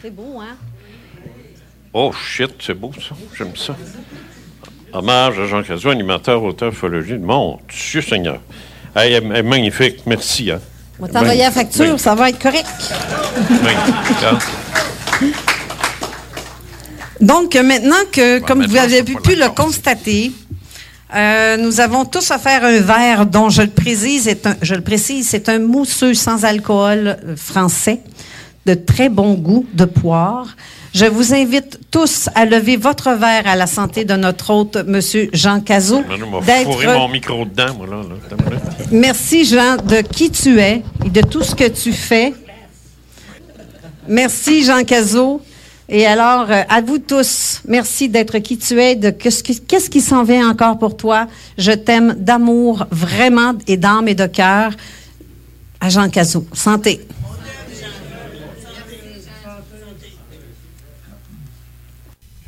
[0.00, 0.56] C'est beau, hein?
[1.92, 3.14] Oh, shit, c'est beau, ça.
[3.36, 3.76] J'aime ça.
[4.94, 7.18] Hommage à Jean Cazot, animateur, auteur, ufologie.
[7.18, 8.40] Mon Dieu Seigneur.
[8.94, 10.06] Hey, elle est magnifique.
[10.06, 10.50] Merci.
[10.50, 10.60] Hein.
[10.98, 12.66] On va t'envoyer la facture, ça va être correct.
[13.62, 14.38] magnifique, hein.
[17.20, 20.32] Donc, maintenant que, comme vous avez pu, pu le constater,
[21.14, 24.80] euh, nous avons tous offert un verre dont, je le précise, est un, je le
[24.80, 28.00] précise, c'est un mousseux sans alcool euh, français
[28.66, 30.56] de très bon goût de poire.
[30.92, 35.00] Je vous invite tous à lever votre verre à la santé de notre hôte, M.
[35.32, 36.02] Jean Cazot.
[36.84, 37.96] Mon micro dedans, moi, là.
[37.96, 38.56] là.
[38.90, 42.34] Merci, Jean, de qui tu es et de tout ce que tu fais.
[44.08, 45.40] Merci, Jean Cazot.
[45.88, 49.88] Et alors, euh, à vous tous, merci d'être qui tu es, de qu'est-ce qui, qu'est-ce
[49.88, 51.28] qui s'en vient encore pour toi.
[51.58, 54.72] Je t'aime d'amour, vraiment, et d'âme et de cœur.
[55.80, 56.46] À Jean Cazot.
[56.52, 57.06] Santé.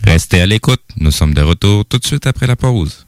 [0.02, 0.80] Restez à l'écoute.
[0.96, 3.07] Nous sommes de retour tout de suite après la pause.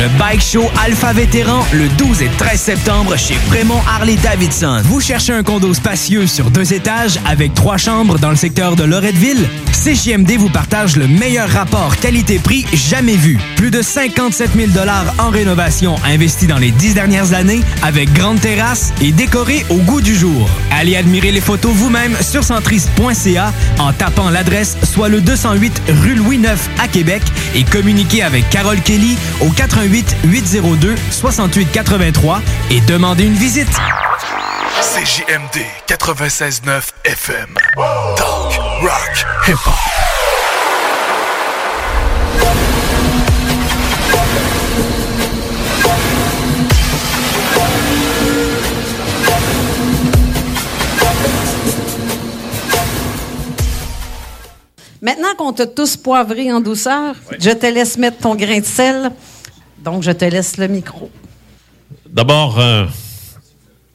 [0.00, 4.80] Le Bike Show Alpha Vétéran le 12 et 13 septembre chez Fremont Harley Davidson.
[4.84, 8.84] Vous cherchez un condo spacieux sur deux étages avec trois chambres dans le secteur de
[8.84, 9.46] Loretteville?
[9.72, 13.38] CJMD vous partage le meilleur rapport qualité-prix jamais vu.
[13.56, 14.70] Plus de 57 000
[15.18, 20.00] en rénovation investis dans les dix dernières années avec grande terrasse et décoré au goût
[20.00, 20.48] du jour.
[20.70, 26.36] Allez admirer les photos vous-même sur centris.ca en tapant l'adresse soit le 208 rue Louis
[26.36, 27.22] IX à Québec
[27.54, 32.40] et communiquez avec Carole Kelly au 88 802 68 83
[32.70, 33.68] et demandez une visite.
[34.80, 37.54] CJMD 96.9 FM.
[38.16, 39.74] Talk, rock, hip-hop.
[55.02, 59.10] Maintenant qu'on t'a tous poivré en douceur, je te laisse mettre ton grain de sel.
[59.84, 61.10] Donc, je te laisse le micro.
[62.08, 62.88] D'abord, un,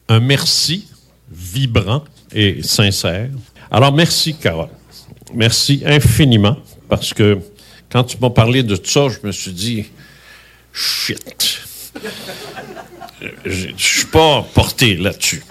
[0.08, 0.88] un merci
[1.30, 2.02] vibrant
[2.32, 3.28] et sincère.
[3.70, 4.68] Alors, merci, Carole.
[5.34, 6.56] Merci infiniment,
[6.88, 7.38] parce que
[7.90, 9.86] quand tu m'as parlé de ça, je me suis dit,
[10.72, 11.60] shit.
[13.22, 15.42] Euh, Je ne suis pas porté là-dessus.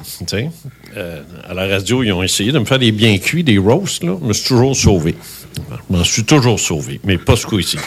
[0.96, 4.04] Euh, à la radio, ils ont essayé de me faire des bien cuits, des roasts,
[4.04, 4.16] là.
[4.22, 5.16] Je me suis toujours sauvé.
[5.58, 7.78] Je m'en suis toujours sauvé, mais pas ce coup-ci.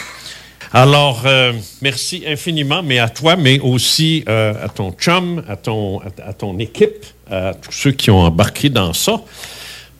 [0.71, 5.99] Alors, euh, merci infiniment, mais à toi, mais aussi euh, à ton chum, à ton,
[5.99, 9.19] à, équipe, à tous ceux qui ont embarqué dans ça.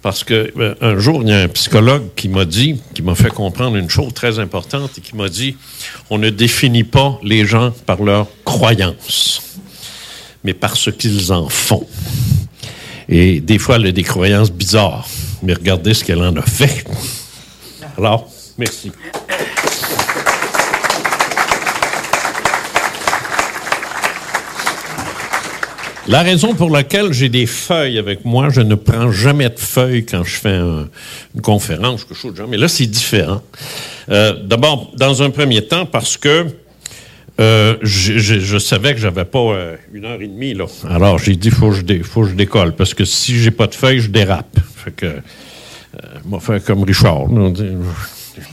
[0.03, 3.15] Parce que euh, un jour, il y a un psychologue qui m'a dit, qui m'a
[3.15, 5.57] fait comprendre une chose très importante et qui m'a dit
[6.11, 9.41] on ne définit pas les gens par leurs croyances,
[10.43, 11.85] mais par ce qu'ils en font.
[13.09, 15.07] Et des fois, elle a des croyances bizarres,
[15.41, 16.85] mais regardez ce qu'elle en a fait.
[17.97, 18.91] Alors, merci.
[26.09, 30.07] La raison pour laquelle j'ai des feuilles avec moi, je ne prends jamais de feuilles
[30.07, 30.89] quand je fais un-
[31.35, 33.43] une conférence, quelque chose de genre, mais là, c'est différent.
[34.09, 36.47] Euh, D'abord, dans un premier temps, parce que
[37.39, 40.65] euh, je, savais que j'avais pas euh, une heure et demie, là.
[40.89, 43.67] Alors, j'ai dit, faut que je faut que je décolle, parce que si j'ai pas
[43.67, 44.57] de feuilles, je dérape.
[44.83, 47.63] Fait que, euh, fait comme Richard, je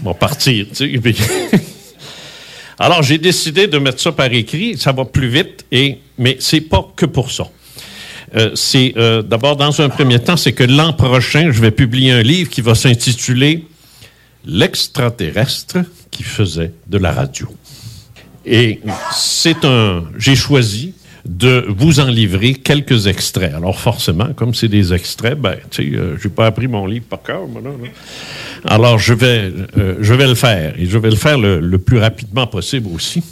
[0.05, 1.15] vais partir, tu sais.
[2.79, 4.77] Alors, j'ai décidé de mettre ça par écrit.
[4.77, 7.49] Ça va plus vite, et, mais c'est pas que pour ça.
[8.35, 12.11] Euh, c'est euh, d'abord, dans un premier temps, c'est que l'an prochain, je vais publier
[12.11, 13.65] un livre qui va s'intituler
[14.49, 15.79] L'extraterrestre
[16.13, 17.49] qui faisait de la radio.
[18.45, 18.81] Et
[19.13, 20.05] c'est un.
[20.17, 20.95] J'ai choisi
[21.25, 23.53] de vous en livrer quelques extraits.
[23.55, 27.07] Alors forcément, comme c'est des extraits, ben, tu sais, euh, j'ai pas appris mon livre
[27.07, 27.89] par cœur, moi, là, là.
[28.65, 31.79] Alors je vais, euh, je vais le faire et je vais le faire le, le
[31.79, 33.25] plus rapidement possible aussi.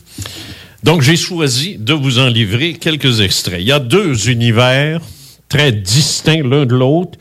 [0.84, 3.58] Donc j'ai choisi de vous en livrer quelques extraits.
[3.58, 5.00] Il y a deux univers
[5.48, 7.18] très distincts l'un de l'autre.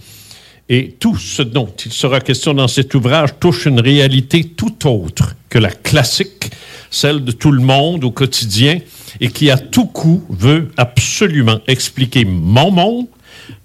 [0.67, 5.37] Et tout ce dont il sera question dans cet ouvrage touche une réalité tout autre
[5.47, 6.51] que la classique,
[6.91, 8.79] celle de tout le monde au quotidien,
[9.21, 13.07] et qui à tout coup veut absolument expliquer mon monde,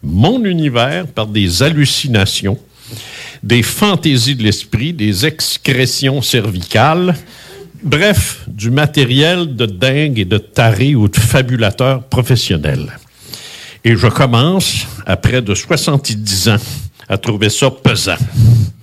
[0.05, 2.59] mon univers par des hallucinations,
[3.43, 7.17] des fantaisies de l'esprit, des excrétions cervicales,
[7.83, 12.99] bref, du matériel de dingue et de taré ou de fabulateur professionnel.
[13.85, 16.57] Et je commence, après de 70 ans,
[17.09, 18.17] à trouver ça pesant.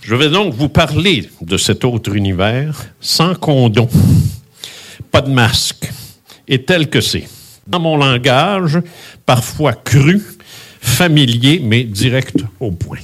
[0.01, 3.89] Je vais donc vous parler de cet autre univers sans condom,
[5.11, 5.89] pas de masque,
[6.47, 7.27] et tel que c'est.
[7.67, 8.79] Dans mon langage,
[9.25, 10.21] parfois cru,
[10.79, 12.99] familier, mais direct au point.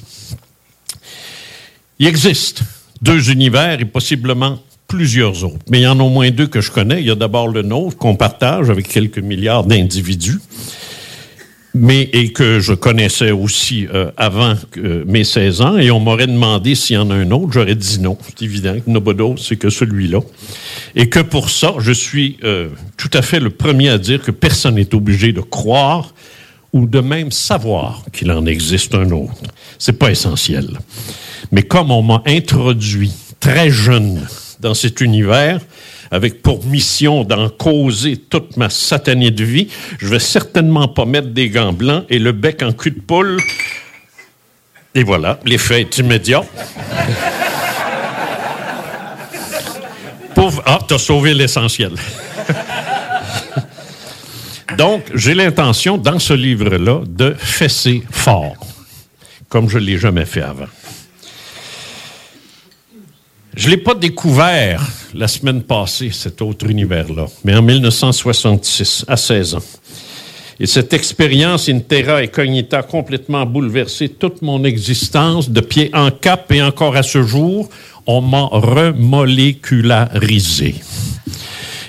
[1.97, 2.61] Il existe
[3.01, 4.59] deux univers et possiblement
[4.91, 6.99] plusieurs autres, mais il y en a au moins deux que je connais.
[6.99, 10.39] Il y a d'abord le nôtre qu'on partage avec quelques milliards d'individus
[11.73, 14.55] mais et que je connaissais aussi euh, avant
[15.05, 17.99] mes 16 ans, et on m'aurait demandé s'il y en a un autre, j'aurais dit
[17.99, 18.17] non.
[18.25, 20.19] C'est évident que Nobodo, c'est que celui-là.
[20.95, 24.31] Et que pour ça, je suis euh, tout à fait le premier à dire que
[24.31, 26.13] personne n'est obligé de croire
[26.73, 29.33] ou de même savoir qu'il en existe un autre.
[29.79, 30.77] C'est pas essentiel.
[31.51, 34.21] Mais comme on m'a introduit très jeune
[34.61, 35.59] dans cet univers,
[36.11, 39.67] avec pour mission d'en causer toute ma satanée de vie,
[39.99, 43.37] je vais certainement pas mettre des gants blancs et le bec en cul de poule.
[44.93, 46.43] Et voilà, l'effet est immédiat.
[50.35, 50.61] Pauvre.
[50.65, 51.91] Ah, t'as sauvé l'essentiel.
[54.77, 58.55] Donc, j'ai l'intention, dans ce livre-là, de fesser fort,
[59.49, 60.67] comme je ne l'ai jamais fait avant.
[63.55, 69.17] Je ne l'ai pas découvert la semaine passée, cet autre univers-là, mais en 1966, à
[69.17, 69.63] 16 ans.
[70.59, 76.11] Et cette expérience in terra et cognita complètement bouleversé toute mon existence de pied en
[76.11, 77.67] cap et encore à ce jour,
[78.05, 80.75] on m'a remolécularisé.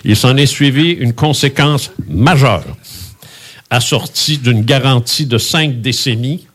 [0.04, 2.76] Il s'en est suivi une conséquence majeure,
[3.70, 6.48] assortie d'une garantie de cinq décennies,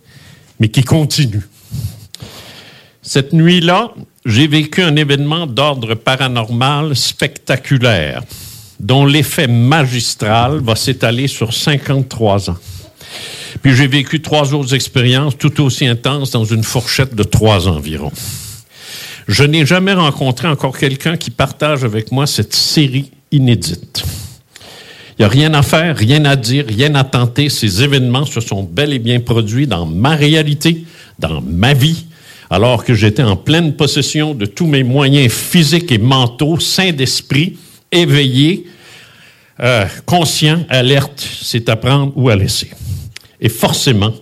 [0.60, 1.48] mais qui continue.
[3.02, 3.94] Cette nuit-là,
[4.28, 8.24] j'ai vécu un événement d'ordre paranormal spectaculaire,
[8.78, 12.58] dont l'effet magistral va s'étaler sur 53 ans.
[13.62, 18.12] Puis j'ai vécu trois autres expériences tout aussi intenses dans une fourchette de trois environ.
[19.30, 24.04] Je n'ai jamais rencontré encore quelqu'un qui partage avec moi cette série inédite.
[25.18, 27.48] Il n'y a rien à faire, rien à dire, rien à tenter.
[27.48, 30.86] Ces événements se sont bel et bien produits dans ma réalité,
[31.18, 32.06] dans ma vie,
[32.50, 37.58] alors que j'étais en pleine possession de tous mes moyens physiques et mentaux, sains d'esprit,
[37.92, 38.68] éveillé,
[39.60, 42.70] euh, conscient, alerte, c'est à prendre ou à laisser.
[43.42, 44.14] Et forcément,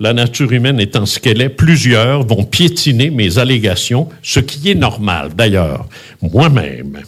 [0.00, 4.74] la nature humaine étant ce qu'elle est, plusieurs vont piétiner mes allégations, ce qui est
[4.74, 5.30] normal.
[5.36, 5.86] D'ailleurs,
[6.20, 7.02] moi-même,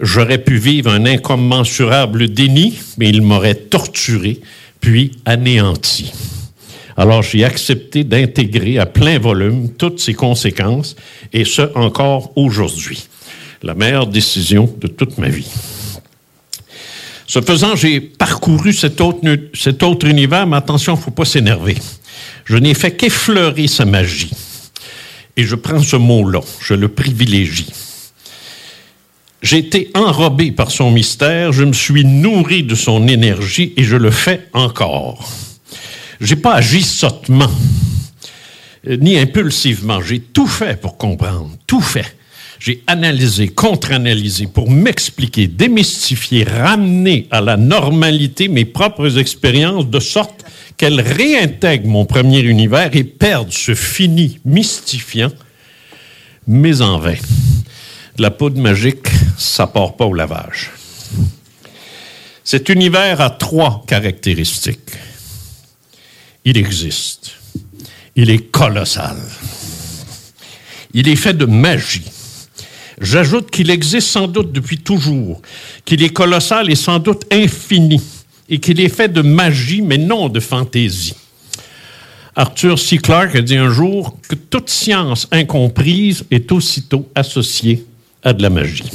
[0.00, 4.40] j'aurais pu vivre un incommensurable déni, mais il m'aurait torturé,
[4.80, 6.12] puis anéanti.
[6.98, 10.96] Alors j'ai accepté d'intégrer à plein volume toutes ces conséquences,
[11.32, 13.06] et ce encore aujourd'hui.
[13.62, 15.48] La meilleure décision de toute ma vie.
[17.24, 19.20] Ce faisant, j'ai parcouru cet autre,
[19.54, 21.76] cet autre univers, mais attention, il ne faut pas s'énerver.
[22.44, 24.32] Je n'ai fait qu'effleurer sa magie.
[25.36, 27.70] Et je prends ce mot-là, je le privilégie.
[29.40, 33.94] J'ai été enrobé par son mystère, je me suis nourri de son énergie et je
[33.94, 35.28] le fais encore.
[36.20, 37.50] J'ai pas agi sottement,
[38.88, 40.00] euh, ni impulsivement.
[40.00, 42.16] J'ai tout fait pour comprendre, tout fait.
[42.58, 50.44] J'ai analysé, contre-analysé pour m'expliquer, démystifier, ramener à la normalité mes propres expériences de sorte
[50.76, 55.30] qu'elles réintègrent mon premier univers et perdent ce fini mystifiant,
[56.48, 57.14] mais en vain.
[58.18, 60.72] La poudre magique, ça part pas au lavage.
[62.42, 64.90] Cet univers a trois caractéristiques
[66.48, 67.32] il existe.
[68.16, 69.18] Il est colossal.
[70.94, 72.10] Il est fait de magie.
[73.02, 75.42] J'ajoute qu'il existe sans doute depuis toujours,
[75.84, 78.00] qu'il est colossal et sans doute infini,
[78.48, 81.14] et qu'il est fait de magie, mais non de fantaisie.
[82.34, 82.96] Arthur C.
[82.96, 87.84] Clarke a dit un jour que toute science incomprise est aussitôt associée
[88.24, 88.90] à de la magie.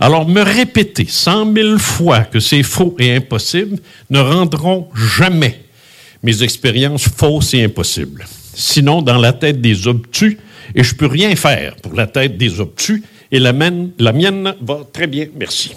[0.00, 3.78] Alors, me répéter cent mille fois que c'est faux et impossible
[4.10, 5.61] ne rendront jamais
[6.22, 8.26] mes expériences fausses et impossibles.
[8.54, 10.38] Sinon, dans la tête des obtus,
[10.74, 14.54] et je peux rien faire pour la tête des obtus, et la mienne, la mienne
[14.60, 15.72] va très bien, merci.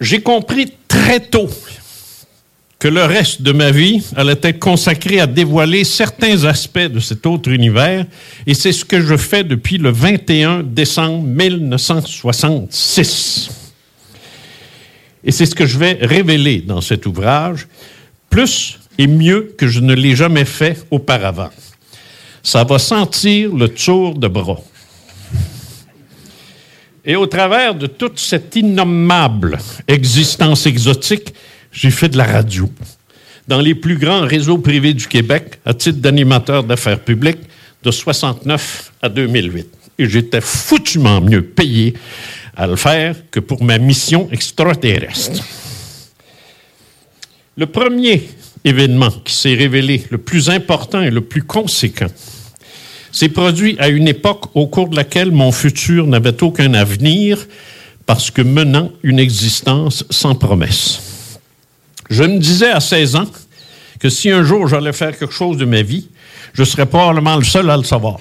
[0.00, 1.48] J'ai compris très tôt
[2.78, 7.24] que le reste de ma vie allait être consacré à dévoiler certains aspects de cet
[7.26, 8.06] autre univers,
[8.44, 13.50] et c'est ce que je fais depuis le 21 décembre 1966.
[15.24, 17.68] Et c'est ce que je vais révéler dans cet ouvrage,
[18.32, 21.50] plus et mieux que je ne l'ai jamais fait auparavant.
[22.42, 24.60] Ça va sentir le tour de bras.
[27.04, 31.34] Et au travers de toute cette innommable existence exotique,
[31.72, 32.70] j'ai fait de la radio.
[33.48, 37.40] Dans les plus grands réseaux privés du Québec, à titre d'animateur d'affaires publiques,
[37.82, 39.66] de 69 à 2008.
[39.98, 41.94] Et j'étais foutument mieux payé
[42.56, 45.44] à le faire que pour ma mission extraterrestre.
[47.56, 48.30] Le premier
[48.64, 52.06] événement qui s'est révélé le plus important et le plus conséquent
[53.10, 57.46] s'est produit à une époque au cours de laquelle mon futur n'avait aucun avenir
[58.06, 61.38] parce que menant une existence sans promesse.
[62.08, 63.30] Je me disais à 16 ans
[64.00, 66.08] que si un jour j'allais faire quelque chose de ma vie,
[66.54, 68.18] je serais probablement le seul à le savoir.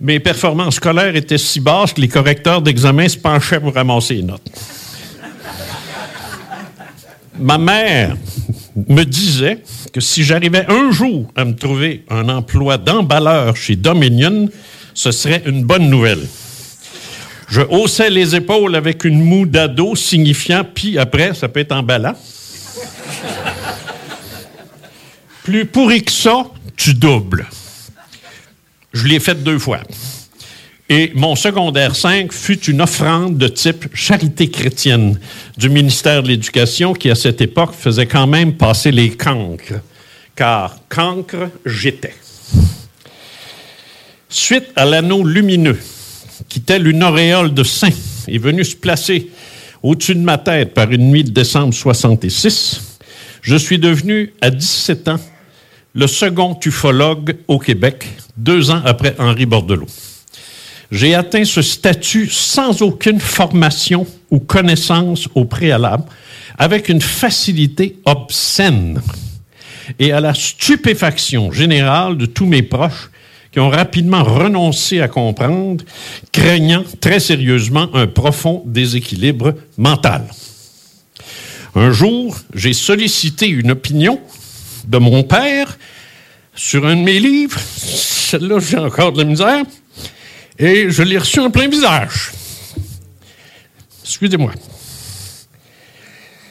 [0.00, 4.22] Mes performances scolaires étaient si basses que les correcteurs d'examen se penchaient pour ramasser les
[4.22, 4.52] notes.
[7.38, 8.16] Ma mère
[8.88, 9.62] me disait
[9.92, 14.48] que si j'arrivais un jour à me trouver un emploi d'emballeur chez Dominion,
[14.94, 16.26] ce serait une bonne nouvelle.
[17.48, 22.14] Je haussais les épaules avec une moue d'ado signifiant puis après, ça peut être emballant.
[25.42, 26.46] Plus pourri que ça,
[26.76, 27.46] tu doubles.
[28.92, 29.80] Je l'ai fait deux fois.
[30.90, 35.18] Et mon secondaire 5 fut une offrande de type charité chrétienne
[35.56, 39.80] du ministère de l'Éducation qui, à cette époque, faisait quand même passer les cancres.
[40.36, 42.14] Car cancre, j'étais.
[44.28, 45.78] Suite à l'anneau lumineux,
[46.50, 47.88] qui, tel une auréole de saint,
[48.28, 49.30] est venu se placer
[49.82, 52.98] au-dessus de ma tête par une nuit de décembre 66,
[53.40, 55.20] je suis devenu, à 17 ans,
[55.94, 58.06] le second ufologue au Québec,
[58.36, 59.86] deux ans après Henri Bordelot.
[60.90, 66.04] J'ai atteint ce statut sans aucune formation ou connaissance au préalable,
[66.58, 69.00] avec une facilité obscène
[69.98, 73.10] et à la stupéfaction générale de tous mes proches
[73.52, 75.84] qui ont rapidement renoncé à comprendre,
[76.32, 80.26] craignant très sérieusement un profond déséquilibre mental.
[81.76, 84.20] Un jour, j'ai sollicité une opinion
[84.86, 85.78] de mon père
[86.54, 87.58] sur un de mes livres.
[87.60, 89.64] Celle-là, j'ai encore de la misère.
[90.58, 92.32] Et je l'ai reçu en plein visage.
[94.02, 94.52] Excusez-moi.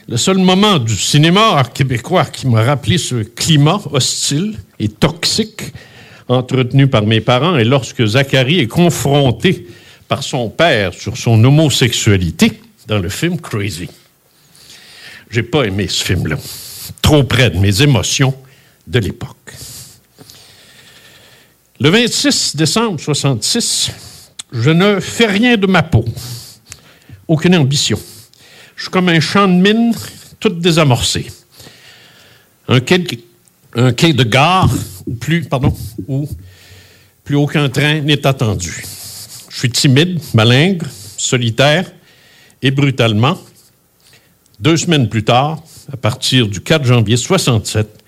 [0.08, 5.74] Le seul moment du cinéma québécois qui m'a rappelé ce climat hostile et toxique
[6.28, 9.68] entretenu par mes parents est lorsque Zachary est confronté
[10.08, 13.90] par son père sur son homosexualité dans le film Crazy.
[15.30, 16.38] J'ai pas aimé ce film-là.
[17.02, 18.36] Trop près de mes émotions
[18.86, 19.43] de l'époque.
[21.80, 23.92] Le 26 décembre 66,
[24.52, 26.06] je ne fais rien de ma peau.
[27.28, 28.00] Aucune ambition.
[28.76, 29.94] Je suis comme un champ de mine,
[30.40, 31.32] tout désamorcé.
[32.68, 34.72] Un quai, de gare,
[35.08, 35.76] ou plus, pardon,
[36.08, 36.30] où
[37.24, 38.86] plus aucun train n'est attendu.
[39.50, 40.86] Je suis timide, malingre,
[41.18, 41.92] solitaire
[42.62, 43.40] et brutalement.
[44.60, 48.03] Deux semaines plus tard, à partir du 4 janvier 67,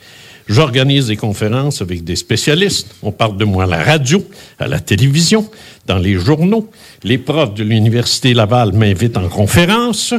[0.48, 2.94] J'organise des conférences avec des spécialistes.
[3.02, 4.24] On parle de moi à la radio,
[4.60, 5.50] à la télévision,
[5.88, 6.70] dans les journaux.
[7.04, 10.14] Les profs de l'Université Laval m'invitent en conférence.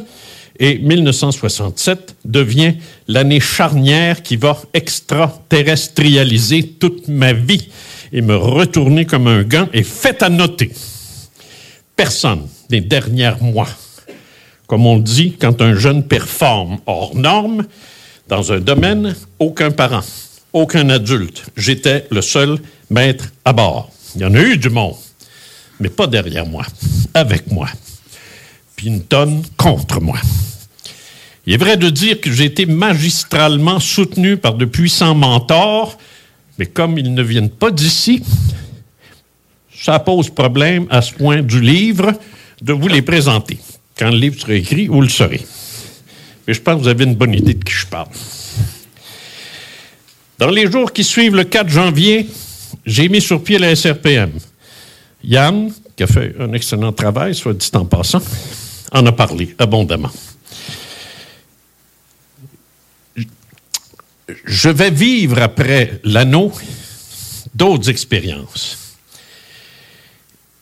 [0.59, 2.75] Et 1967 devient
[3.07, 7.69] l'année charnière qui va extraterrestrialiser toute ma vie
[8.13, 9.69] et me retourner comme un gant.
[9.73, 10.73] Et fait à noter,
[11.95, 13.69] personne des derniers mois,
[14.67, 17.67] comme on dit quand un jeune performe hors norme,
[18.29, 20.03] dans un domaine, aucun parent,
[20.53, 21.45] aucun adulte.
[21.57, 22.59] J'étais le seul
[22.91, 23.91] maître à bord.
[24.15, 24.97] Il y en a eu du monde,
[25.81, 26.65] mais pas derrière moi,
[27.15, 27.69] avec moi.
[28.75, 30.19] Puis une tonne contre moi.
[31.47, 35.97] Il est vrai de dire que j'ai été magistralement soutenu par de puissants mentors,
[36.59, 38.23] mais comme ils ne viennent pas d'ici,
[39.73, 42.13] ça pose problème à ce point du livre
[42.61, 43.59] de vous les présenter.
[43.97, 45.45] Quand le livre sera écrit, vous le saurez.
[46.47, 48.09] Mais je pense que vous avez une bonne idée de qui je parle.
[50.39, 52.29] Dans les jours qui suivent le 4 janvier,
[52.85, 54.33] j'ai mis sur pied la SRPM.
[55.25, 58.23] Yann, qui a fait un excellent travail, soit dit en passant,
[58.93, 60.11] en a parlé abondamment.
[64.45, 66.53] Je vais vivre après l'anneau
[67.55, 68.79] d'autres expériences.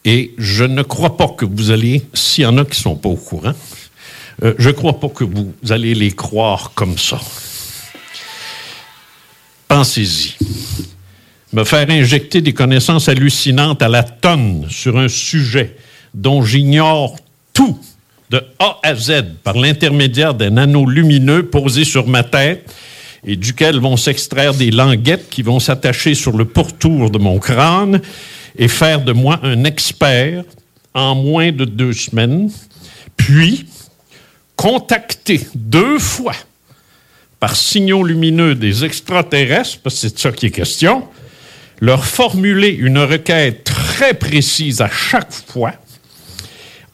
[0.05, 2.97] Et je ne crois pas que vous allez, s'il y en a qui ne sont
[2.97, 3.55] pas au courant,
[4.43, 7.21] euh, je crois pas que vous allez les croire comme ça.
[9.69, 10.35] Pensez-y.
[11.53, 15.77] Me faire injecter des connaissances hallucinantes à la tonne sur un sujet
[16.13, 17.17] dont j'ignore
[17.53, 17.79] tout
[18.31, 22.73] de A à Z par l'intermédiaire d'un anneau lumineux posé sur ma tête
[23.25, 28.01] et duquel vont s'extraire des languettes qui vont s'attacher sur le pourtour de mon crâne
[28.57, 30.45] et faire de moi un expert
[30.95, 32.51] en moins de deux semaines,
[33.17, 33.67] puis
[34.57, 36.35] contacter deux fois
[37.41, 41.07] par signaux lumineux des extraterrestres, parce que c'est de ça qui est question,
[41.81, 45.73] leur formuler une requête très précise à chaque fois,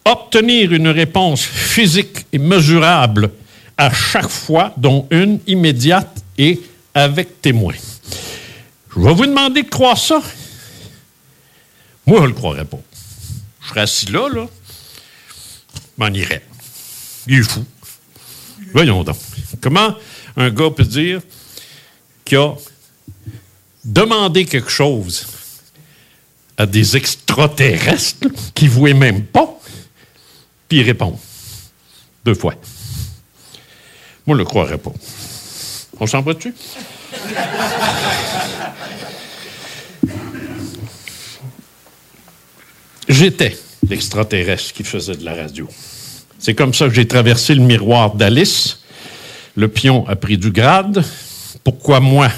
[0.04, 3.30] obtenir une réponse physique et mesurable
[3.76, 6.60] à chaque fois, dont une immédiate et
[6.94, 7.74] avec témoin.
[8.94, 10.20] Je vais vous demander de croire ça.
[12.06, 12.80] Moi, je ne le croirais pas.
[13.62, 14.46] Je serais assis là, là,
[15.96, 16.42] m'en irais.
[17.26, 17.64] Il est fou.
[18.72, 19.16] Voyons donc.
[19.60, 19.94] Comment
[20.36, 21.20] un gars peut dire
[22.24, 22.54] qu'il a
[23.84, 25.26] demandé quelque chose
[26.56, 29.58] à des extraterrestres qui ne vouaient même pas,
[30.68, 31.18] puis il répond
[32.24, 32.54] deux fois.
[34.26, 34.92] Moi, je ne le croirais pas.
[35.98, 36.54] On s'en va dessus?
[43.08, 45.68] J'étais l'extraterrestre qui faisait de la radio.
[46.40, 48.80] C'est comme ça que j'ai traversé le miroir d'Alice.
[49.56, 51.04] Le pion a pris du grade.
[51.62, 52.30] Pourquoi moi?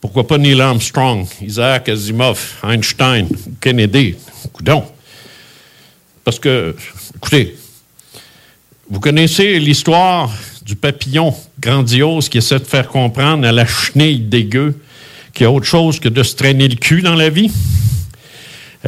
[0.00, 3.26] Pourquoi pas Neil Armstrong, Isaac Asimov, Einstein,
[3.60, 4.14] Kennedy?
[4.52, 4.84] Coudon.
[6.22, 6.76] Parce que,
[7.16, 7.56] écoutez,
[8.88, 10.30] vous connaissez l'histoire
[10.64, 14.78] du papillon grandiose qui essaie de faire comprendre à la chenille dégueu
[15.32, 17.50] qu'il y a autre chose que de se traîner le cul dans la vie?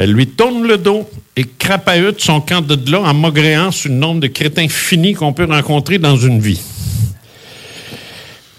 [0.01, 3.97] Elle lui tourne le dos et crapahute son camp de là en maugréant sur le
[3.97, 6.61] nombre de crétins finis qu'on peut rencontrer dans une vie.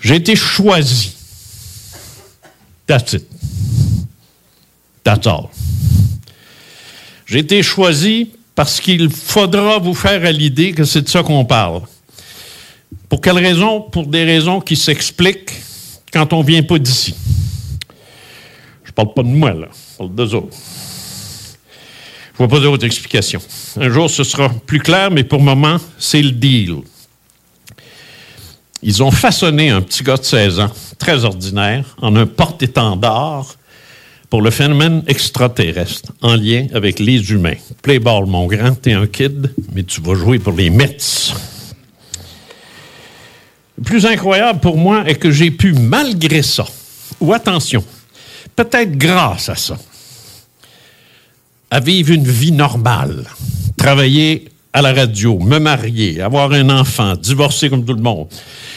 [0.03, 1.17] J'ai été choisi.
[2.87, 3.27] That's it.
[5.03, 5.45] That's all.
[7.25, 11.47] J'ai été choisi parce qu'il faudra vous faire à l'idée que c'est de ça qu'on
[11.47, 11.81] parle.
[13.09, 13.81] Pour quelle raison?
[13.81, 15.53] Pour des raisons qui s'expliquent
[16.13, 17.15] quand on ne vient pas d'ici.
[18.85, 19.69] Je parle pas de moi, là.
[19.73, 20.59] Je parle d'eux autres.
[22.41, 23.43] Je vois pas d'autres explications.
[23.79, 26.77] Un jour, ce sera plus clair, mais pour le moment, c'est le deal.
[28.83, 33.57] Ils ont façonné un petit gars de 16 ans, très ordinaire, en un porte-étendard
[34.31, 37.57] pour le phénomène extraterrestre en lien avec les humains.
[37.83, 40.97] Play ball, mon grand, t'es un kid, mais tu vas jouer pour les Mets.
[43.77, 46.65] Le plus incroyable pour moi est que j'ai pu, malgré ça,
[47.21, 47.85] ou attention,
[48.57, 49.77] peut-être grâce à ça,
[51.71, 53.25] à vivre une vie normale,
[53.77, 58.29] travailler à la radio, me marier, avoir un enfant, divorcer comme tout le monde,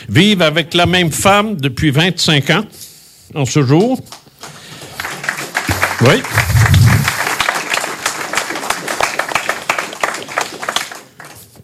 [0.09, 2.65] vivre avec la même femme depuis 25 ans
[3.33, 3.99] en ce jour.
[6.01, 6.21] Oui.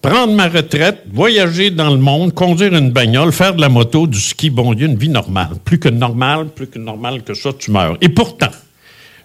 [0.01, 4.19] Prendre ma retraite, voyager dans le monde, conduire une bagnole, faire de la moto, du
[4.19, 5.57] ski, bon Dieu, une vie normale.
[5.65, 7.97] Plus que normale, plus que normale que ça, tu meurs.
[7.99, 8.51] Et pourtant,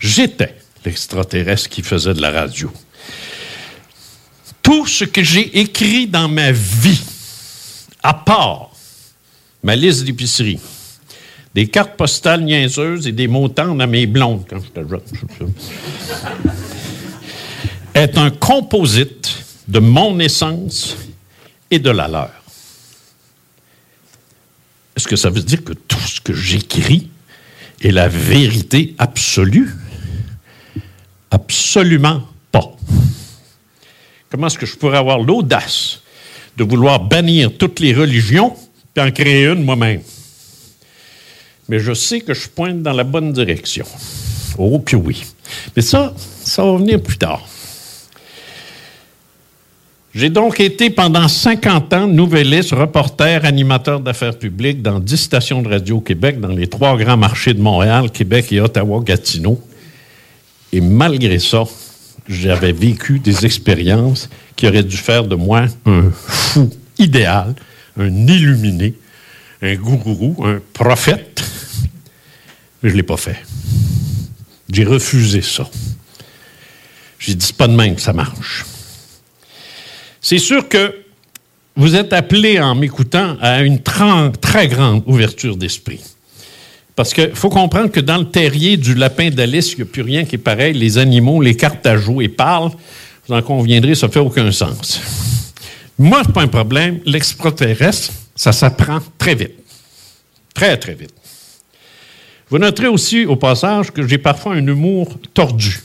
[0.01, 2.73] j'étais l'extraterrestre qui faisait de la radio.
[4.63, 7.03] Tout ce que j'ai écrit dans ma vie,
[8.03, 8.71] à part
[9.63, 10.61] ma liste d'épicerie,
[11.55, 14.61] des cartes postales niaiseuses et des tendres à mes blondes quand
[17.95, 20.97] est un composite de mon essence
[21.71, 22.31] et de la leur.
[24.97, 27.09] Est-ce que ça veut dire que tout ce que j'écris
[27.81, 29.71] est la vérité absolue?
[31.35, 32.71] Absolument pas.
[34.31, 36.01] Comment est-ce que je pourrais avoir l'audace
[36.57, 38.55] de vouloir bannir toutes les religions
[38.95, 40.01] et en créer une moi-même?
[41.69, 43.85] Mais je sais que je pointe dans la bonne direction.
[44.59, 45.25] Oh, puis oui.
[45.75, 47.43] Mais ça, ça va venir plus tard.
[50.15, 55.69] J'ai donc été pendant 50 ans nouvelliste, reporter, animateur d'affaires publiques dans 10 stations de
[55.69, 59.61] radio au Québec, dans les trois grands marchés de Montréal, Québec et Ottawa-Gatineau.
[60.75, 61.63] Et malgré ça,
[62.29, 66.69] j'avais vécu des expériences qui auraient dû faire de moi un fou
[66.99, 67.55] idéal,
[67.97, 68.95] un illuminé,
[69.63, 71.45] un gourou, un prophète.
[72.83, 73.37] Mais je ne l'ai pas fait.
[74.69, 75.71] J'ai refusé ça.
[77.21, 78.65] J'ai dit, pas de même que ça marche.
[80.21, 80.93] C'est sûr que
[81.77, 86.01] vous êtes appelé en m'écoutant à une très grande ouverture d'esprit.
[86.97, 90.03] Parce qu'il faut comprendre que dans le terrier du lapin d'Alice, il n'y a plus
[90.03, 90.75] rien qui est pareil.
[90.75, 92.71] Les animaux, les cartes à jouer parlent.
[93.27, 95.01] Vous en conviendrez, ça ne fait aucun sens.
[95.99, 97.01] Moi, ce pas un problème.
[97.05, 99.55] L'extraterrestre, ça s'apprend très vite.
[100.55, 101.15] Très, très vite.
[102.49, 105.83] Vous noterez aussi au passage que j'ai parfois un humour tordu.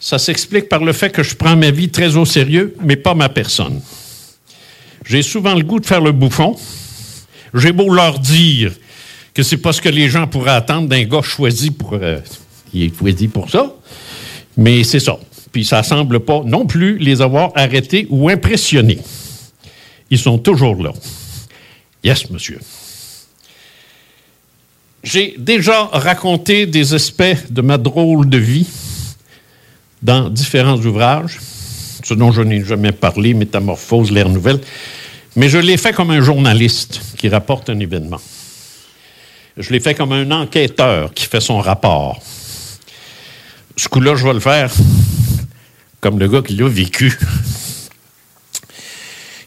[0.00, 3.14] Ça s'explique par le fait que je prends ma vie très au sérieux, mais pas
[3.14, 3.80] ma personne.
[5.06, 6.56] J'ai souvent le goût de faire le bouffon.
[7.52, 8.72] J'ai beau leur dire
[9.34, 12.20] que c'est pas ce que les gens pourraient attendre d'un gars choisi pour, euh,
[12.72, 13.74] est choisi pour ça.
[14.56, 15.18] Mais c'est ça.
[15.50, 19.00] Puis ça semble pas non plus les avoir arrêtés ou impressionnés.
[20.10, 20.92] Ils sont toujours là.
[22.04, 22.60] Yes, monsieur.
[25.02, 28.66] J'ai déjà raconté des aspects de ma drôle de vie
[30.02, 31.40] dans différents ouvrages,
[32.02, 34.60] ce dont je n'ai jamais parlé, Métamorphose, l'ère nouvelle,
[35.36, 38.20] mais je l'ai fait comme un journaliste qui rapporte un événement.
[39.56, 42.20] Je l'ai fait comme un enquêteur qui fait son rapport.
[43.76, 44.72] Ce coup-là, je vais le faire
[46.00, 47.18] comme le gars qui l'a vécu.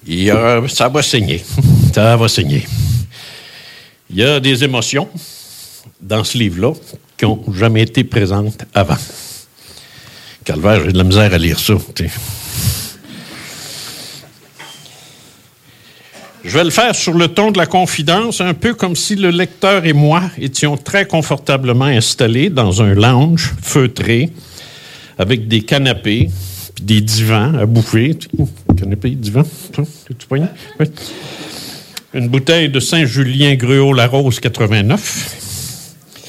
[0.07, 1.43] Et, euh, ça va saigner.
[1.93, 2.65] Ça va saigner.
[4.09, 5.09] Il y a des émotions
[6.01, 6.73] dans ce livre-là
[7.17, 8.97] qui n'ont jamais été présentes avant.
[10.45, 11.73] Calvaire, j'ai de la misère à lire ça.
[16.43, 19.31] Je vais le faire sur le ton de la confidence, un peu comme si le
[19.31, 24.29] lecteur et moi étions très confortablement installés dans un lounge feutré
[25.17, 26.29] avec des canapés,
[26.75, 28.17] puis des divans à bouffer.
[28.77, 29.43] Canapé, divan,
[29.73, 29.81] tu.
[32.13, 36.23] Une bouteille de Saint-Julien Gruau La Rose 89.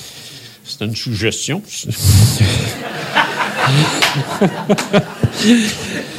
[0.65, 1.63] C'est une suggestion.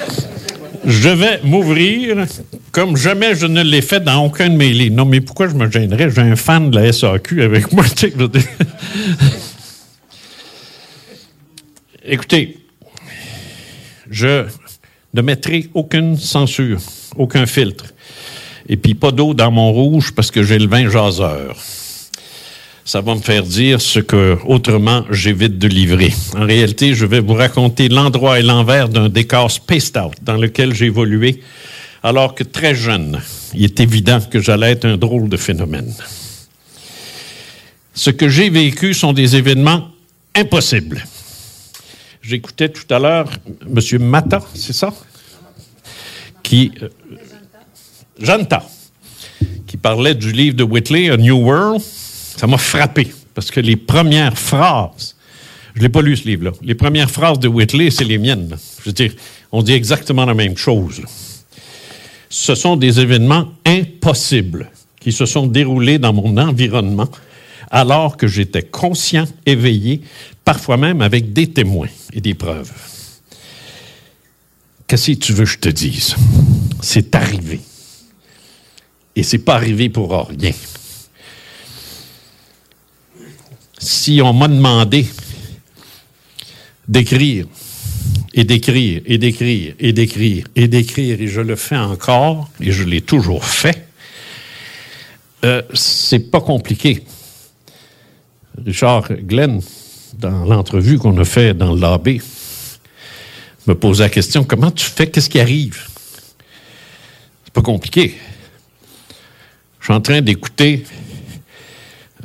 [0.89, 2.25] Je vais m'ouvrir
[2.71, 4.95] comme jamais je ne l'ai fait dans aucun de mes livres.
[4.95, 6.09] Non, mais pourquoi je me gênerais?
[6.09, 7.85] J'ai un fan de la SAQ avec moi.
[12.03, 12.57] Écoutez,
[14.09, 14.45] je
[15.13, 16.81] ne mettrai aucune censure,
[17.15, 17.93] aucun filtre.
[18.67, 21.55] Et puis pas d'eau dans mon rouge parce que j'ai le vin jaseur.
[22.85, 26.13] Ça va me faire dire ce que autrement j'évite de livrer.
[26.35, 30.73] En réalité, je vais vous raconter l'endroit et l'envers d'un décor spaced out dans lequel
[30.73, 31.41] j'ai évolué
[32.01, 33.21] alors que très jeune,
[33.53, 35.93] il est évident que j'allais être un drôle de phénomène.
[37.93, 39.89] Ce que j'ai vécu sont des événements
[40.33, 41.03] impossibles.
[42.21, 43.29] J'écoutais tout à l'heure
[43.61, 44.03] M.
[44.03, 44.93] Mata, c'est ça?
[46.41, 46.71] Qui.
[46.81, 46.89] euh,
[48.21, 48.67] Janta,
[49.65, 51.81] qui parlait du livre de Whitley, A New World.
[52.39, 55.17] Ça m'a frappé, parce que les premières phrases,
[55.75, 58.55] je l'ai pas lu ce livre-là, les premières phrases de Whitley, c'est les miennes.
[58.79, 59.11] Je veux dire,
[59.51, 61.01] on dit exactement la même chose.
[62.29, 64.71] Ce sont des événements impossibles
[65.01, 67.09] qui se sont déroulés dans mon environnement
[67.71, 69.99] alors que j'étais conscient, éveillé,
[70.45, 72.71] parfois même avec des témoins et des preuves.
[74.87, 76.15] Qu'est-ce que tu veux que je te dise?
[76.81, 77.59] C'est arrivé.
[79.17, 80.53] Et c'est pas arrivé pour rien.
[83.79, 85.07] Si on m'a demandé
[86.85, 87.45] d'écrire
[88.33, 92.83] et d'écrire et d'écrire et d'écrire et d'écrire, et je le fais encore, et je
[92.83, 93.87] l'ai toujours fait,
[95.45, 97.05] euh, c'est pas compliqué.
[98.65, 99.61] Richard Glenn,
[100.17, 102.21] dans l'entrevue qu'on a fait dans lobby,
[103.65, 105.79] me posait la question comment tu fais, qu'est-ce qui arrive?
[107.45, 108.17] C'est pas compliqué.
[109.79, 110.83] Je suis en train d'écouter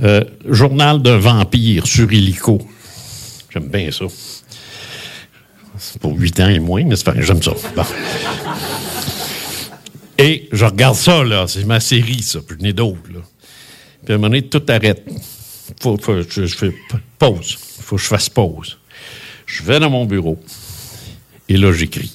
[0.02, 2.60] euh, Journal d'un vampire sur Illico.
[3.50, 4.06] J'aime bien ça.
[5.78, 7.52] C'est pour 8 ans et moins, mais j'aime ça.
[7.76, 7.84] Bon.
[10.18, 11.46] Et je regarde ça, là.
[11.48, 12.40] C'est ma série, ça.
[12.46, 13.20] Puis je n'ai d'autres, là.
[14.04, 15.04] Puis à un moment donné, tout arrête.
[15.80, 16.72] Faut, faut- je, fais
[17.18, 17.56] pause.
[17.80, 18.78] Faut que je fasse pause.
[19.46, 20.38] Je vais dans mon bureau.
[21.48, 22.12] Et là, j'écris.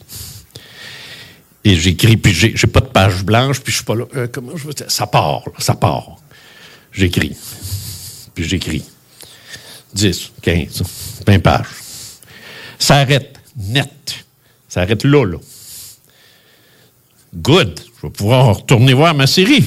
[1.64, 4.06] Et j'écris, puis j'ai, j'ai pas de page blanche, puis je suis pas là.
[4.16, 4.90] euh, comment je veux dire?
[4.90, 6.16] Ça part, là, ça part.
[6.94, 7.36] J'écris.
[8.36, 8.84] Puis j'écris.
[9.94, 10.84] 10, 15,
[11.26, 11.66] 20 pages.
[12.78, 14.26] Ça arrête net.
[14.68, 15.38] Ça arrête là, là.
[17.36, 17.80] Good.
[18.02, 19.64] Je vais pouvoir retourner voir ma série.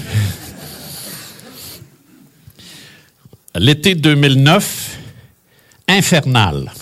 [3.55, 4.99] L'été 2009,
[5.89, 6.73] infernal.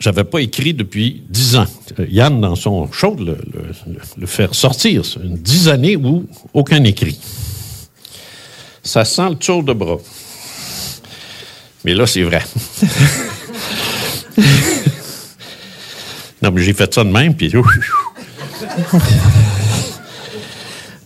[0.00, 1.66] J'avais pas écrit depuis dix ans.
[2.08, 5.02] Yann, dans son show, le, le- le- faire sortir.
[5.22, 7.18] Dix années où aucun écrit.
[8.82, 9.98] Ça sent le tour de bras.
[11.84, 12.42] Mais là, c'est vrai.
[16.42, 17.52] non, mais j'ai fait ça de même, puis...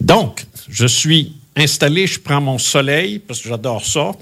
[0.01, 4.13] Donc, je suis installé, je prends mon soleil, parce que j'adore ça.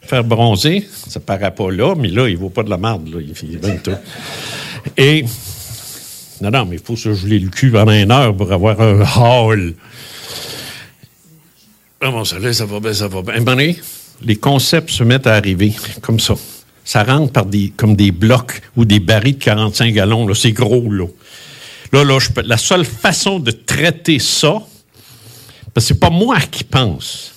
[0.00, 3.20] Faire bronzer, ça paraît pas là, mais là, il vaut pas de la marde, là.
[3.20, 3.96] Il fait 22.
[4.96, 5.24] Et,
[6.40, 9.02] non, non, mais il faut se geler le cul pendant une heure pour avoir un
[9.02, 9.74] hall.
[12.04, 13.34] Ah, mon soleil, ça va bien, ça va bien.
[13.34, 13.78] Un moment donné,
[14.22, 16.34] les concepts se mettent à arriver, comme ça.
[16.84, 20.34] Ça rentre par des, comme des blocs ou des barils de 45 gallons, là.
[20.34, 21.06] C'est gros, là.
[21.92, 24.54] Là, là, je peux- la seule façon de traiter ça,
[25.72, 27.32] parce que c'est pas moi qui pense.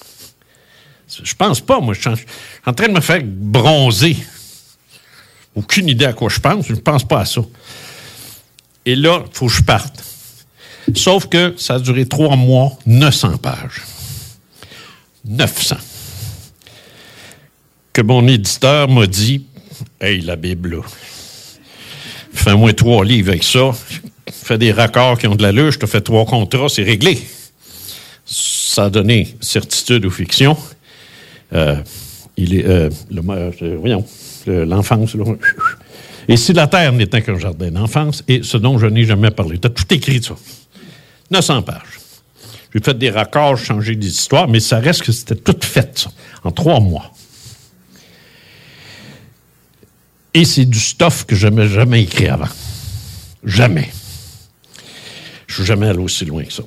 [1.24, 1.94] Je pense pas, moi.
[1.94, 4.18] Je suis en- en train de me faire bronzer.
[5.54, 6.66] Aucune idée à quoi je pense.
[6.68, 7.42] Je ne pense pas à ça.
[8.86, 10.04] Et là, il faut que je parte.
[10.96, 13.82] Sauf que ça a duré trois mois, 900 pages.
[15.26, 15.76] 900.
[17.94, 19.46] Que mon éditeur m'a dit
[20.02, 20.82] Hey, la Bible, là,
[22.34, 23.72] fais-moi trois livres avec ça.
[24.32, 27.20] Fais des raccords qui ont de la luge, je te fais trois contrats, c'est réglé.
[28.26, 30.58] Ça a donné certitude ou fiction.
[31.54, 31.76] Euh,
[32.38, 34.06] il est, euh, euh, voyons,
[34.48, 35.16] le- l'enfance.
[35.16, 35.24] là.
[36.28, 39.60] Et si la terre n'était qu'un jardin d'enfance, et ce dont je n'ai jamais parlé.
[39.60, 40.36] Tu as tout écrit, ça.
[41.32, 42.00] 900 pages.
[42.76, 46.12] J'ai fait des raccords, changé des histoires, mais ça reste que c'était tout fait, ça,
[46.44, 47.10] en trois mois.
[50.34, 52.50] Et c'est du stuff que je n'avais jamais écrit avant.
[53.46, 53.90] Jamais.
[55.48, 56.64] Je suis jamais allé aussi loin que ça.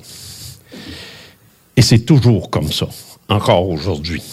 [1.77, 2.89] Et c'est toujours comme ça,
[3.27, 4.23] encore aujourd'hui.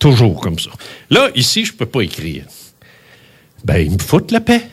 [0.00, 0.70] Toujours comme ça.
[1.10, 2.44] Là, ici, je ne peux pas écrire.
[3.64, 4.68] Ben, ils me foutent la paix.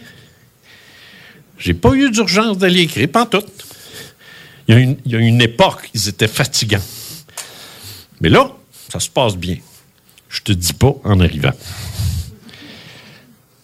[1.60, 3.43] J'ai pas eu d'urgence d'aller écrire, pas en tout.
[4.67, 6.81] Il y, a une, une époque, ils étaient fatigants.
[8.21, 8.51] Mais là,
[8.89, 9.57] ça se passe bien.
[10.29, 11.53] Je te dis pas en arrivant.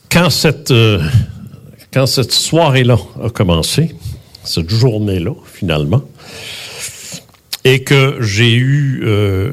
[0.09, 1.01] Quand cette, euh,
[1.91, 3.95] quand cette soirée-là a commencé,
[4.43, 6.03] cette journée-là, finalement,
[7.63, 9.51] et que j'ai eu euh,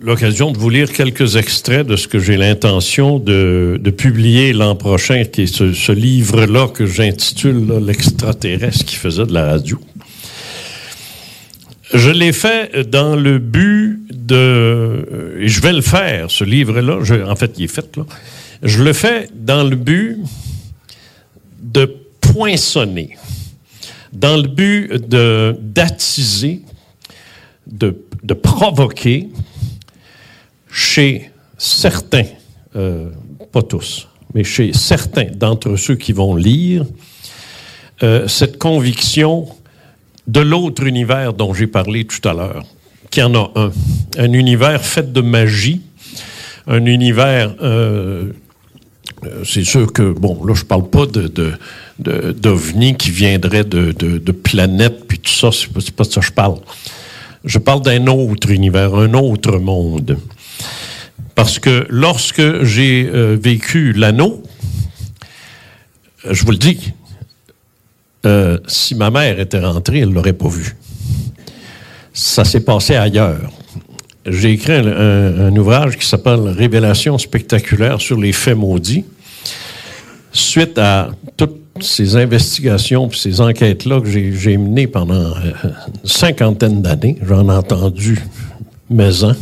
[0.00, 4.76] l'occasion de vous lire quelques extraits de ce que j'ai l'intention de, de publier l'an
[4.76, 9.80] prochain, qui est ce, livre-là que j'intitule L'extraterrestre qui faisait de la radio.
[11.92, 15.36] Je l'ai fait dans le but de...
[15.40, 16.98] Et je vais le faire, ce livre-là.
[17.28, 18.04] En fait, il est fait, là.
[18.62, 20.18] Je le fais dans le but
[21.62, 23.16] de poinçonner,
[24.12, 24.92] dans le but
[25.72, 26.62] d'attiser,
[27.66, 29.28] de, de provoquer
[30.70, 32.26] chez certains,
[32.76, 33.08] euh,
[33.50, 36.84] pas tous, mais chez certains d'entre ceux qui vont lire,
[38.02, 39.48] euh, cette conviction
[40.30, 42.64] de l'autre univers dont j'ai parlé tout à l'heure,
[43.10, 43.72] qu'il y en a un.
[44.18, 45.82] Un univers fait de magie,
[46.66, 47.54] un univers...
[47.62, 48.32] euh,
[49.24, 51.30] euh, c'est sûr que, bon, là, je parle pas de,
[51.98, 56.26] d'ovnis qui viendraient de, de, planètes, puis tout ça, c'est pas, pas de ça que
[56.26, 56.56] je parle.
[57.44, 60.16] Je parle d'un autre univers, un autre monde.
[61.34, 64.42] Parce que lorsque j'ai euh, vécu l'anneau,
[66.30, 66.92] je vous le dis,
[68.26, 70.76] euh, si ma mère était rentrée, elle ne l'aurait pas vu.
[72.12, 73.50] Ça s'est passé ailleurs.
[74.26, 79.04] J'ai écrit un, ouvrage qui s'appelle Révélations spectaculaires sur les faits maudits.
[80.32, 86.82] Suite à toutes ces investigations et ces enquêtes-là que j'ai, menées pendant euh, une cinquantaine
[86.82, 88.22] d'années, j'en ai entendu
[88.90, 89.34] maison,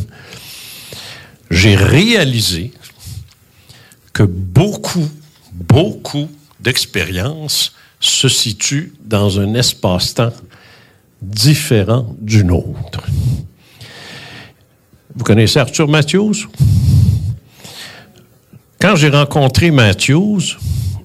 [1.51, 2.71] j'ai réalisé
[4.13, 5.09] que beaucoup,
[5.51, 6.29] beaucoup
[6.59, 10.33] d'expériences se situent dans un espace-temps
[11.21, 13.05] différent du nôtre.
[15.15, 16.47] Vous connaissez Arthur Matthews?
[18.79, 20.57] Quand j'ai rencontré Matthews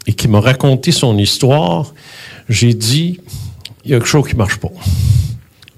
[0.06, 1.92] et qu'il m'a raconté son histoire,
[2.48, 3.20] j'ai dit,
[3.84, 4.70] il y a quelque chose qui ne marche pas.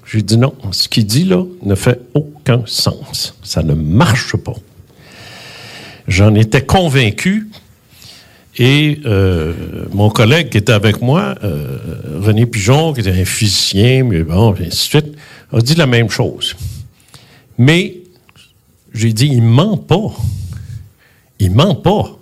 [0.04, 3.34] J'ai dit non, ce qu'il dit là ne fait aucun sens.
[3.42, 4.54] Ça ne marche pas.
[6.06, 7.48] J'en étais convaincu
[8.58, 9.52] et euh,
[9.92, 11.78] mon collègue qui était avec moi, euh,
[12.22, 15.16] René Pigeon, qui était un physicien, mais bon, et ainsi de suite,
[15.52, 16.56] a dit la même chose.
[17.58, 17.98] Mais
[18.94, 20.14] j'ai dit, il ment pas.
[21.38, 22.18] Il ment pas.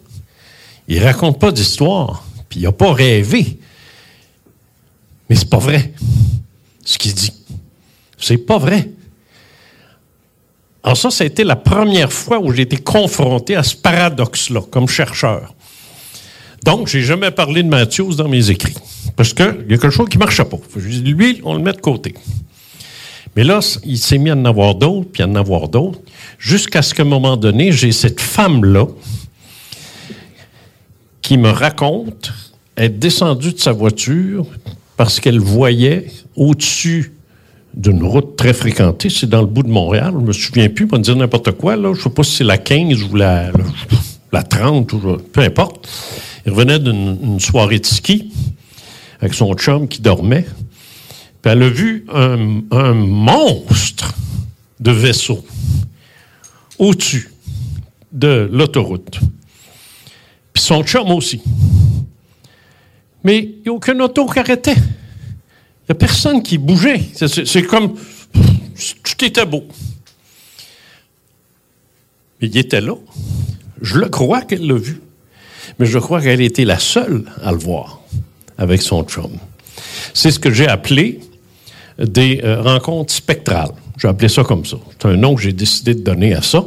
[0.88, 2.24] Il raconte pas d'histoire.
[2.48, 3.58] Puis il n'a pas rêvé.
[5.30, 5.92] Mais c'est pas vrai,
[6.84, 7.32] ce qu'il dit.
[8.18, 8.90] C'est pas vrai.
[10.82, 14.62] Alors ça, ça a été la première fois où j'ai été confronté à ce paradoxe-là,
[14.70, 15.54] comme chercheur.
[16.64, 18.74] Donc, j'ai jamais parlé de Matthews dans mes écrits.
[19.16, 20.56] Parce qu'il y a quelque chose qui ne marchait pas.
[20.76, 22.14] Lui, on le met de côté.
[23.36, 26.00] Mais là, il s'est mis à en avoir d'autres, puis à en avoir d'autres,
[26.38, 28.86] jusqu'à ce qu'à un moment donné, j'ai cette femme-là
[31.20, 32.32] qui me raconte
[32.78, 34.46] être descendue de sa voiture
[34.96, 37.12] parce qu'elle voyait au-dessus
[37.74, 40.96] d'une route très fréquentée, c'est dans le bout de Montréal, je me souviens plus, pour
[40.98, 43.64] me dire n'importe quoi, là, je sais pas si c'est la 15 ou la, la,
[44.32, 45.88] la 30, ou, peu importe.
[46.46, 48.32] Il revenait d'une une soirée de ski
[49.20, 50.46] avec son chum qui dormait.
[51.42, 54.14] Puis elle a vu un, monstre
[54.80, 55.44] de vaisseau
[56.78, 57.30] au-dessus
[58.12, 59.20] de l'autoroute.
[60.52, 61.42] Puis son chum aussi.
[63.22, 64.76] Mais il n'y a aucun auto qui arrêtait.
[64.76, 67.02] Il n'y a personne qui bougeait.
[67.14, 67.94] C'est- comme.
[69.02, 69.64] Tout était beau.
[72.40, 72.94] Il était là.
[73.80, 75.00] Je le crois qu'elle l'a vu.
[75.78, 78.00] Mais je crois qu'elle était la seule à le voir
[78.58, 79.30] avec son chum.
[80.12, 81.20] C'est ce que j'ai appelé
[81.98, 83.72] des euh, rencontres spectrales.
[83.98, 84.76] J'ai appelé ça comme ça.
[84.90, 86.64] C'est un nom que j'ai décidé de donner à ça.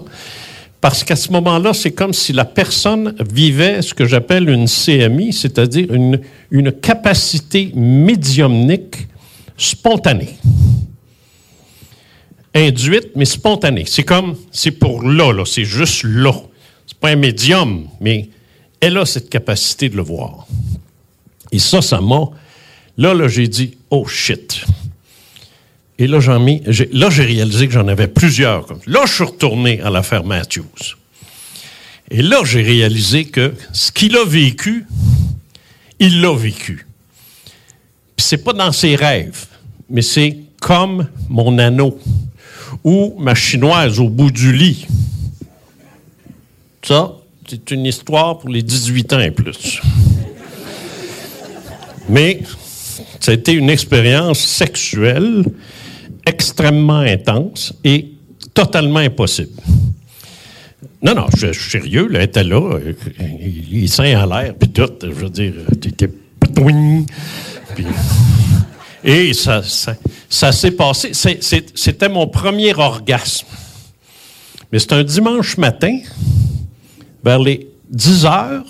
[0.80, 5.34] Parce qu'à ce moment-là, c'est comme si la personne vivait ce que j'appelle une CMI,
[5.34, 6.22] c'est-à-dire une,
[6.52, 9.08] une capacité médiumnique
[9.58, 10.38] spontanée.
[12.54, 13.86] Induite, mais spontanée.
[13.88, 16.34] C'est comme, c'est pour là, là, c'est juste là.
[16.86, 18.30] C'est pas un médium, mais
[18.80, 20.48] elle a cette capacité de le voir.
[21.52, 22.30] Et ça, ça m'a.
[22.98, 24.66] Là, là, j'ai dit, oh shit.
[26.00, 28.66] Et là, j'en mis, là, j'ai réalisé que j'en avais plusieurs.
[28.66, 30.96] Comme, là, je suis retourné à l'affaire Matthews.
[32.12, 34.86] Et là, j'ai réalisé que ce qu'il a vécu,
[36.00, 36.88] il l'a vécu.
[38.16, 39.46] Puis c'est pas dans ses rêves,
[39.90, 42.00] mais c'est comme mon anneau
[42.84, 44.88] ou ma chinoise au bout du lit.
[46.84, 47.16] Ça,
[47.50, 49.82] c'est une histoire pour les 18 ans et plus.
[52.10, 52.42] Mais
[53.20, 55.46] ça a été une expérience sexuelle
[56.26, 58.12] extrêmement intense et
[58.54, 59.52] totalement impossible.
[61.02, 62.80] Non, non, je, suis sérieux, là, elle était là,
[63.72, 66.10] les seins en l'air, puis tout, je veux dire, t'étais
[66.40, 67.06] patouing,
[67.76, 67.86] puis-
[69.04, 69.96] Et ça, ça,
[70.30, 73.48] ça s'est passé, c'était mon premier orgasme.
[74.72, 75.98] Mais c'est un dimanche matin,
[77.28, 78.64] vers les 10 heures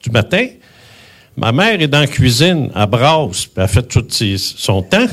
[0.00, 0.46] du matin,
[1.36, 5.08] ma mère est dans la cuisine, à brasse, elle fait tout son temps.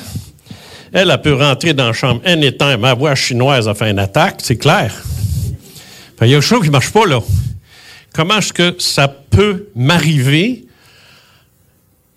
[0.91, 2.77] Elle, elle peut rentrer dans la chambre anytime.
[2.77, 4.93] Ma voix chinoise a fait une attaque, c'est clair.
[6.21, 7.19] Il y a quelque chose qui ne marche pas là.
[8.13, 10.65] Comment est-ce que ça peut m'arriver,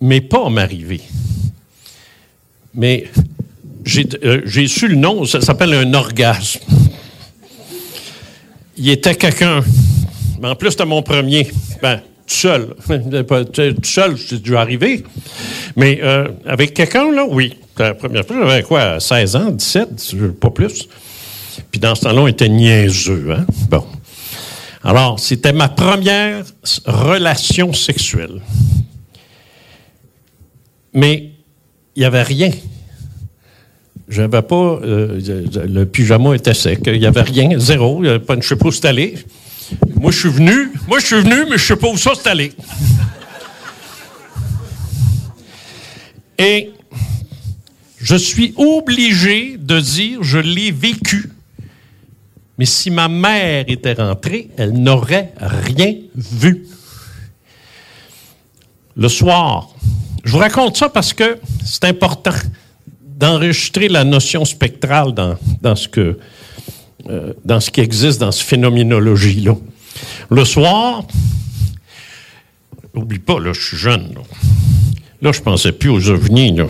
[0.03, 1.01] mais pas m'arriver?
[2.75, 3.11] Mais
[3.87, 6.61] j'ai euh, j'ai su le nom, ça s'appelle un orgasme.
[8.77, 9.65] Il était quelqu'un,
[10.41, 11.49] mais en plus c'était mon premier.
[11.83, 12.75] Ben, tout seul.
[13.53, 15.05] Tout seul, c'est dû arriver.
[15.77, 17.55] Mais euh, avec quelqu'un, là, oui.
[17.79, 20.89] La première fois, j'avais quoi, 16 ans, 17, pas plus.
[21.71, 23.47] Puis dans ce temps-là, on était niaiseux, hein?
[23.71, 23.85] Bon.
[24.83, 26.45] Alors, c'était ma première
[26.87, 28.41] relation sexuelle.
[30.93, 31.31] Mais
[31.95, 32.51] il n'y avait rien.
[34.09, 34.81] J'avais pas.
[34.83, 35.21] euh,
[35.69, 36.81] le pyjama était sec.
[36.87, 38.03] Il n'y avait rien, zéro.
[38.27, 38.95] Pas, je ne sais
[40.01, 40.73] Moi, je suis venu.
[40.87, 42.53] Moi, je suis venu, mais je ne sais pas où ça c'est allé.
[46.39, 46.71] Et
[47.99, 51.31] je suis obligé de dire, je l'ai vécu.
[52.59, 56.67] Mais si ma mère était rentrée, elle n'aurait rien vu.
[58.97, 59.71] Le soir,
[60.25, 62.31] je vous raconte ça parce que c'est important
[63.03, 66.19] d'enregistrer la notion spectrale dans ce que,
[67.09, 69.55] euh, dans ce qui existe dans cette phénoménologie-là.
[70.31, 71.05] Le soir,
[72.95, 74.15] n'oublie pas, là, je suis jeune.
[74.15, 74.23] Là,
[75.23, 76.55] Là, je pensais plus aux ovnis.
[76.55, 76.67] Là.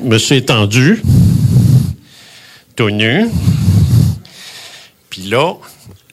[0.00, 1.02] Je me suis étendu,
[2.76, 3.26] tout nu.
[5.08, 5.54] Puis là,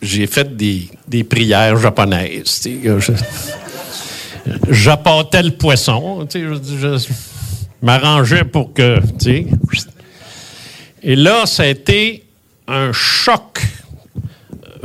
[0.01, 2.69] j'ai fait des, des prières japonaises.
[4.69, 6.25] J'apportais le poisson.
[6.33, 7.07] Je, je
[7.81, 8.99] m'arrangeais pour que.
[9.19, 9.47] tu.
[11.03, 12.23] Et là, ça a été
[12.67, 13.61] un choc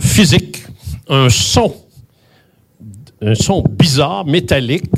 [0.01, 0.65] physique,
[1.09, 1.75] un son,
[3.21, 4.91] un son bizarre, métallique.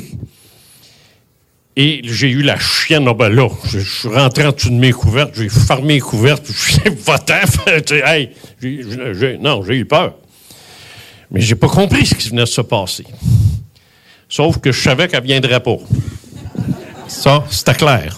[1.75, 4.91] Et j'ai eu la chienne, ah ben là, je, suis rentré en dessous de mes
[4.91, 8.31] couvertes, j'ai fermé les couvertes, je suis hey,
[9.39, 10.15] non, j'ai eu peur.
[11.31, 13.05] Mais j'ai pas compris ce qui venait de se passer.
[14.27, 15.77] Sauf que je savais qu'elle viendrait pas.
[17.09, 18.17] Ça, c'était clair.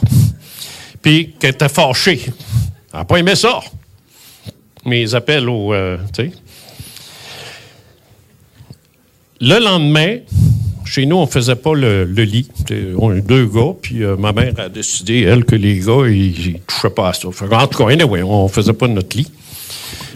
[1.01, 2.21] Puis qu'elle était fâchée.
[2.93, 3.61] Elle n'a pas aimé ça.
[4.85, 5.73] Mes appels au.
[5.73, 5.97] euh.
[9.39, 10.17] Le lendemain,
[10.85, 12.47] chez nous, on faisait pas le, lit.
[12.97, 16.47] On est deux gars, puis euh, ma mère a décidé, elle, que les gars, ils,
[16.47, 17.29] ils touchaient pas à ça.
[17.29, 19.31] En tout cas, anyway, on faisait pas notre lit.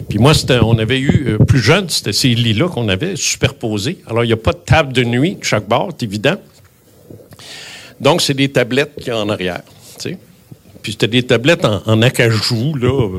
[0.08, 0.32] Puis moi,
[0.62, 3.98] on avait eu, euh, plus jeune, c'était ces lits-là qu'on avait superposés.
[4.06, 6.36] Alors, il n'y a pas de table de nuit chaque bord, c'est évident.
[8.00, 9.62] Donc, c'est des tablettes qu'il y a en arrière.
[10.82, 13.18] Puis c'était des tablettes en, acajou, là.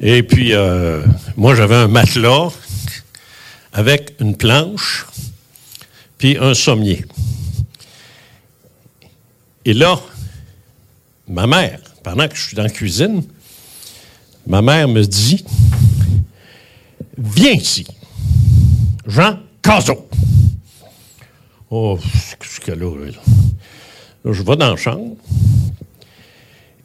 [0.00, 1.02] Et puis, euh,
[1.36, 2.48] moi, j'avais un matelas
[3.72, 5.06] avec une planche,
[6.16, 7.04] puis un sommier.
[9.64, 10.00] Et là,
[11.28, 13.22] ma mère, pendant que je suis dans la cuisine,
[14.46, 15.44] ma mère me dit
[17.18, 17.86] Viens ici,
[19.06, 20.08] Jean Cazot.
[21.70, 21.98] Oh,
[22.40, 23.37] qu'est-ce qu'elle a, là?
[24.24, 25.16] Je vais dans la chambre.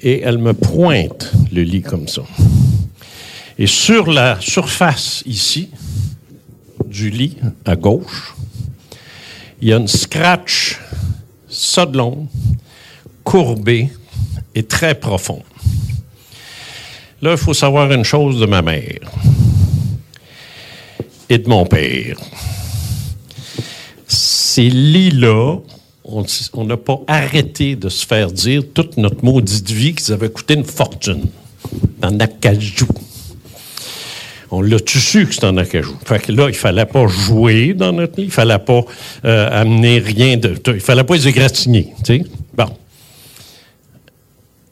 [0.02, 2.24] et elle me pointe le lit comme ça.
[3.58, 5.70] Et sur la surface ici
[6.86, 8.36] du lit à gauche,
[9.62, 10.80] il y a une scratch
[11.94, 12.28] long,
[13.24, 13.90] courbée
[14.56, 15.44] et très profonde.
[17.22, 19.12] Là, il faut savoir une chose de ma mère
[21.30, 22.18] et de mon père.
[24.08, 25.58] Ces lits-là,
[26.06, 30.56] on n'a pas arrêté de se faire dire toute notre maudite vie qu'ils avaient coûté
[30.56, 31.26] une fortune
[32.00, 32.88] dans Acajou.
[34.56, 35.98] On l'a tu su que c'était en acajou?
[36.06, 38.82] Fait que là, il fallait pas jouer dans notre lit, il fallait pas
[39.26, 40.56] euh, amener rien de.
[40.68, 41.92] Il fallait pas les égratigner.
[42.54, 42.68] Bon.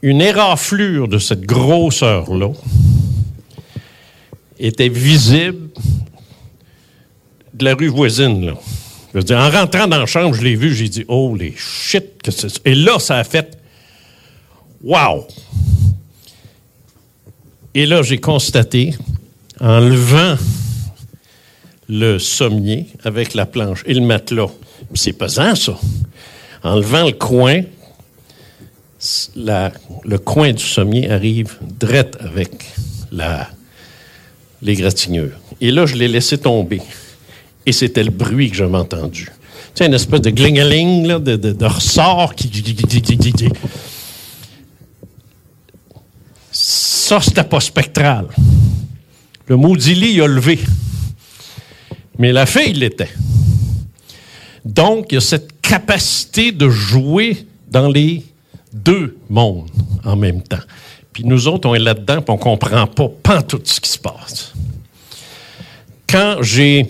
[0.03, 2.51] Une éraflure de cette grosseur-là
[4.59, 5.69] était visible
[7.55, 8.53] de la rue voisine, là.
[9.13, 12.65] En rentrant dans la chambre, je l'ai vu, j'ai dit, oh les shit, que c'est?
[12.65, 13.57] Et là, ça a fait,
[14.83, 15.27] wow!
[17.73, 18.95] Et là, j'ai constaté
[19.59, 20.35] en levant
[21.87, 24.49] le sommier avec la planche et le matelas.
[24.93, 25.77] C'est pesant, ça.
[26.63, 27.61] En levant le coin,
[29.35, 32.51] le coin du sommier arrive drette avec
[33.11, 33.49] la,
[34.61, 35.31] l'égratignure.
[35.59, 36.81] Et là, je l'ai laissé tomber.
[37.65, 39.25] Et c'était le bruit que j'avais entendu.
[39.25, 39.31] Tu
[39.75, 42.49] sais, une espèce de glingeling, là, de, ressort qui.
[46.51, 48.27] Ça, c'était pas spectral.
[49.47, 50.59] Le maudit lit, a levé.
[52.17, 53.09] Mais la fille l'était.
[54.63, 58.23] Donc, il y a cette capacité de jouer dans les
[58.73, 59.69] deux mondes
[60.03, 60.59] en même temps.
[61.13, 63.99] Puis nous autres, on est là-dedans, puis on comprend pas, pas tout ce qui se
[63.99, 64.53] passe.
[66.07, 66.87] Quand j'ai.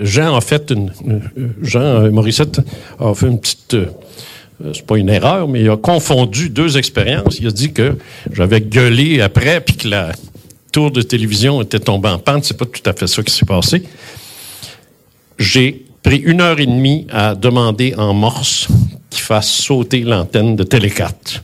[0.00, 0.92] Jean a fait une.
[1.62, 2.60] Jean Morissette
[2.98, 3.74] a fait une petite.
[3.74, 3.86] Euh,
[4.74, 7.38] c'est pas une erreur, mais il a confondu deux expériences.
[7.38, 7.96] Il a dit que
[8.32, 10.12] j'avais gueulé après, puis que la,
[10.72, 12.44] tour de télévision était tombé en pente.
[12.44, 13.82] C'est pas tout à fait ça qui s'est passé.
[15.38, 18.68] J'ai pris une heure et demie à demander en morse
[19.10, 21.42] qu'il fasse sauter l'antenne de Télé 4.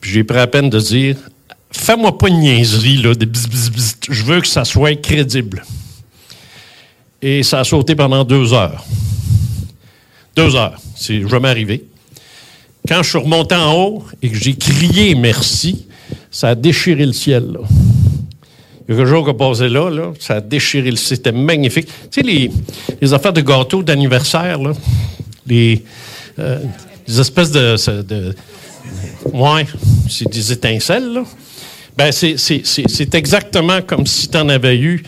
[0.00, 1.16] Puis j'ai pris à peine de dire
[1.70, 3.28] Fais-moi pas une niaiserie, là, de
[4.08, 5.62] Je veux que ça soit crédible.
[7.22, 8.84] Et ça a sauté pendant deux heures.
[10.34, 10.78] Deux heures.
[10.94, 11.84] C'est jamais arrivé.
[12.86, 15.86] Quand je suis remonté en haut et que j'ai crié merci,
[16.30, 17.58] ça a déchiré le ciel.
[18.88, 21.88] Il y a quelque chose qui a passé là, ça a déchiré le C'était magnifique.
[22.10, 22.50] Tu sais,
[23.00, 24.72] les, affaires de gâteaux d'anniversaire, là,
[25.46, 25.82] les,
[26.38, 26.60] euh,
[27.08, 28.34] espèces de, de,
[29.32, 29.66] Ouais,
[30.08, 31.24] c'est des étincelles, là.
[31.96, 35.02] Ben, c'est exactement comme si tu en avais eu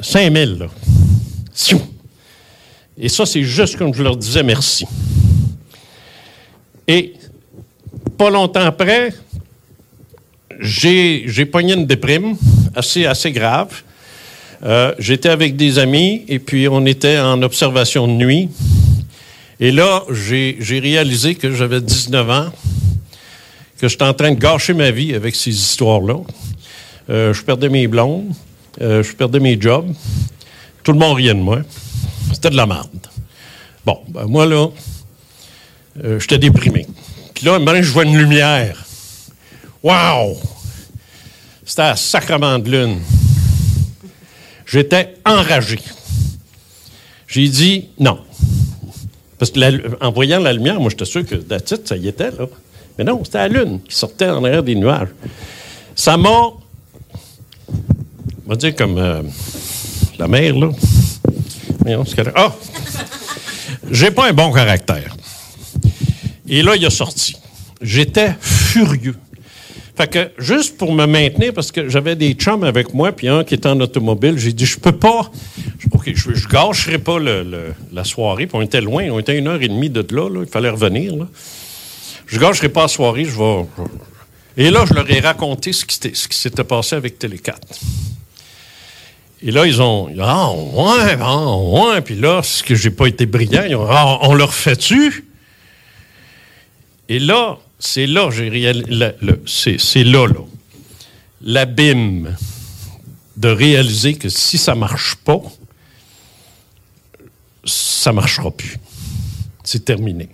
[0.00, 0.66] 5000, là.
[2.98, 4.84] Et ça, c'est juste comme je leur disais merci.
[6.86, 7.14] Et
[8.18, 9.12] pas longtemps après,
[10.60, 12.36] j'ai pogné une déprime
[12.74, 13.82] assez, assez grave.
[14.64, 18.48] Euh, j'étais avec des amis et puis on était en observation de nuit.
[19.58, 22.52] Et là, j'ai réalisé que j'avais 19 ans,
[23.78, 26.16] que j'étais en train de gâcher ma vie avec ces histoires-là.
[27.10, 28.32] Euh, je perdais mes blondes,
[28.80, 29.92] euh, je perdais mes jobs.
[30.82, 31.60] Tout le monde riait de moi.
[32.32, 32.88] C'était de la merde.
[33.84, 34.68] Bon, ben moi, là,
[36.18, 36.86] j'étais déprimé.
[37.34, 38.84] Puis là, ben, je vois une lumière.
[39.82, 40.38] Wow!
[41.64, 43.00] C'était un sacrement de lune.
[44.66, 45.78] J'étais enragé.
[47.26, 48.20] J'ai dit non.
[49.38, 52.30] Parce que en voyant la lumière, moi, j'étais sûr que la titre, ça y était,
[52.30, 52.46] là.
[52.98, 55.08] Mais non, c'était la lune qui sortait en arrière des nuages.
[55.94, 56.28] Ça m'a.
[56.28, 56.58] On
[58.46, 59.22] va dire comme euh,
[60.18, 60.70] la mer, là.
[62.34, 62.54] Ah!
[63.90, 65.16] J'ai pas un bon caractère.
[66.48, 67.36] Et là, il a sorti.
[67.80, 69.16] J'étais furieux.
[69.96, 73.44] Fait que juste pour me maintenir, parce que j'avais des chums avec moi, puis un
[73.44, 75.30] qui était en automobile, j'ai dit, je peux pas,
[75.92, 79.68] OK, je, je gâcherai pas la soirée, on était loin, on était une heure et
[79.68, 81.14] demie de là, il fallait revenir.
[82.26, 83.66] Je gâcherai pas la soirée, je vais...
[84.56, 85.98] Et là, je leur ai raconté ce qui,
[86.36, 87.58] s'était passé avec Télé 4.
[89.42, 92.00] Et là, ils ont Ah, ouais, ah, ouais.
[92.00, 95.26] Puis là, ce que j'ai pas été brillant, ils ont Ah, on leur fait-tu?
[97.08, 100.40] Et là, c'est là, j'ai réalisé, c'est là, là,
[101.42, 102.36] l'abîme
[103.36, 105.40] de réaliser que si ça marche pas,
[107.64, 108.78] ça marchera plus.
[109.64, 110.28] C'est terminé.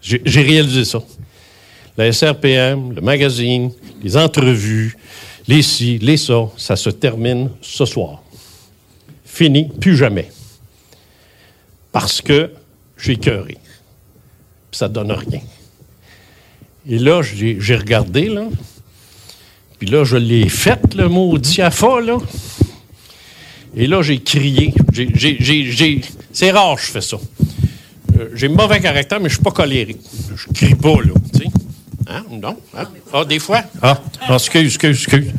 [0.00, 1.02] J'ai réalisé ça.
[1.96, 3.72] La SRPM, le magazine,
[4.02, 4.96] les entrevues,
[5.50, 8.22] les ci, les ça, ça se termine ce soir.
[9.24, 10.30] Fini, plus jamais.
[11.90, 12.52] Parce que
[12.96, 13.58] j'ai cœuré.
[14.70, 15.40] Ça donne rien.
[16.88, 18.44] Et là, j'ai regardé, là.
[19.80, 22.18] Puis là, je l'ai fait, le maudit AFA, là.
[23.74, 24.72] Et là, j'ai crié.
[26.32, 27.18] C'est rare, je fais ça.
[28.16, 29.98] Euh, j'ai mauvais caractère, mais je suis pas colérique.
[30.36, 31.14] Je crie pas, là.
[32.10, 32.24] Hein?
[32.28, 32.56] Non?
[32.76, 32.88] Hein?
[33.12, 33.62] Ah, des fois?
[33.80, 35.32] Ah, ah, excuse, excuse, excuse.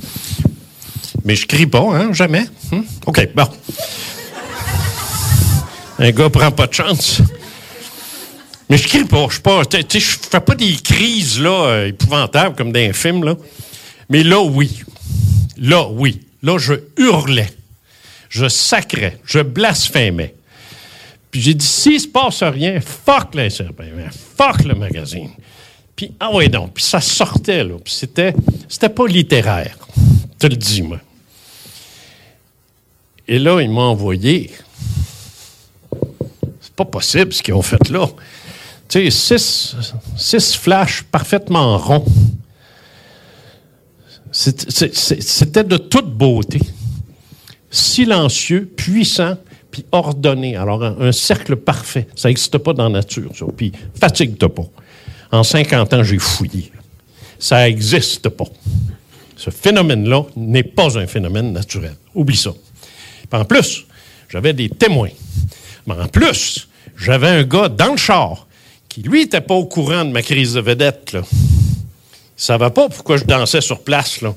[1.25, 2.13] Mais je crie pas, hein?
[2.13, 2.45] Jamais.
[2.71, 2.85] Hum?
[3.05, 3.47] OK, bon.
[5.99, 7.21] Un gars prend pas de chance.
[8.69, 9.25] Mais je crie pas.
[9.27, 9.65] Je suis pas.
[9.65, 13.35] tu je fais pas des crises là, euh, épouvantables comme dans un film, là.
[14.09, 14.81] Mais là, oui.
[15.57, 16.21] Là, oui.
[16.41, 17.49] Là, je hurlais.
[18.29, 19.19] Je sacrais.
[19.25, 20.35] Je blasphémais.
[21.29, 25.29] Puis j'ai dit, s'il se passe rien, fuck les fuck le magazine.
[26.01, 26.73] Puis, ah ouais, donc.
[26.73, 27.75] Puis ça sortait, là.
[27.77, 28.33] Puis c'était,
[28.67, 29.77] c'était pas littéraire.
[30.39, 30.99] Te le dis, moi.
[33.27, 34.49] Et là, il m'a envoyé.
[36.59, 38.07] C'est pas possible ce qu'ils ont fait là.
[38.89, 39.75] Tu sais, six,
[40.17, 42.05] six flashs parfaitement ronds.
[44.31, 46.61] C'était de toute beauté.
[47.69, 49.37] Silencieux, puissant,
[49.69, 50.55] puis ordonné.
[50.55, 52.07] Alors, un, un cercle parfait.
[52.15, 53.45] Ça n'existe pas dans la nature, ça.
[53.55, 54.65] Puis, fatigue-toi pas.
[55.31, 56.71] En 50 ans, j'ai fouillé.
[57.39, 58.45] Ça n'existe pas.
[59.37, 61.95] Ce phénomène-là n'est pas un phénomène naturel.
[62.13, 62.51] Oublie ça.
[63.29, 63.85] Puis en plus,
[64.29, 65.09] j'avais des témoins.
[65.87, 68.45] Mais en plus, j'avais un gars dans le char
[68.87, 71.13] qui, lui, n'était pas au courant de ma crise de vedette.
[71.13, 71.21] Là.
[71.31, 74.21] Il savait pas pourquoi je dansais sur place.
[74.21, 74.35] Là.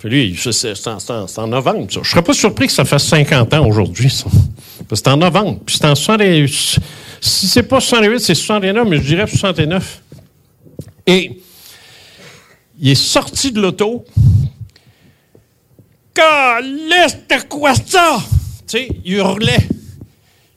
[0.00, 0.74] Puis lui, c'est
[1.38, 2.00] en, novembre, ça.
[2.02, 4.10] Je serais pas surpris que ça fasse 50 ans aujourd'hui,
[4.92, 5.60] c'est en novembre.
[5.64, 6.80] Puis c'est en 68.
[7.20, 9.99] Si c'est pas 68, c'est 69, mais je dirais 69.
[11.10, 11.40] Et
[12.78, 14.04] il est sorti de l'auto.
[16.14, 18.22] Calisse, de quoi ça?
[18.68, 19.66] Tu il hurlait.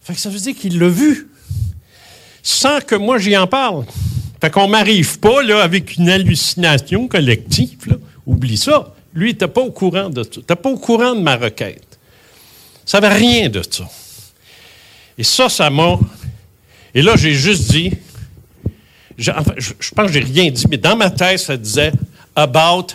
[0.04, 1.28] Fait que ça veut dire qu'il l'a vu.
[2.44, 3.84] Sans que moi j'y en parle.
[4.40, 7.98] Fait qu'on m'arrive pas, avec une hallucination collective.
[8.28, 8.94] Oublie ça.
[9.12, 10.30] Lui, il n'était pas au courant de ça.
[10.36, 11.98] Il n'était pas au courant de ma requête.
[12.86, 13.90] Il savait rien de ça.
[15.18, 15.98] Et ça, ça m'a.
[16.94, 17.92] Et là, j'ai juste dit.
[19.30, 21.92] Enfin, je, je pense que j'ai rien dit, mais dans ma tête, ça disait
[22.36, 22.88] About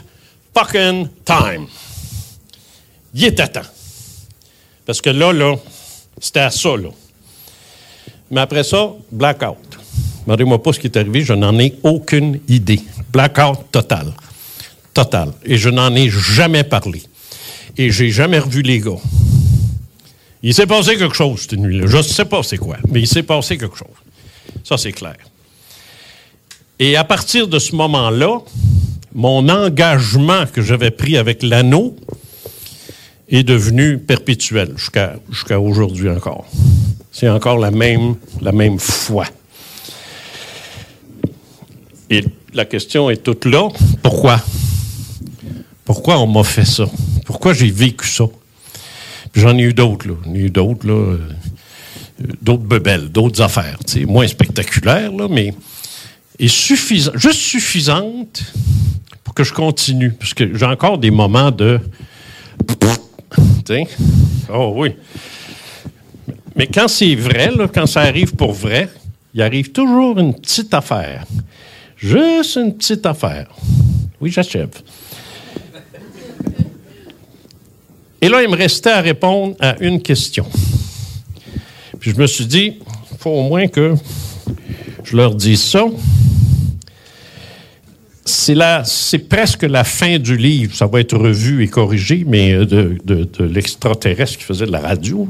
[0.56, 1.66] fucking time.
[3.14, 3.60] Il était temps.
[4.84, 5.56] Parce que là, là,
[6.20, 6.88] c'était à ça, là.
[8.30, 9.56] Mais après ça, blackout.
[10.26, 12.80] Demandez-moi pas ce qui est arrivé, je n'en ai aucune idée.
[13.12, 14.12] Blackout total.
[14.92, 15.32] Total.
[15.44, 17.02] Et je n'en ai jamais parlé.
[17.76, 19.00] Et j'ai jamais revu les gars.
[20.42, 21.86] Il s'est passé quelque chose cette nuit-là.
[21.86, 23.88] Je ne sais pas c'est quoi, mais il s'est passé quelque chose.
[24.64, 25.16] Ça, c'est clair.
[26.80, 28.38] Et à partir de ce moment-là,
[29.14, 31.96] mon engagement que j'avais pris avec l'anneau
[33.28, 36.46] est devenu perpétuel jusqu'à aujourd'hui encore.
[37.10, 38.14] C'est encore la même,
[38.78, 39.26] foi.
[42.10, 42.24] Et
[42.54, 43.68] la question est toute là.
[44.02, 44.40] Pourquoi?
[45.84, 46.84] Pourquoi on m'a fait ça?
[47.26, 48.24] Pourquoi j'ai vécu ça?
[49.34, 50.14] J'en ai eu d'autres, là.
[50.24, 50.94] J'en ai eu d'autres, là.
[50.94, 51.18] euh,
[52.40, 53.78] d'autres bebelles, d'autres affaires.
[53.86, 55.52] sais, moins spectaculaires, là, mais
[56.38, 58.42] et suffisant, juste suffisante
[59.24, 60.12] pour que je continue.
[60.12, 61.80] Parce que j'ai encore des moments de.
[63.64, 63.86] Tu sais?
[64.52, 64.94] Oh oui.
[66.56, 68.88] Mais quand c'est vrai, quand ça arrive pour vrai,
[69.34, 71.24] il arrive toujours une petite affaire.
[71.96, 73.48] Juste une petite affaire.
[74.20, 74.70] Oui, j'achève.
[78.20, 80.46] Et là, il me restait à répondre à une question.
[82.00, 82.78] Puis je me suis dit,
[83.12, 83.94] il faut au moins que
[85.04, 85.84] je leur dise ça.
[88.28, 90.74] C'est c'est presque la fin du livre.
[90.74, 95.26] Ça va être revu et corrigé, mais euh, de, l'extraterrestre qui faisait de la radio.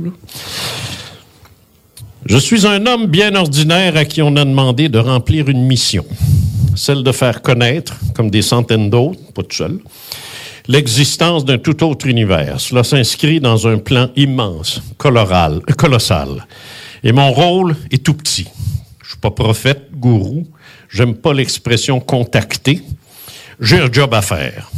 [2.26, 6.04] Je suis un homme bien ordinaire à qui on a demandé de remplir une mission,
[6.74, 9.78] celle de faire connaître, comme des centaines d'autres, pas tout seul,
[10.66, 12.60] l'existence d'un tout autre univers.
[12.60, 16.46] Cela s'inscrit dans un plan immense, euh, colossal.
[17.04, 18.48] Et mon rôle est tout petit.
[19.04, 20.48] Je suis pas prophète, gourou.
[20.88, 22.82] J'aime pas l'expression contacter.
[23.60, 24.70] J'ai un job à faire.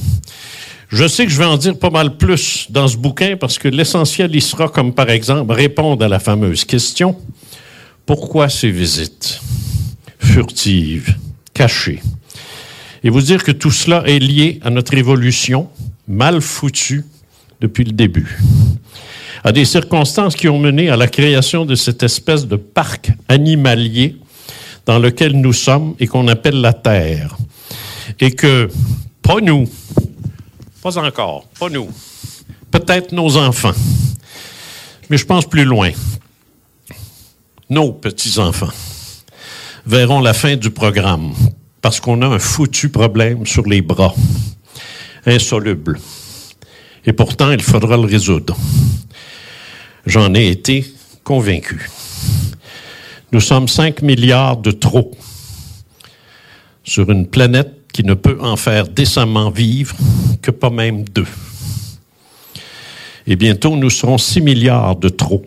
[0.89, 3.69] Je sais que je vais en dire pas mal plus dans ce bouquin parce que
[3.69, 7.17] l'essentiel y sera comme par exemple répondre à la fameuse question
[8.07, 9.41] pourquoi ces visites
[10.19, 11.15] furtives,
[11.55, 12.03] cachées?
[13.05, 15.69] Et vous dire que tout cela est lié à notre évolution
[16.09, 17.05] mal foutue
[17.61, 18.41] depuis le début,
[19.45, 24.17] à des circonstances qui ont mené à la création de cette espèce de parc animalier
[24.87, 27.37] dans lequel nous sommes et qu'on appelle la Terre.
[28.19, 28.69] Et que,
[29.23, 29.69] pas nous,
[30.83, 31.89] pas encore, pas nous,
[32.71, 33.75] peut-être nos enfants,
[35.09, 35.91] mais je pense plus loin,
[37.69, 38.73] nos petits-enfants
[39.87, 41.33] verront la fin du programme
[41.81, 44.15] parce qu'on a un foutu problème sur les bras,
[45.27, 45.99] insoluble.
[47.07, 48.57] Et pourtant, il faudra le résoudre.
[50.07, 50.85] J'en ai été
[51.25, 51.91] convaincu.
[53.33, 55.13] Nous sommes 5 milliards de trop
[56.83, 59.95] sur une planète qui ne peut en faire décemment vivre
[60.43, 61.27] que pas même deux.
[63.29, 65.45] Et bientôt, nous serons 6 milliards de trop.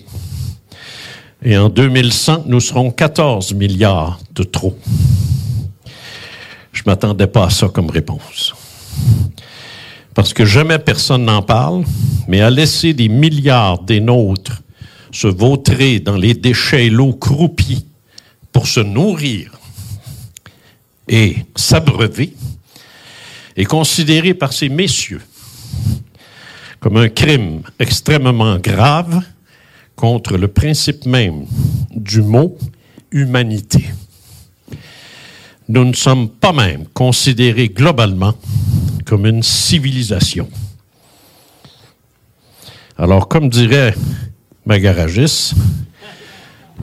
[1.43, 4.77] Et en 2100, nous serons 14 milliards de trop.
[6.71, 8.53] Je ne m'attendais pas à ça comme réponse.
[10.13, 11.83] Parce que jamais personne n'en parle,
[12.29, 14.62] mais à laisser des milliards des nôtres
[15.13, 17.85] se vautrer dans les déchets l'eau croupis
[18.51, 19.51] pour se nourrir
[21.07, 22.33] et s'abreuver
[23.55, 25.21] est considéré par ces messieurs
[26.79, 29.21] comme un crime extrêmement grave
[29.95, 31.45] contre le principe même
[31.91, 32.57] du mot
[33.11, 33.85] humanité.
[35.69, 38.33] Nous ne sommes pas même considérés globalement
[39.05, 40.49] comme une civilisation.
[42.97, 43.95] Alors, comme dirait
[44.65, 45.53] ma garagiste,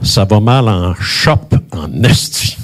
[0.03, 2.57] ça va mal en shop en esti.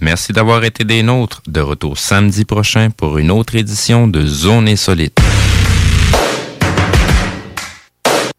[0.00, 1.42] Merci d'avoir été des nôtres.
[1.46, 5.18] De retour samedi prochain pour une autre édition de Zone Insolite.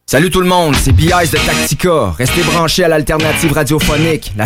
[0.06, 2.12] Salut tout le monde, c'est BIs de Tactica.
[2.12, 4.32] Restez branchés à l'alternative radiophonique.
[4.38, 4.46] La...